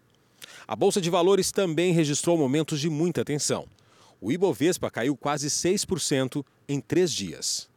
A 0.67 0.75
bolsa 0.75 1.01
de 1.01 1.11
valores 1.11 1.53
também 1.53 1.93
registrou 1.93 2.37
momentos 2.37 2.81
de 2.81 2.91
muita 2.91 3.25
tensão. 3.25 3.69
O 4.21 4.33
Ibovespa 4.33 4.91
caiu 4.91 5.17
quase 5.17 5.47
6% 5.47 6.45
em 6.69 6.81
três 6.81 7.13
dias. 7.13 7.70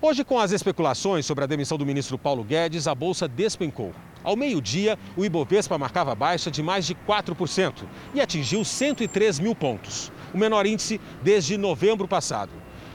Hoje, 0.00 0.22
com 0.22 0.38
as 0.38 0.52
especulações 0.52 1.26
sobre 1.26 1.42
a 1.42 1.46
demissão 1.46 1.76
do 1.76 1.84
ministro 1.84 2.16
Paulo 2.16 2.44
Guedes, 2.44 2.86
a 2.86 2.94
bolsa 2.94 3.26
despencou. 3.26 3.92
Ao 4.22 4.36
meio-dia, 4.36 4.96
o 5.16 5.24
Ibovespa 5.24 5.76
marcava 5.76 6.14
baixa 6.14 6.52
de 6.52 6.62
mais 6.62 6.86
de 6.86 6.94
4% 6.94 7.82
e 8.14 8.20
atingiu 8.20 8.64
103 8.64 9.40
mil 9.40 9.56
pontos, 9.56 10.12
o 10.32 10.38
menor 10.38 10.66
índice 10.66 11.00
desde 11.20 11.56
novembro 11.56 12.06
passado. 12.06 12.52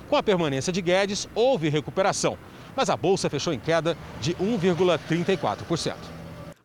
Com 0.09 0.15
a 0.15 0.23
permanência 0.23 0.71
de 0.71 0.81
Guedes, 0.81 1.27
houve 1.35 1.67
recuperação, 1.67 2.37
mas 2.73 2.89
a 2.89 2.95
bolsa 2.95 3.29
fechou 3.29 3.51
em 3.51 3.59
queda 3.59 3.97
de 4.21 4.33
1,34%. 4.35 5.95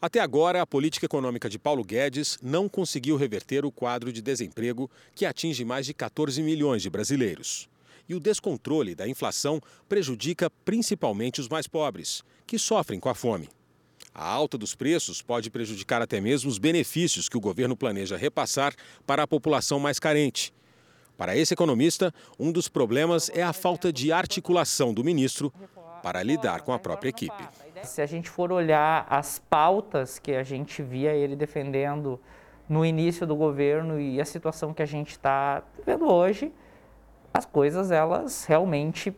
Até 0.01 0.21
agora, 0.21 0.63
a 0.63 0.67
política 0.67 1.07
econômica 1.07 1.49
de 1.49 1.59
Paulo 1.59 1.83
Guedes 1.83 2.39
não 2.41 2.69
conseguiu 2.69 3.17
reverter 3.17 3.65
o 3.65 3.73
quadro 3.73 4.13
de 4.13 4.23
desemprego 4.23 4.89
que 5.17 5.27
atinge 5.27 5.65
mais 5.65 5.85
de 5.85 5.93
14 5.93 6.41
milhões 6.45 6.81
de 6.81 6.89
brasileiros. 6.89 7.69
E 8.09 8.15
o 8.15 8.21
descontrole 8.21 8.95
da 8.95 9.07
inflação 9.07 9.61
prejudica 9.89 10.51
principalmente 10.65 11.41
os 11.41 11.49
mais 11.49 11.67
pobres, 11.67 12.23
que 12.47 12.59
sofrem 12.59 12.99
com 12.99 13.09
a 13.09 13.15
fome. 13.15 13.49
A 14.15 14.25
alta 14.25 14.57
dos 14.57 14.75
preços 14.75 15.23
pode 15.23 15.51
prejudicar 15.51 16.01
até 16.03 16.21
mesmo 16.21 16.51
os 16.51 16.59
benefícios 16.59 17.29
que 17.29 17.37
o 17.37 17.41
governo 17.41 17.77
planeja 17.77 18.17
repassar 18.17 18.75
para 19.07 19.23
a 19.23 19.27
população 19.27 19.79
mais 19.79 19.99
carente. 19.99 20.53
Para 21.17 21.37
esse 21.37 21.53
economista, 21.53 22.15
um 22.39 22.51
dos 22.51 22.69
problemas 22.69 23.31
é 23.35 23.43
a 23.43 23.53
falta 23.53 23.93
de 23.93 24.11
articulação 24.13 24.95
do 24.95 25.05
ministro 25.05 25.53
para 26.03 26.23
lidar 26.23 26.63
com 26.63 26.73
a 26.73 26.79
própria 26.79 27.11
equipe. 27.11 27.49
Se 27.83 28.01
a 28.01 28.07
gente 28.07 28.31
for 28.31 28.51
olhar 28.51 29.07
as 29.11 29.39
pautas 29.39 30.19
que 30.19 30.33
a 30.33 30.43
gente 30.43 30.83
via 30.83 31.13
ele 31.13 31.37
defendendo 31.37 32.21
no 32.69 32.85
início 32.85 33.27
do 33.27 33.35
governo 33.35 34.01
e 34.01 34.21
a 34.21 34.25
situação 34.25 34.73
que 34.73 34.83
a 34.83 34.87
gente 34.87 35.11
está 35.11 35.63
vendo 35.85 36.07
hoje, 36.07 36.53
as 37.33 37.45
coisas 37.45 37.91
elas 37.91 38.45
realmente 38.45 39.15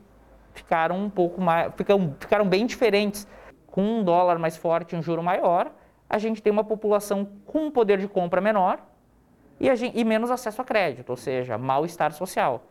ficaram 0.53 0.99
um 0.99 1.11
pouco 1.11 1.41
mais, 1.41 1.73
ficaram, 1.75 2.15
ficaram 2.19 2.49
bem 2.49 2.67
diferentes. 2.67 3.27
Com 3.67 3.83
um 3.83 4.05
dólar 4.05 4.39
mais 4.39 4.57
forte 4.57 4.97
um 4.97 5.03
juro 5.03 5.23
maior, 5.23 5.71
a 6.09 6.19
gente 6.19 6.43
tem 6.43 6.53
uma 6.53 6.65
população 6.65 7.29
com 7.47 7.67
um 7.67 7.71
poder 7.71 7.99
de 7.99 8.09
compra 8.09 8.41
menor 8.41 8.81
e, 9.61 9.75
gente, 9.77 9.99
e 9.99 10.05
menos 10.05 10.31
acesso 10.31 10.61
a 10.61 10.65
crédito, 10.65 11.11
ou 11.11 11.17
seja, 11.17 11.57
mal-estar 11.57 12.13
social. 12.13 12.65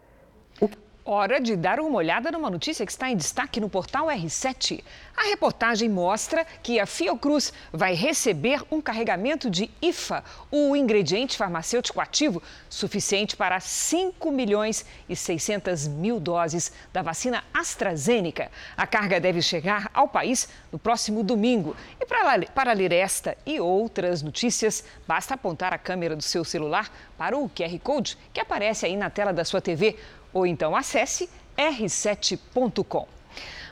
Hora 1.12 1.42
de 1.42 1.56
dar 1.56 1.80
uma 1.80 1.98
olhada 1.98 2.32
numa 2.32 2.52
notícia 2.52 2.86
que 2.86 2.92
está 2.92 3.10
em 3.10 3.18
destaque 3.18 3.60
no 3.60 3.68
portal 3.68 4.10
R7. 4.10 4.84
A 5.18 5.24
reportagem 5.24 5.90
mostra 5.90 6.46
que 6.62 6.80
a 6.80 6.86
Fiocruz 6.86 7.52
vai 7.74 7.96
receber 7.96 8.62
um 8.70 8.80
carregamento 8.80 9.50
de 9.50 9.72
IFA, 9.82 10.24
o 10.52 10.76
ingrediente 10.76 11.36
farmacêutico 11.36 12.00
ativo 12.00 12.44
suficiente 12.70 13.36
para 13.36 13.60
5 13.60 14.32
milhões 14.32 14.86
e 15.10 15.16
600 15.16 15.88
mil 15.88 16.20
doses 16.20 16.72
da 16.94 17.02
vacina 17.02 17.44
AstraZeneca. 17.52 18.52
A 18.78 18.86
carga 18.86 19.20
deve 19.20 19.42
chegar 19.42 19.90
ao 19.96 20.08
país 20.08 20.48
no 20.72 20.78
próximo 20.78 21.24
domingo. 21.24 21.76
E 22.00 22.06
para, 22.06 22.46
para 22.54 22.72
ler 22.72 22.92
esta 22.92 23.36
e 23.48 23.60
outras 23.60 24.22
notícias, 24.22 24.84
basta 25.08 25.34
apontar 25.34 25.74
a 25.74 25.80
câmera 25.80 26.16
do 26.16 26.22
seu 26.22 26.46
celular 26.46 26.88
para 27.18 27.36
o 27.36 27.50
QR 27.50 27.80
Code 27.80 28.16
que 28.32 28.40
aparece 28.40 28.86
aí 28.86 28.96
na 28.96 29.10
tela 29.10 29.34
da 29.34 29.44
sua 29.44 29.60
TV 29.60 29.98
ou 30.34 30.46
então 30.46 30.76
acesse 30.76 31.30
r7.com. 31.58 33.19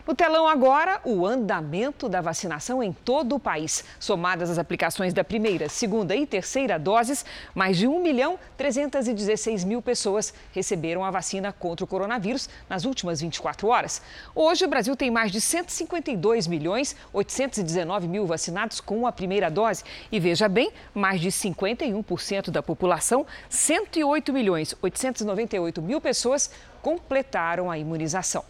No 0.07 0.15
telão 0.15 0.47
agora, 0.47 1.01
o 1.03 1.25
andamento 1.25 2.07
da 2.07 2.21
vacinação 2.21 2.81
em 2.81 2.93
todo 2.93 3.35
o 3.35 3.39
país. 3.39 3.83
Somadas 3.99 4.49
as 4.49 4.57
aplicações 4.57 5.13
da 5.13 5.21
primeira, 5.21 5.67
segunda 5.67 6.15
e 6.15 6.25
terceira 6.25 6.79
doses, 6.79 7.25
mais 7.53 7.77
de 7.77 7.89
1 7.89 8.01
milhão 8.01 8.39
316 8.55 9.65
mil 9.65 9.81
pessoas 9.81 10.33
receberam 10.53 11.03
a 11.03 11.11
vacina 11.11 11.51
contra 11.51 11.83
o 11.83 11.87
coronavírus 11.87 12.47
nas 12.69 12.85
últimas 12.85 13.19
24 13.19 13.67
horas. 13.67 14.01
Hoje, 14.33 14.63
o 14.63 14.69
Brasil 14.69 14.95
tem 14.95 15.11
mais 15.11 15.29
de 15.29 15.41
152 15.41 16.47
milhões 16.47 16.95
819 17.11 18.07
mil 18.07 18.25
vacinados 18.25 18.79
com 18.79 19.05
a 19.05 19.11
primeira 19.11 19.51
dose. 19.51 19.83
E 20.09 20.21
veja 20.21 20.47
bem, 20.47 20.71
mais 20.95 21.19
de 21.19 21.27
51% 21.27 22.49
da 22.49 22.63
população, 22.63 23.25
108 23.49 24.31
milhões 24.31 24.73
898 24.81 25.81
mil 25.81 25.99
pessoas 25.99 26.49
completaram 26.87 27.69
a 27.69 27.77
imunização. 27.77 28.45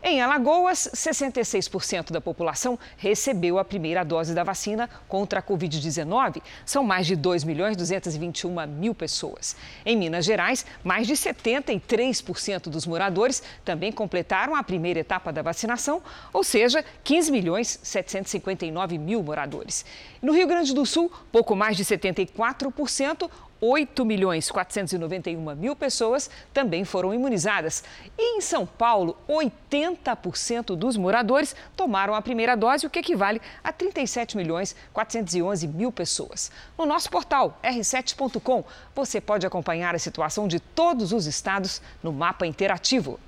Em 0.00 0.22
Alagoas, 0.22 0.88
66% 0.94 2.12
da 2.12 2.20
população 2.20 2.78
recebeu 2.96 3.58
a 3.58 3.64
primeira 3.64 4.04
dose 4.04 4.32
da 4.32 4.44
vacina 4.44 4.88
contra 5.08 5.40
a 5.40 5.42
Covid-19. 5.42 6.40
São 6.64 6.84
mais 6.84 7.04
de 7.04 7.16
2 7.16 7.42
milhões 7.42 7.76
221 7.76 8.64
mil 8.68 8.94
pessoas. 8.94 9.56
Em 9.84 9.96
Minas 9.96 10.24
Gerais, 10.24 10.64
mais 10.84 11.08
de 11.08 11.14
73% 11.14 12.68
dos 12.68 12.86
moradores 12.86 13.42
também 13.64 13.90
completaram 13.90 14.54
a 14.54 14.62
primeira 14.62 15.00
etapa 15.00 15.32
da 15.32 15.42
vacinação, 15.42 16.00
ou 16.32 16.44
seja, 16.44 16.84
15 17.02 17.32
milhões 17.32 17.80
759 17.82 18.98
mil 18.98 19.20
moradores. 19.20 19.84
No 20.22 20.32
Rio 20.32 20.46
Grande 20.46 20.72
do 20.72 20.86
Sul, 20.86 21.12
pouco 21.32 21.56
mais 21.56 21.76
de 21.76 21.84
74%, 21.84 23.28
8 23.60 24.04
milhões 24.04 24.50
491 24.50 25.54
mil 25.54 25.76
pessoas 25.76 26.30
também 26.52 26.84
foram 26.84 27.12
imunizadas. 27.12 27.84
E 28.16 28.36
em 28.36 28.40
São 28.40 28.64
Paulo, 28.64 29.16
80% 29.28 30.76
dos 30.76 30.96
moradores 30.96 31.54
tomaram 31.76 32.14
a 32.14 32.22
primeira 32.22 32.56
dose, 32.56 32.86
o 32.86 32.90
que 32.90 32.98
equivale 32.98 33.40
a 33.62 33.72
37 33.72 34.36
milhões 34.36 34.74
411 34.92 35.66
mil 35.68 35.92
pessoas. 35.92 36.50
No 36.78 36.86
nosso 36.86 37.10
portal 37.10 37.58
r7.com, 37.62 38.64
você 38.94 39.20
pode 39.20 39.46
acompanhar 39.46 39.94
a 39.94 39.98
situação 39.98 40.48
de 40.48 40.58
todos 40.58 41.12
os 41.12 41.26
estados 41.26 41.82
no 42.02 42.12
mapa 42.12 42.46
interativo. 42.46 43.18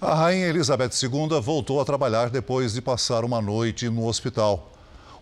A 0.00 0.14
rainha 0.14 0.46
Elizabeth 0.46 0.92
II 1.02 1.40
voltou 1.42 1.78
a 1.80 1.84
trabalhar 1.84 2.30
depois 2.30 2.72
de 2.72 2.80
passar 2.80 3.22
uma 3.22 3.42
noite 3.42 3.88
no 3.90 4.06
hospital. 4.06 4.69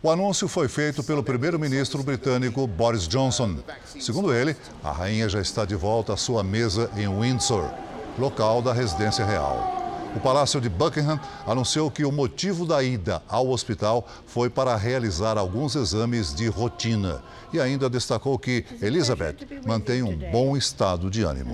O 0.00 0.10
anúncio 0.10 0.46
foi 0.46 0.68
feito 0.68 1.02
pelo 1.02 1.24
primeiro-ministro 1.24 2.04
britânico 2.04 2.64
Boris 2.68 3.08
Johnson. 3.08 3.56
Segundo 4.00 4.32
ele, 4.32 4.56
a 4.82 4.92
rainha 4.92 5.28
já 5.28 5.40
está 5.40 5.64
de 5.64 5.74
volta 5.74 6.12
à 6.12 6.16
sua 6.16 6.44
mesa 6.44 6.88
em 6.96 7.08
Windsor, 7.08 7.68
local 8.16 8.62
da 8.62 8.72
residência 8.72 9.24
real. 9.24 9.77
O 10.16 10.20
Palácio 10.20 10.60
de 10.60 10.68
Buckingham 10.68 11.20
anunciou 11.46 11.90
que 11.90 12.04
o 12.04 12.10
motivo 12.10 12.64
da 12.64 12.82
ida 12.82 13.22
ao 13.28 13.50
hospital 13.50 14.08
foi 14.26 14.48
para 14.48 14.74
realizar 14.74 15.36
alguns 15.36 15.76
exames 15.76 16.34
de 16.34 16.48
rotina 16.48 17.22
e 17.52 17.60
ainda 17.60 17.90
destacou 17.90 18.38
que 18.38 18.64
Elizabeth 18.80 19.36
mantém 19.66 20.02
um 20.02 20.16
bom 20.30 20.56
estado 20.56 21.10
de 21.10 21.22
ânimo. 21.22 21.52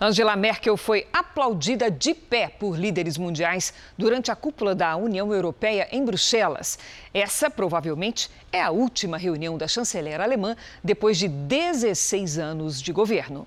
Angela 0.00 0.34
Merkel 0.34 0.76
foi 0.76 1.06
aplaudida 1.12 1.90
de 1.90 2.14
pé 2.14 2.48
por 2.48 2.78
líderes 2.78 3.18
mundiais 3.18 3.74
durante 3.96 4.30
a 4.30 4.36
cúpula 4.36 4.74
da 4.74 4.96
União 4.96 5.32
Europeia 5.32 5.88
em 5.92 6.04
Bruxelas. 6.04 6.78
Essa 7.12 7.50
provavelmente 7.50 8.30
é 8.50 8.62
a 8.62 8.70
última 8.70 9.18
reunião 9.18 9.58
da 9.58 9.68
chanceler 9.68 10.20
alemã 10.20 10.56
depois 10.82 11.18
de 11.18 11.28
16 11.28 12.38
anos 12.38 12.80
de 12.80 12.92
governo. 12.92 13.46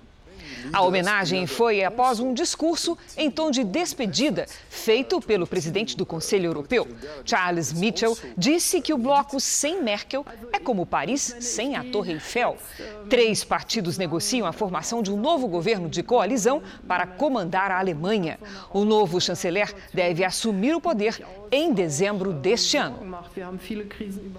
A 0.72 0.82
homenagem 0.82 1.46
foi 1.46 1.82
após 1.82 2.20
um 2.20 2.32
discurso 2.32 2.96
em 3.16 3.30
tom 3.30 3.50
de 3.50 3.64
despedida 3.64 4.46
feito 4.68 5.20
pelo 5.20 5.46
presidente 5.46 5.96
do 5.96 6.06
Conselho 6.06 6.46
Europeu. 6.46 6.86
Charles 7.24 7.72
Michel 7.72 8.16
disse 8.36 8.80
que 8.80 8.92
o 8.92 8.98
bloco 8.98 9.40
sem 9.40 9.82
Merkel 9.82 10.24
é 10.52 10.58
como 10.58 10.86
Paris 10.86 11.36
sem 11.40 11.76
a 11.76 11.84
Torre 11.84 12.12
Eiffel. 12.12 12.56
Três 13.08 13.44
partidos 13.44 13.98
negociam 13.98 14.46
a 14.46 14.52
formação 14.52 15.02
de 15.02 15.12
um 15.12 15.16
novo 15.16 15.46
governo 15.46 15.88
de 15.88 16.02
coalizão 16.02 16.62
para 16.86 17.06
comandar 17.06 17.70
a 17.70 17.78
Alemanha. 17.78 18.38
O 18.72 18.84
novo 18.84 19.20
chanceler 19.20 19.74
deve 19.92 20.24
assumir 20.24 20.74
o 20.74 20.80
poder 20.80 21.22
em 21.50 21.72
dezembro 21.72 22.32
deste 22.32 22.76
ano. 22.76 22.98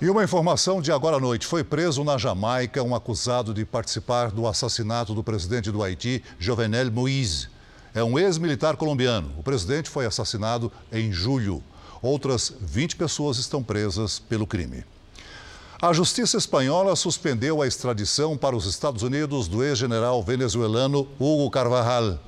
E 0.02 0.10
uma 0.10 0.24
informação 0.24 0.82
de 0.82 0.92
agora 0.92 1.18
à 1.18 1.20
noite: 1.20 1.46
foi 1.46 1.64
preso 1.64 2.04
na 2.04 2.18
Jamaica 2.18 2.84
um 2.84 2.94
acusado 2.96 3.54
de 3.54 3.66
participar 3.66 4.32
do 4.32 4.48
assassinato 4.48 5.14
do 5.14 5.24
presidente 5.24 5.72
do 5.72 5.82
Haiti, 5.82 6.15
Jovenel 6.40 6.92
Moïse. 6.92 7.48
É 7.94 8.04
um 8.04 8.20
ex-militar 8.20 8.76
colombiano. 8.76 9.34
O 9.38 9.44
presidente 9.44 9.90
foi 9.90 10.06
assassinado 10.06 10.72
em 10.92 11.12
julho. 11.12 11.64
Outras 12.02 12.54
20 12.60 12.98
pessoas 12.98 13.38
estão 13.38 13.64
presas 13.64 14.20
pelo 14.20 14.46
crime. 14.46 14.84
A 15.82 15.92
justiça 15.94 16.38
espanhola 16.38 16.96
suspendeu 16.96 17.62
a 17.62 17.68
extradição 17.68 18.38
para 18.38 18.56
os 18.56 18.66
Estados 18.66 19.04
Unidos 19.04 19.48
do 19.48 19.64
ex-general 19.64 20.22
venezuelano 20.24 21.08
Hugo 21.20 21.50
Carvajal. 21.50 22.20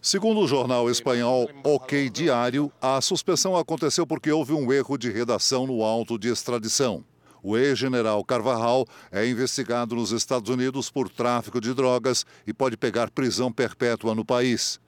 Segundo 0.00 0.40
o 0.40 0.46
jornal 0.48 0.88
espanhol 0.88 1.50
OK 1.64 2.08
Diário, 2.08 2.72
a 2.80 3.00
suspensão 3.00 3.56
aconteceu 3.56 4.06
porque 4.06 4.30
houve 4.30 4.52
um 4.52 4.72
erro 4.72 4.96
de 4.96 5.10
redação 5.10 5.66
no 5.66 5.82
auto 5.82 6.18
de 6.18 6.28
extradição. 6.28 7.04
O 7.42 7.56
ex-general 7.56 8.24
Carvajal 8.24 8.86
é 9.10 9.26
investigado 9.26 9.94
nos 9.94 10.10
Estados 10.10 10.50
Unidos 10.50 10.90
por 10.90 11.08
tráfico 11.08 11.60
de 11.60 11.72
drogas 11.72 12.26
e 12.46 12.52
pode 12.52 12.76
pegar 12.76 13.10
prisão 13.10 13.52
perpétua 13.52 14.14
no 14.14 14.24
país. 14.24 14.80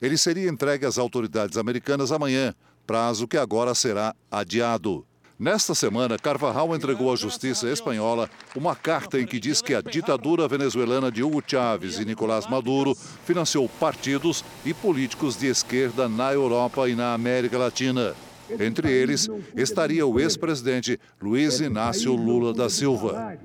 Ele 0.00 0.16
seria 0.16 0.48
entregue 0.48 0.86
às 0.86 0.98
autoridades 0.98 1.56
americanas 1.56 2.12
amanhã, 2.12 2.54
prazo 2.86 3.26
que 3.26 3.36
agora 3.36 3.74
será 3.74 4.14
adiado. 4.30 5.04
Nesta 5.38 5.72
semana, 5.72 6.18
Carvajal 6.18 6.74
entregou 6.74 7.12
à 7.12 7.16
justiça 7.16 7.68
espanhola 7.68 8.28
uma 8.56 8.74
carta 8.74 9.20
em 9.20 9.26
que 9.26 9.38
diz 9.38 9.62
que 9.62 9.72
a 9.72 9.80
ditadura 9.80 10.48
venezuelana 10.48 11.12
de 11.12 11.22
Hugo 11.22 11.40
Chávez 11.46 12.00
e 12.00 12.04
Nicolás 12.04 12.48
Maduro 12.48 12.96
financiou 13.24 13.68
partidos 13.68 14.44
e 14.64 14.74
políticos 14.74 15.36
de 15.36 15.46
esquerda 15.46 16.08
na 16.08 16.32
Europa 16.32 16.88
e 16.88 16.96
na 16.96 17.14
América 17.14 17.56
Latina. 17.56 18.16
Entre 18.58 18.90
eles 18.90 19.28
estaria 19.56 20.06
o 20.06 20.18
ex-presidente 20.18 20.98
Luiz 21.20 21.60
Inácio 21.60 22.14
Lula 22.14 22.54
da 22.54 22.70
Silva. 22.70 23.38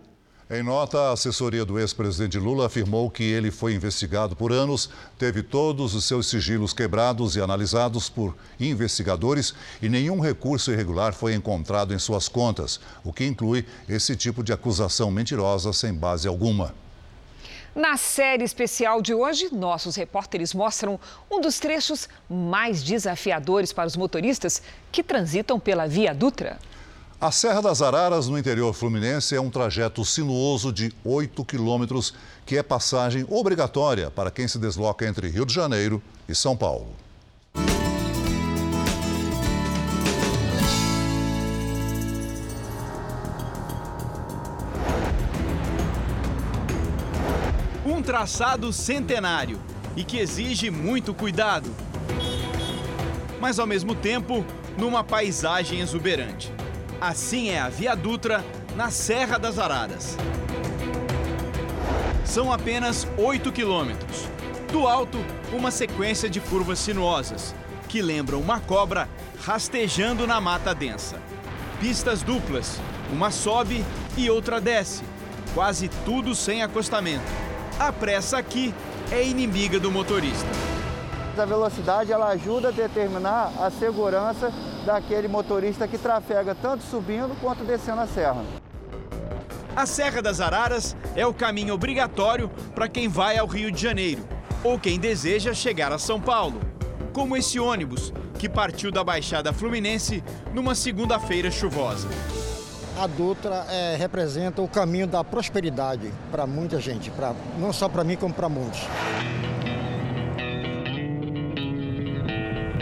Em 0.49 0.61
nota, 0.61 0.99
a 0.99 1.13
assessoria 1.13 1.65
do 1.65 1.79
ex-presidente 1.79 2.37
Lula 2.37 2.67
afirmou 2.67 3.09
que 3.09 3.23
ele 3.23 3.49
foi 3.49 3.73
investigado 3.73 4.35
por 4.35 4.51
anos, 4.51 4.89
teve 5.17 5.41
todos 5.41 5.95
os 5.95 6.05
seus 6.05 6.27
sigilos 6.27 6.73
quebrados 6.73 7.35
e 7.35 7.41
analisados 7.41 8.09
por 8.09 8.35
investigadores 8.59 9.53
e 9.81 9.89
nenhum 9.89 10.19
recurso 10.19 10.71
irregular 10.71 11.13
foi 11.13 11.33
encontrado 11.33 11.93
em 11.93 11.97
suas 11.97 12.27
contas, 12.27 12.79
o 13.03 13.11
que 13.11 13.25
inclui 13.25 13.65
esse 13.89 14.15
tipo 14.15 14.43
de 14.43 14.53
acusação 14.53 15.09
mentirosa 15.09 15.73
sem 15.73 15.93
base 15.93 16.27
alguma. 16.27 16.82
Na 17.75 17.97
série 17.97 18.43
especial 18.43 19.01
de 19.01 19.15
hoje, 19.15 19.49
nossos 19.51 19.95
repórteres 19.95 20.53
mostram 20.53 20.99
um 21.29 21.41
dos 21.41 21.59
trechos 21.59 22.07
mais 22.29 22.83
desafiadores 22.83 23.73
para 23.73 23.87
os 23.87 23.97
motoristas 23.97 24.61
que 24.91 25.01
transitam 25.01 25.59
pela 25.59 25.87
Via 25.87 26.13
Dutra. 26.13 26.59
A 27.19 27.31
Serra 27.31 27.63
das 27.63 27.81
Araras, 27.81 28.27
no 28.27 28.37
interior 28.37 28.73
fluminense, 28.73 29.35
é 29.35 29.41
um 29.41 29.49
trajeto 29.49 30.05
sinuoso 30.05 30.71
de 30.71 30.93
8 31.03 31.43
quilômetros, 31.45 32.13
que 32.45 32.57
é 32.57 32.61
passagem 32.61 33.25
obrigatória 33.27 34.11
para 34.11 34.29
quem 34.29 34.47
se 34.47 34.59
desloca 34.59 35.07
entre 35.07 35.27
Rio 35.29 35.45
de 35.45 35.53
Janeiro 35.53 35.99
e 36.29 36.35
São 36.35 36.55
Paulo. 36.55 37.02
Um 47.85 48.01
traçado 48.01 48.71
centenário 48.71 49.59
e 49.95 50.05
que 50.05 50.17
exige 50.17 50.71
muito 50.71 51.13
cuidado. 51.13 51.69
Mas 53.41 53.59
ao 53.59 53.67
mesmo 53.67 53.93
tempo, 53.93 54.45
numa 54.77 55.03
paisagem 55.03 55.81
exuberante. 55.81 56.53
Assim 57.01 57.49
é 57.49 57.59
a 57.59 57.67
Via 57.67 57.93
Dutra 57.93 58.43
na 58.77 58.89
Serra 58.89 59.37
das 59.37 59.59
Araras. 59.59 60.17
São 62.23 62.53
apenas 62.53 63.05
8 63.17 63.51
quilômetros. 63.51 64.29
Do 64.71 64.87
alto, 64.87 65.17
uma 65.51 65.69
sequência 65.69 66.29
de 66.29 66.39
curvas 66.39 66.79
sinuosas, 66.79 67.53
que 67.89 68.01
lembram 68.01 68.39
uma 68.39 68.61
cobra 68.61 69.09
rastejando 69.43 70.25
na 70.25 70.39
mata 70.39 70.73
densa. 70.73 71.21
Pistas 71.81 72.23
duplas, 72.23 72.79
uma 73.11 73.29
sobe 73.29 73.83
e 74.15 74.29
outra 74.29 74.61
desce, 74.61 75.03
quase 75.53 75.89
tudo 76.05 76.33
sem 76.33 76.63
acostamento. 76.63 77.52
A 77.79 77.91
pressa 77.91 78.37
aqui 78.37 78.73
é 79.11 79.23
inimiga 79.23 79.79
do 79.79 79.91
motorista. 79.91 80.47
A 81.37 81.45
velocidade 81.45 82.11
ela 82.11 82.27
ajuda 82.27 82.67
a 82.67 82.71
determinar 82.71 83.51
a 83.59 83.71
segurança 83.71 84.51
daquele 84.85 85.27
motorista 85.27 85.87
que 85.87 85.97
trafega 85.97 86.53
tanto 86.53 86.83
subindo 86.83 87.35
quanto 87.41 87.63
descendo 87.63 88.01
a 88.01 88.07
serra. 88.07 88.43
A 89.75 89.87
Serra 89.87 90.21
das 90.21 90.39
Araras 90.39 90.95
é 91.15 91.25
o 91.25 91.33
caminho 91.33 91.73
obrigatório 91.73 92.47
para 92.75 92.87
quem 92.87 93.07
vai 93.07 93.39
ao 93.39 93.47
Rio 93.47 93.71
de 93.71 93.81
Janeiro 93.81 94.23
ou 94.63 94.77
quem 94.77 94.99
deseja 94.99 95.51
chegar 95.53 95.91
a 95.91 95.97
São 95.97 96.21
Paulo, 96.21 96.61
como 97.11 97.35
esse 97.35 97.59
ônibus 97.59 98.13
que 98.37 98.47
partiu 98.47 98.91
da 98.91 99.03
Baixada 99.03 99.51
Fluminense 99.51 100.23
numa 100.53 100.75
segunda-feira 100.75 101.49
chuvosa. 101.49 102.07
A 102.95 103.07
Dutra 103.07 103.65
é, 103.69 103.95
representa 103.95 104.61
o 104.61 104.67
caminho 104.67 105.07
da 105.07 105.23
prosperidade 105.23 106.13
para 106.31 106.45
muita 106.45 106.79
gente, 106.79 107.09
pra, 107.09 107.33
não 107.57 107.73
só 107.73 107.89
para 107.89 108.03
mim, 108.03 108.15
como 108.15 108.33
para 108.33 108.47
muitos. 108.47 108.81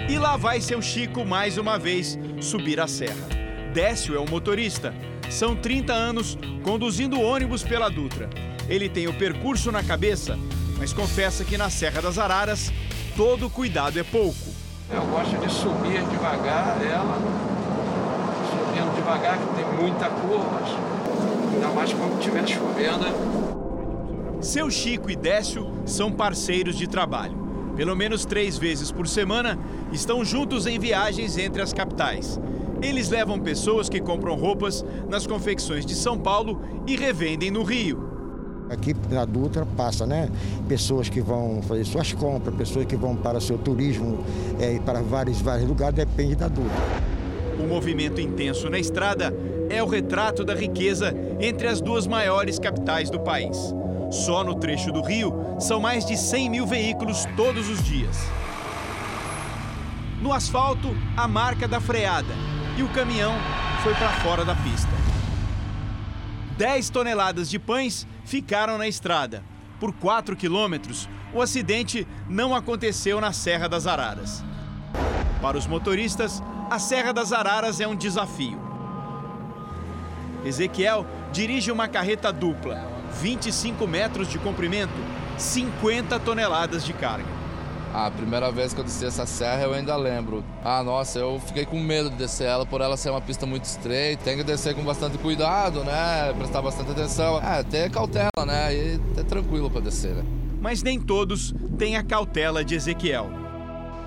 E 0.09 0.17
lá 0.17 0.35
vai 0.35 0.59
seu 0.59 0.81
Chico 0.81 1.23
mais 1.23 1.57
uma 1.57 1.79
vez 1.79 2.19
subir 2.41 2.79
a 2.81 2.87
serra. 2.87 3.29
Décio 3.73 4.13
é 4.13 4.19
o 4.19 4.29
motorista. 4.29 4.93
São 5.29 5.55
30 5.55 5.93
anos 5.93 6.37
conduzindo 6.61 7.21
ônibus 7.21 7.63
pela 7.63 7.89
Dutra. 7.89 8.29
Ele 8.67 8.89
tem 8.89 9.07
o 9.07 9.17
percurso 9.17 9.71
na 9.71 9.81
cabeça, 9.81 10.37
mas 10.77 10.91
confessa 10.91 11.45
que 11.45 11.57
na 11.57 11.69
Serra 11.69 12.01
das 12.01 12.17
Araras 12.17 12.71
todo 13.15 13.49
cuidado 13.49 13.97
é 13.97 14.03
pouco. 14.03 14.51
Eu 14.89 15.05
gosto 15.05 15.37
de 15.37 15.49
subir 15.49 16.03
devagar 16.09 16.77
ela, 16.85 17.17
devagar, 19.11 19.37
que 19.37 19.55
tem 19.55 19.65
muita 19.81 20.05
curva, 20.09 20.61
ainda 21.53 21.67
mais 21.69 21.91
quando 21.93 22.17
estiver 22.17 22.47
chovendo. 22.47 23.05
Seu 24.39 24.71
Chico 24.71 25.09
e 25.11 25.15
Décio 25.15 25.69
são 25.85 26.11
parceiros 26.11 26.75
de 26.75 26.87
trabalho. 26.87 27.39
Pelo 27.75 27.95
menos 27.95 28.25
três 28.25 28.57
vezes 28.57 28.91
por 28.91 29.07
semana 29.07 29.59
estão 29.91 30.23
juntos 30.23 30.65
em 30.65 30.79
viagens 30.79 31.37
entre 31.37 31.61
as 31.61 31.73
capitais. 31.73 32.39
Eles 32.81 33.09
levam 33.09 33.39
pessoas 33.39 33.89
que 33.89 33.99
compram 33.99 34.35
roupas 34.35 34.83
nas 35.09 35.27
confecções 35.27 35.85
de 35.85 35.93
São 35.93 36.17
Paulo 36.17 36.61
e 36.87 36.95
revendem 36.95 37.51
no 37.51 37.63
Rio. 37.63 38.09
Aqui 38.69 38.95
na 39.09 39.25
Dutra 39.25 39.65
passa, 39.77 40.05
né? 40.05 40.29
Pessoas 40.67 41.09
que 41.09 41.21
vão 41.21 41.61
fazer 41.61 41.83
suas 41.85 42.13
compras, 42.13 42.55
pessoas 42.55 42.85
que 42.85 42.95
vão 42.95 43.15
para 43.15 43.41
seu 43.41 43.57
turismo 43.57 44.19
é, 44.59 44.79
para 44.79 45.01
vários, 45.01 45.41
vários 45.41 45.67
lugares, 45.67 45.95
depende 45.95 46.35
da 46.35 46.47
Dutra. 46.47 47.20
O 47.61 47.67
movimento 47.67 48.19
intenso 48.19 48.71
na 48.71 48.79
estrada 48.79 49.31
é 49.69 49.83
o 49.83 49.87
retrato 49.87 50.43
da 50.43 50.55
riqueza 50.55 51.15
entre 51.39 51.67
as 51.67 51.79
duas 51.79 52.07
maiores 52.07 52.57
capitais 52.57 53.11
do 53.11 53.19
país. 53.19 53.55
Só 54.09 54.43
no 54.43 54.55
trecho 54.55 54.91
do 54.91 55.01
Rio 55.03 55.31
são 55.59 55.79
mais 55.79 56.03
de 56.03 56.17
100 56.17 56.49
mil 56.49 56.65
veículos 56.65 57.25
todos 57.37 57.69
os 57.69 57.83
dias. 57.83 58.17
No 60.19 60.33
asfalto, 60.33 60.89
a 61.15 61.27
marca 61.27 61.67
da 61.67 61.79
freada 61.79 62.33
e 62.77 62.81
o 62.81 62.89
caminhão 62.89 63.33
foi 63.83 63.93
para 63.93 64.09
fora 64.21 64.43
da 64.43 64.55
pista. 64.55 64.89
10 66.57 66.89
toneladas 66.89 67.49
de 67.49 67.59
pães 67.59 68.07
ficaram 68.25 68.77
na 68.77 68.87
estrada. 68.87 69.43
Por 69.79 69.93
4 69.93 70.35
quilômetros, 70.35 71.07
o 71.33 71.41
acidente 71.41 72.07
não 72.27 72.55
aconteceu 72.55 73.21
na 73.21 73.31
Serra 73.31 73.69
das 73.69 73.85
Araras. 73.85 74.43
Para 75.41 75.57
os 75.57 75.65
motoristas, 75.65 76.41
a 76.71 76.79
Serra 76.79 77.11
das 77.11 77.33
Araras 77.33 77.81
é 77.81 77.87
um 77.87 77.93
desafio. 77.93 78.57
Ezequiel 80.45 81.05
dirige 81.33 81.69
uma 81.69 81.85
carreta 81.85 82.31
dupla, 82.31 82.87
25 83.21 83.85
metros 83.85 84.29
de 84.29 84.39
comprimento, 84.39 84.93
50 85.37 86.17
toneladas 86.21 86.85
de 86.85 86.93
carga. 86.93 87.27
A 87.93 88.09
primeira 88.09 88.49
vez 88.53 88.73
que 88.73 88.79
eu 88.79 88.85
desci 88.85 89.05
essa 89.05 89.25
serra 89.25 89.63
eu 89.63 89.73
ainda 89.73 89.97
lembro. 89.97 90.45
Ah, 90.63 90.81
nossa, 90.81 91.19
eu 91.19 91.41
fiquei 91.45 91.65
com 91.65 91.77
medo 91.77 92.09
de 92.09 92.15
descer 92.15 92.47
ela 92.47 92.65
por 92.65 92.79
ela 92.79 92.95
ser 92.95 93.09
uma 93.09 93.19
pista 93.19 93.45
muito 93.45 93.65
estreita. 93.65 94.23
Tem 94.23 94.37
que 94.37 94.43
descer 94.45 94.73
com 94.73 94.81
bastante 94.81 95.17
cuidado, 95.17 95.83
né? 95.83 96.33
Prestar 96.37 96.61
bastante 96.61 96.91
atenção. 96.91 97.41
É, 97.41 97.63
ter 97.63 97.91
cautela, 97.91 98.45
né? 98.47 98.73
E 98.73 98.97
ter 99.13 99.25
tranquilo 99.25 99.69
para 99.69 99.81
descer, 99.81 100.15
né? 100.15 100.23
Mas 100.61 100.81
nem 100.81 100.97
todos 101.01 101.53
têm 101.77 101.97
a 101.97 102.03
cautela 102.03 102.63
de 102.63 102.75
Ezequiel. 102.75 103.29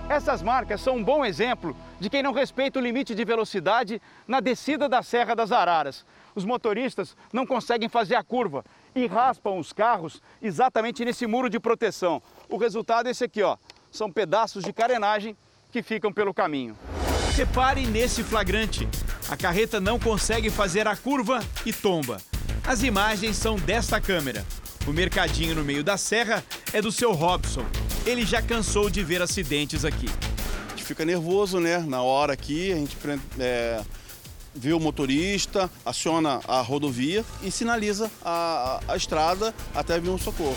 Essas 0.08 0.42
marcas 0.42 0.80
são 0.80 0.96
um 0.96 1.04
bom 1.04 1.22
exemplo 1.22 1.76
de 2.00 2.10
quem 2.10 2.22
não 2.22 2.32
respeita 2.32 2.78
o 2.78 2.82
limite 2.82 3.14
de 3.14 3.24
velocidade 3.24 4.00
na 4.26 4.40
descida 4.40 4.88
da 4.88 5.02
Serra 5.02 5.34
das 5.34 5.52
Araras. 5.52 6.04
Os 6.34 6.44
motoristas 6.44 7.16
não 7.32 7.46
conseguem 7.46 7.88
fazer 7.88 8.16
a 8.16 8.24
curva 8.24 8.64
e 8.94 9.06
raspam 9.06 9.58
os 9.58 9.72
carros 9.72 10.20
exatamente 10.42 11.04
nesse 11.04 11.26
muro 11.26 11.48
de 11.48 11.60
proteção. 11.60 12.22
O 12.48 12.56
resultado 12.56 13.06
é 13.06 13.10
esse 13.10 13.24
aqui, 13.24 13.42
ó. 13.42 13.56
São 13.90 14.10
pedaços 14.10 14.64
de 14.64 14.72
carenagem 14.72 15.36
que 15.70 15.82
ficam 15.82 16.12
pelo 16.12 16.34
caminho. 16.34 16.76
Repare 17.36 17.86
nesse 17.86 18.22
flagrante. 18.22 18.88
A 19.28 19.36
carreta 19.36 19.80
não 19.80 19.98
consegue 19.98 20.50
fazer 20.50 20.86
a 20.86 20.96
curva 20.96 21.40
e 21.64 21.72
tomba. 21.72 22.18
As 22.66 22.82
imagens 22.82 23.36
são 23.36 23.56
desta 23.56 24.00
câmera. 24.00 24.44
O 24.86 24.92
mercadinho 24.92 25.54
no 25.54 25.64
meio 25.64 25.82
da 25.82 25.96
serra 25.96 26.44
é 26.72 26.82
do 26.82 26.92
seu 26.92 27.12
Robson. 27.12 27.64
Ele 28.04 28.24
já 28.24 28.42
cansou 28.42 28.90
de 28.90 29.02
ver 29.02 29.22
acidentes 29.22 29.84
aqui. 29.84 30.08
Gente 30.84 30.88
fica 30.88 31.04
nervoso, 31.06 31.60
né? 31.60 31.78
Na 31.78 32.02
hora 32.02 32.34
aqui, 32.34 32.70
a 32.70 32.76
gente 32.76 32.94
é, 33.38 33.80
vê 34.54 34.74
o 34.74 34.78
motorista, 34.78 35.70
aciona 35.82 36.40
a 36.46 36.60
rodovia 36.60 37.24
e 37.42 37.50
sinaliza 37.50 38.10
a, 38.22 38.80
a, 38.86 38.92
a 38.92 38.96
estrada 38.96 39.54
até 39.74 39.98
vir 39.98 40.10
um 40.10 40.18
socorro. 40.18 40.54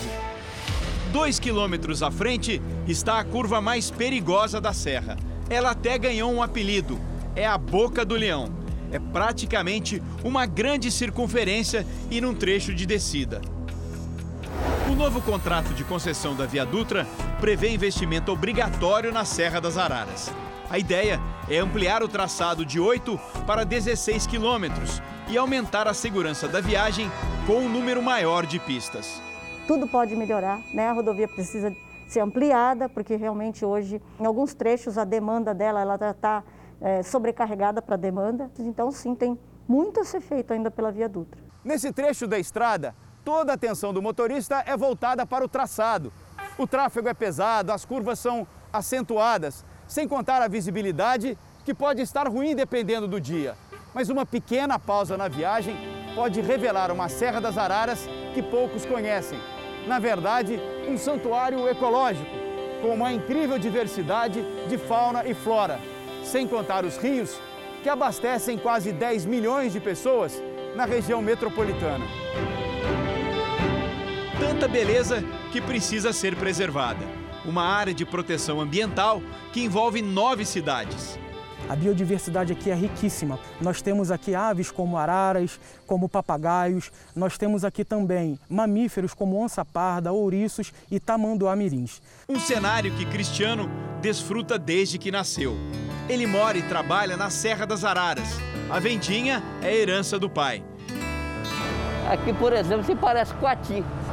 Dois 1.10 1.38
quilômetros 1.38 2.02
à 2.02 2.10
frente 2.10 2.60
está 2.86 3.18
a 3.18 3.24
curva 3.24 3.62
mais 3.62 3.90
perigosa 3.90 4.60
da 4.60 4.74
serra. 4.74 5.16
Ela 5.48 5.70
até 5.70 5.96
ganhou 5.96 6.30
um 6.30 6.42
apelido: 6.42 7.00
é 7.34 7.46
a 7.46 7.56
Boca 7.56 8.04
do 8.04 8.14
Leão. 8.14 8.52
É 8.92 8.98
praticamente 8.98 10.02
uma 10.22 10.44
grande 10.44 10.90
circunferência 10.90 11.86
e 12.10 12.20
num 12.20 12.34
trecho 12.34 12.74
de 12.74 12.84
descida. 12.84 13.40
O 14.98 15.00
novo 15.00 15.22
contrato 15.22 15.72
de 15.74 15.84
concessão 15.84 16.34
da 16.34 16.44
Via 16.44 16.66
Dutra 16.66 17.06
prevê 17.40 17.72
investimento 17.72 18.32
obrigatório 18.32 19.12
na 19.12 19.24
Serra 19.24 19.60
das 19.60 19.78
Araras. 19.78 20.28
A 20.68 20.76
ideia 20.76 21.20
é 21.48 21.58
ampliar 21.58 22.02
o 22.02 22.08
traçado 22.08 22.66
de 22.66 22.80
8 22.80 23.16
para 23.46 23.62
16 23.62 24.26
quilômetros 24.26 25.00
e 25.28 25.38
aumentar 25.38 25.86
a 25.86 25.94
segurança 25.94 26.48
da 26.48 26.60
viagem 26.60 27.08
com 27.46 27.58
um 27.58 27.68
número 27.68 28.02
maior 28.02 28.44
de 28.44 28.58
pistas. 28.58 29.22
Tudo 29.68 29.86
pode 29.86 30.16
melhorar, 30.16 30.60
né? 30.74 30.88
A 30.88 30.92
rodovia 30.92 31.28
precisa 31.28 31.72
ser 32.08 32.18
ampliada, 32.18 32.88
porque 32.88 33.14
realmente 33.14 33.64
hoje, 33.64 34.02
em 34.18 34.26
alguns 34.26 34.52
trechos, 34.52 34.98
a 34.98 35.04
demanda 35.04 35.54
dela 35.54 35.80
ela 35.80 35.94
está 35.94 36.42
é, 36.80 37.04
sobrecarregada 37.04 37.80
para 37.80 37.94
a 37.94 37.98
demanda. 37.98 38.50
Então, 38.58 38.90
sim, 38.90 39.14
tem 39.14 39.38
muito 39.68 40.00
a 40.00 40.04
ser 40.04 40.20
feito 40.20 40.52
ainda 40.52 40.72
pela 40.72 40.90
Via 40.90 41.08
Dutra. 41.08 41.40
Nesse 41.64 41.92
trecho 41.92 42.26
da 42.26 42.36
estrada, 42.36 42.96
toda 43.28 43.52
a 43.52 43.56
atenção 43.56 43.92
do 43.92 44.00
motorista 44.00 44.64
é 44.64 44.74
voltada 44.74 45.26
para 45.26 45.44
o 45.44 45.48
traçado. 45.48 46.10
O 46.56 46.66
tráfego 46.66 47.10
é 47.10 47.12
pesado, 47.12 47.70
as 47.70 47.84
curvas 47.84 48.18
são 48.18 48.46
acentuadas, 48.72 49.66
sem 49.86 50.08
contar 50.08 50.40
a 50.40 50.48
visibilidade, 50.48 51.36
que 51.62 51.74
pode 51.74 52.00
estar 52.00 52.26
ruim 52.26 52.56
dependendo 52.56 53.06
do 53.06 53.20
dia. 53.20 53.54
Mas 53.92 54.08
uma 54.08 54.24
pequena 54.24 54.78
pausa 54.78 55.14
na 55.18 55.28
viagem 55.28 55.76
pode 56.14 56.40
revelar 56.40 56.90
uma 56.90 57.10
Serra 57.10 57.38
das 57.38 57.58
Araras 57.58 58.08
que 58.32 58.42
poucos 58.42 58.86
conhecem. 58.86 59.38
na 59.86 59.98
verdade, 59.98 60.58
um 60.88 60.96
santuário 60.96 61.68
ecológico, 61.68 62.30
com 62.80 62.94
uma 62.94 63.12
incrível 63.12 63.58
diversidade 63.58 64.42
de 64.68 64.78
fauna 64.78 65.26
e 65.26 65.34
flora, 65.34 65.78
sem 66.24 66.48
contar 66.48 66.82
os 66.82 66.96
rios 66.96 67.38
que 67.82 67.90
abastecem 67.90 68.56
quase 68.56 68.90
10 68.90 69.26
milhões 69.26 69.70
de 69.74 69.80
pessoas 69.80 70.42
na 70.74 70.86
região 70.86 71.20
metropolitana. 71.20 72.06
Tanta 74.40 74.68
beleza 74.68 75.24
que 75.50 75.60
precisa 75.60 76.12
ser 76.12 76.36
preservada. 76.36 77.04
Uma 77.44 77.64
área 77.64 77.92
de 77.92 78.06
proteção 78.06 78.60
ambiental 78.60 79.20
que 79.52 79.60
envolve 79.60 80.00
nove 80.00 80.44
cidades. 80.44 81.18
A 81.68 81.74
biodiversidade 81.74 82.52
aqui 82.52 82.70
é 82.70 82.74
riquíssima. 82.74 83.36
Nós 83.60 83.82
temos 83.82 84.12
aqui 84.12 84.36
aves 84.36 84.70
como 84.70 84.96
araras, 84.96 85.58
como 85.88 86.08
papagaios. 86.08 86.92
Nós 87.16 87.36
temos 87.36 87.64
aqui 87.64 87.84
também 87.84 88.38
mamíferos 88.48 89.12
como 89.12 89.42
onça 89.42 89.64
parda, 89.64 90.12
ouriços 90.12 90.72
e 90.88 91.00
tamanduá-mirins. 91.00 92.00
Um 92.28 92.38
cenário 92.38 92.94
que 92.94 93.04
Cristiano 93.06 93.68
desfruta 94.00 94.56
desde 94.56 94.98
que 94.98 95.10
nasceu. 95.10 95.56
Ele 96.08 96.28
mora 96.28 96.56
e 96.56 96.62
trabalha 96.62 97.16
na 97.16 97.28
Serra 97.28 97.66
das 97.66 97.84
Araras. 97.84 98.28
A 98.70 98.78
vendinha 98.78 99.42
é 99.60 99.74
herança 99.74 100.16
do 100.16 100.30
pai. 100.30 100.62
Aqui, 102.08 102.32
por 102.32 102.52
exemplo, 102.52 102.84
se 102.84 102.94
parece 102.94 103.34
coati. 103.34 103.74
É, 103.74 103.80
é, 103.80 104.07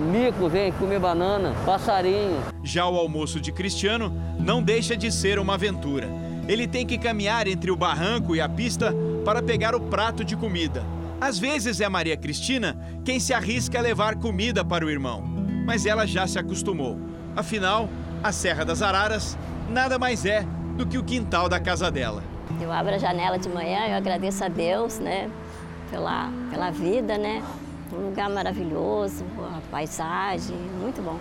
mico 0.00 0.48
vem 0.48 0.72
comer 0.72 0.98
banana, 0.98 1.54
passarinho. 1.64 2.38
Já 2.62 2.86
o 2.86 2.96
almoço 2.96 3.40
de 3.40 3.52
Cristiano 3.52 4.12
não 4.38 4.62
deixa 4.62 4.96
de 4.96 5.10
ser 5.10 5.38
uma 5.38 5.54
aventura. 5.54 6.08
Ele 6.48 6.66
tem 6.66 6.86
que 6.86 6.98
caminhar 6.98 7.46
entre 7.46 7.70
o 7.70 7.76
barranco 7.76 8.36
e 8.36 8.40
a 8.40 8.48
pista 8.48 8.94
para 9.24 9.42
pegar 9.42 9.74
o 9.74 9.80
prato 9.80 10.24
de 10.24 10.36
comida. 10.36 10.84
Às 11.20 11.38
vezes 11.38 11.80
é 11.80 11.88
Maria 11.88 12.16
Cristina 12.16 12.78
quem 13.04 13.18
se 13.18 13.32
arrisca 13.32 13.78
a 13.78 13.82
levar 13.82 14.16
comida 14.16 14.64
para 14.64 14.84
o 14.84 14.90
irmão, 14.90 15.22
mas 15.64 15.86
ela 15.86 16.06
já 16.06 16.26
se 16.26 16.38
acostumou. 16.38 16.98
Afinal, 17.34 17.88
a 18.22 18.32
Serra 18.32 18.64
das 18.64 18.82
Araras 18.82 19.36
nada 19.68 19.98
mais 19.98 20.24
é 20.24 20.44
do 20.76 20.86
que 20.86 20.98
o 20.98 21.04
quintal 21.04 21.48
da 21.48 21.58
casa 21.58 21.90
dela. 21.90 22.22
Eu 22.60 22.70
abro 22.70 22.94
a 22.94 22.98
janela 22.98 23.38
de 23.38 23.48
manhã, 23.48 23.86
eu 23.88 23.96
agradeço 23.96 24.44
a 24.44 24.48
Deus, 24.48 24.98
né, 24.98 25.28
pela, 25.90 26.30
pela 26.50 26.70
vida, 26.70 27.18
né, 27.18 27.42
um 27.96 28.10
lugar 28.10 28.28
maravilhoso, 28.30 29.24
a 29.40 29.60
paisagem, 29.70 30.56
muito 30.80 31.02
bom. 31.02 31.18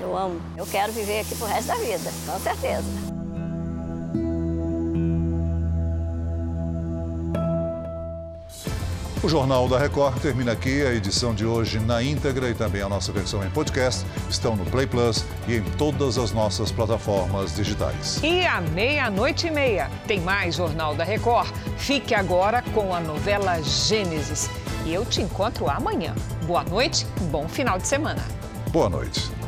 Eu 0.00 0.16
amo. 0.16 0.40
Eu 0.56 0.66
quero 0.66 0.92
viver 0.92 1.20
aqui 1.20 1.34
pro 1.34 1.46
resto 1.46 1.68
da 1.68 1.74
vida, 1.74 2.10
com 2.26 2.38
certeza. 2.40 3.19
O 9.22 9.28
Jornal 9.28 9.68
da 9.68 9.78
Record 9.78 10.18
termina 10.18 10.52
aqui. 10.52 10.82
A 10.82 10.94
edição 10.94 11.34
de 11.34 11.44
hoje 11.44 11.78
na 11.78 12.02
íntegra 12.02 12.48
e 12.48 12.54
também 12.54 12.80
a 12.80 12.88
nossa 12.88 13.12
versão 13.12 13.44
em 13.44 13.50
podcast 13.50 14.06
estão 14.30 14.56
no 14.56 14.64
Play 14.64 14.86
Plus 14.86 15.26
e 15.46 15.56
em 15.56 15.62
todas 15.62 16.16
as 16.16 16.32
nossas 16.32 16.72
plataformas 16.72 17.54
digitais. 17.54 18.18
E 18.22 18.46
à 18.46 18.62
meia-noite 18.62 19.48
e 19.48 19.50
meia 19.50 19.90
tem 20.06 20.20
mais 20.20 20.54
Jornal 20.54 20.94
da 20.94 21.04
Record. 21.04 21.50
Fique 21.76 22.14
agora 22.14 22.62
com 22.72 22.94
a 22.94 23.00
novela 23.00 23.62
Gênesis. 23.62 24.48
E 24.86 24.94
eu 24.94 25.04
te 25.04 25.20
encontro 25.20 25.68
amanhã. 25.68 26.14
Boa 26.46 26.64
noite, 26.64 27.06
bom 27.30 27.46
final 27.46 27.78
de 27.78 27.86
semana. 27.86 28.24
Boa 28.72 28.88
noite. 28.88 29.39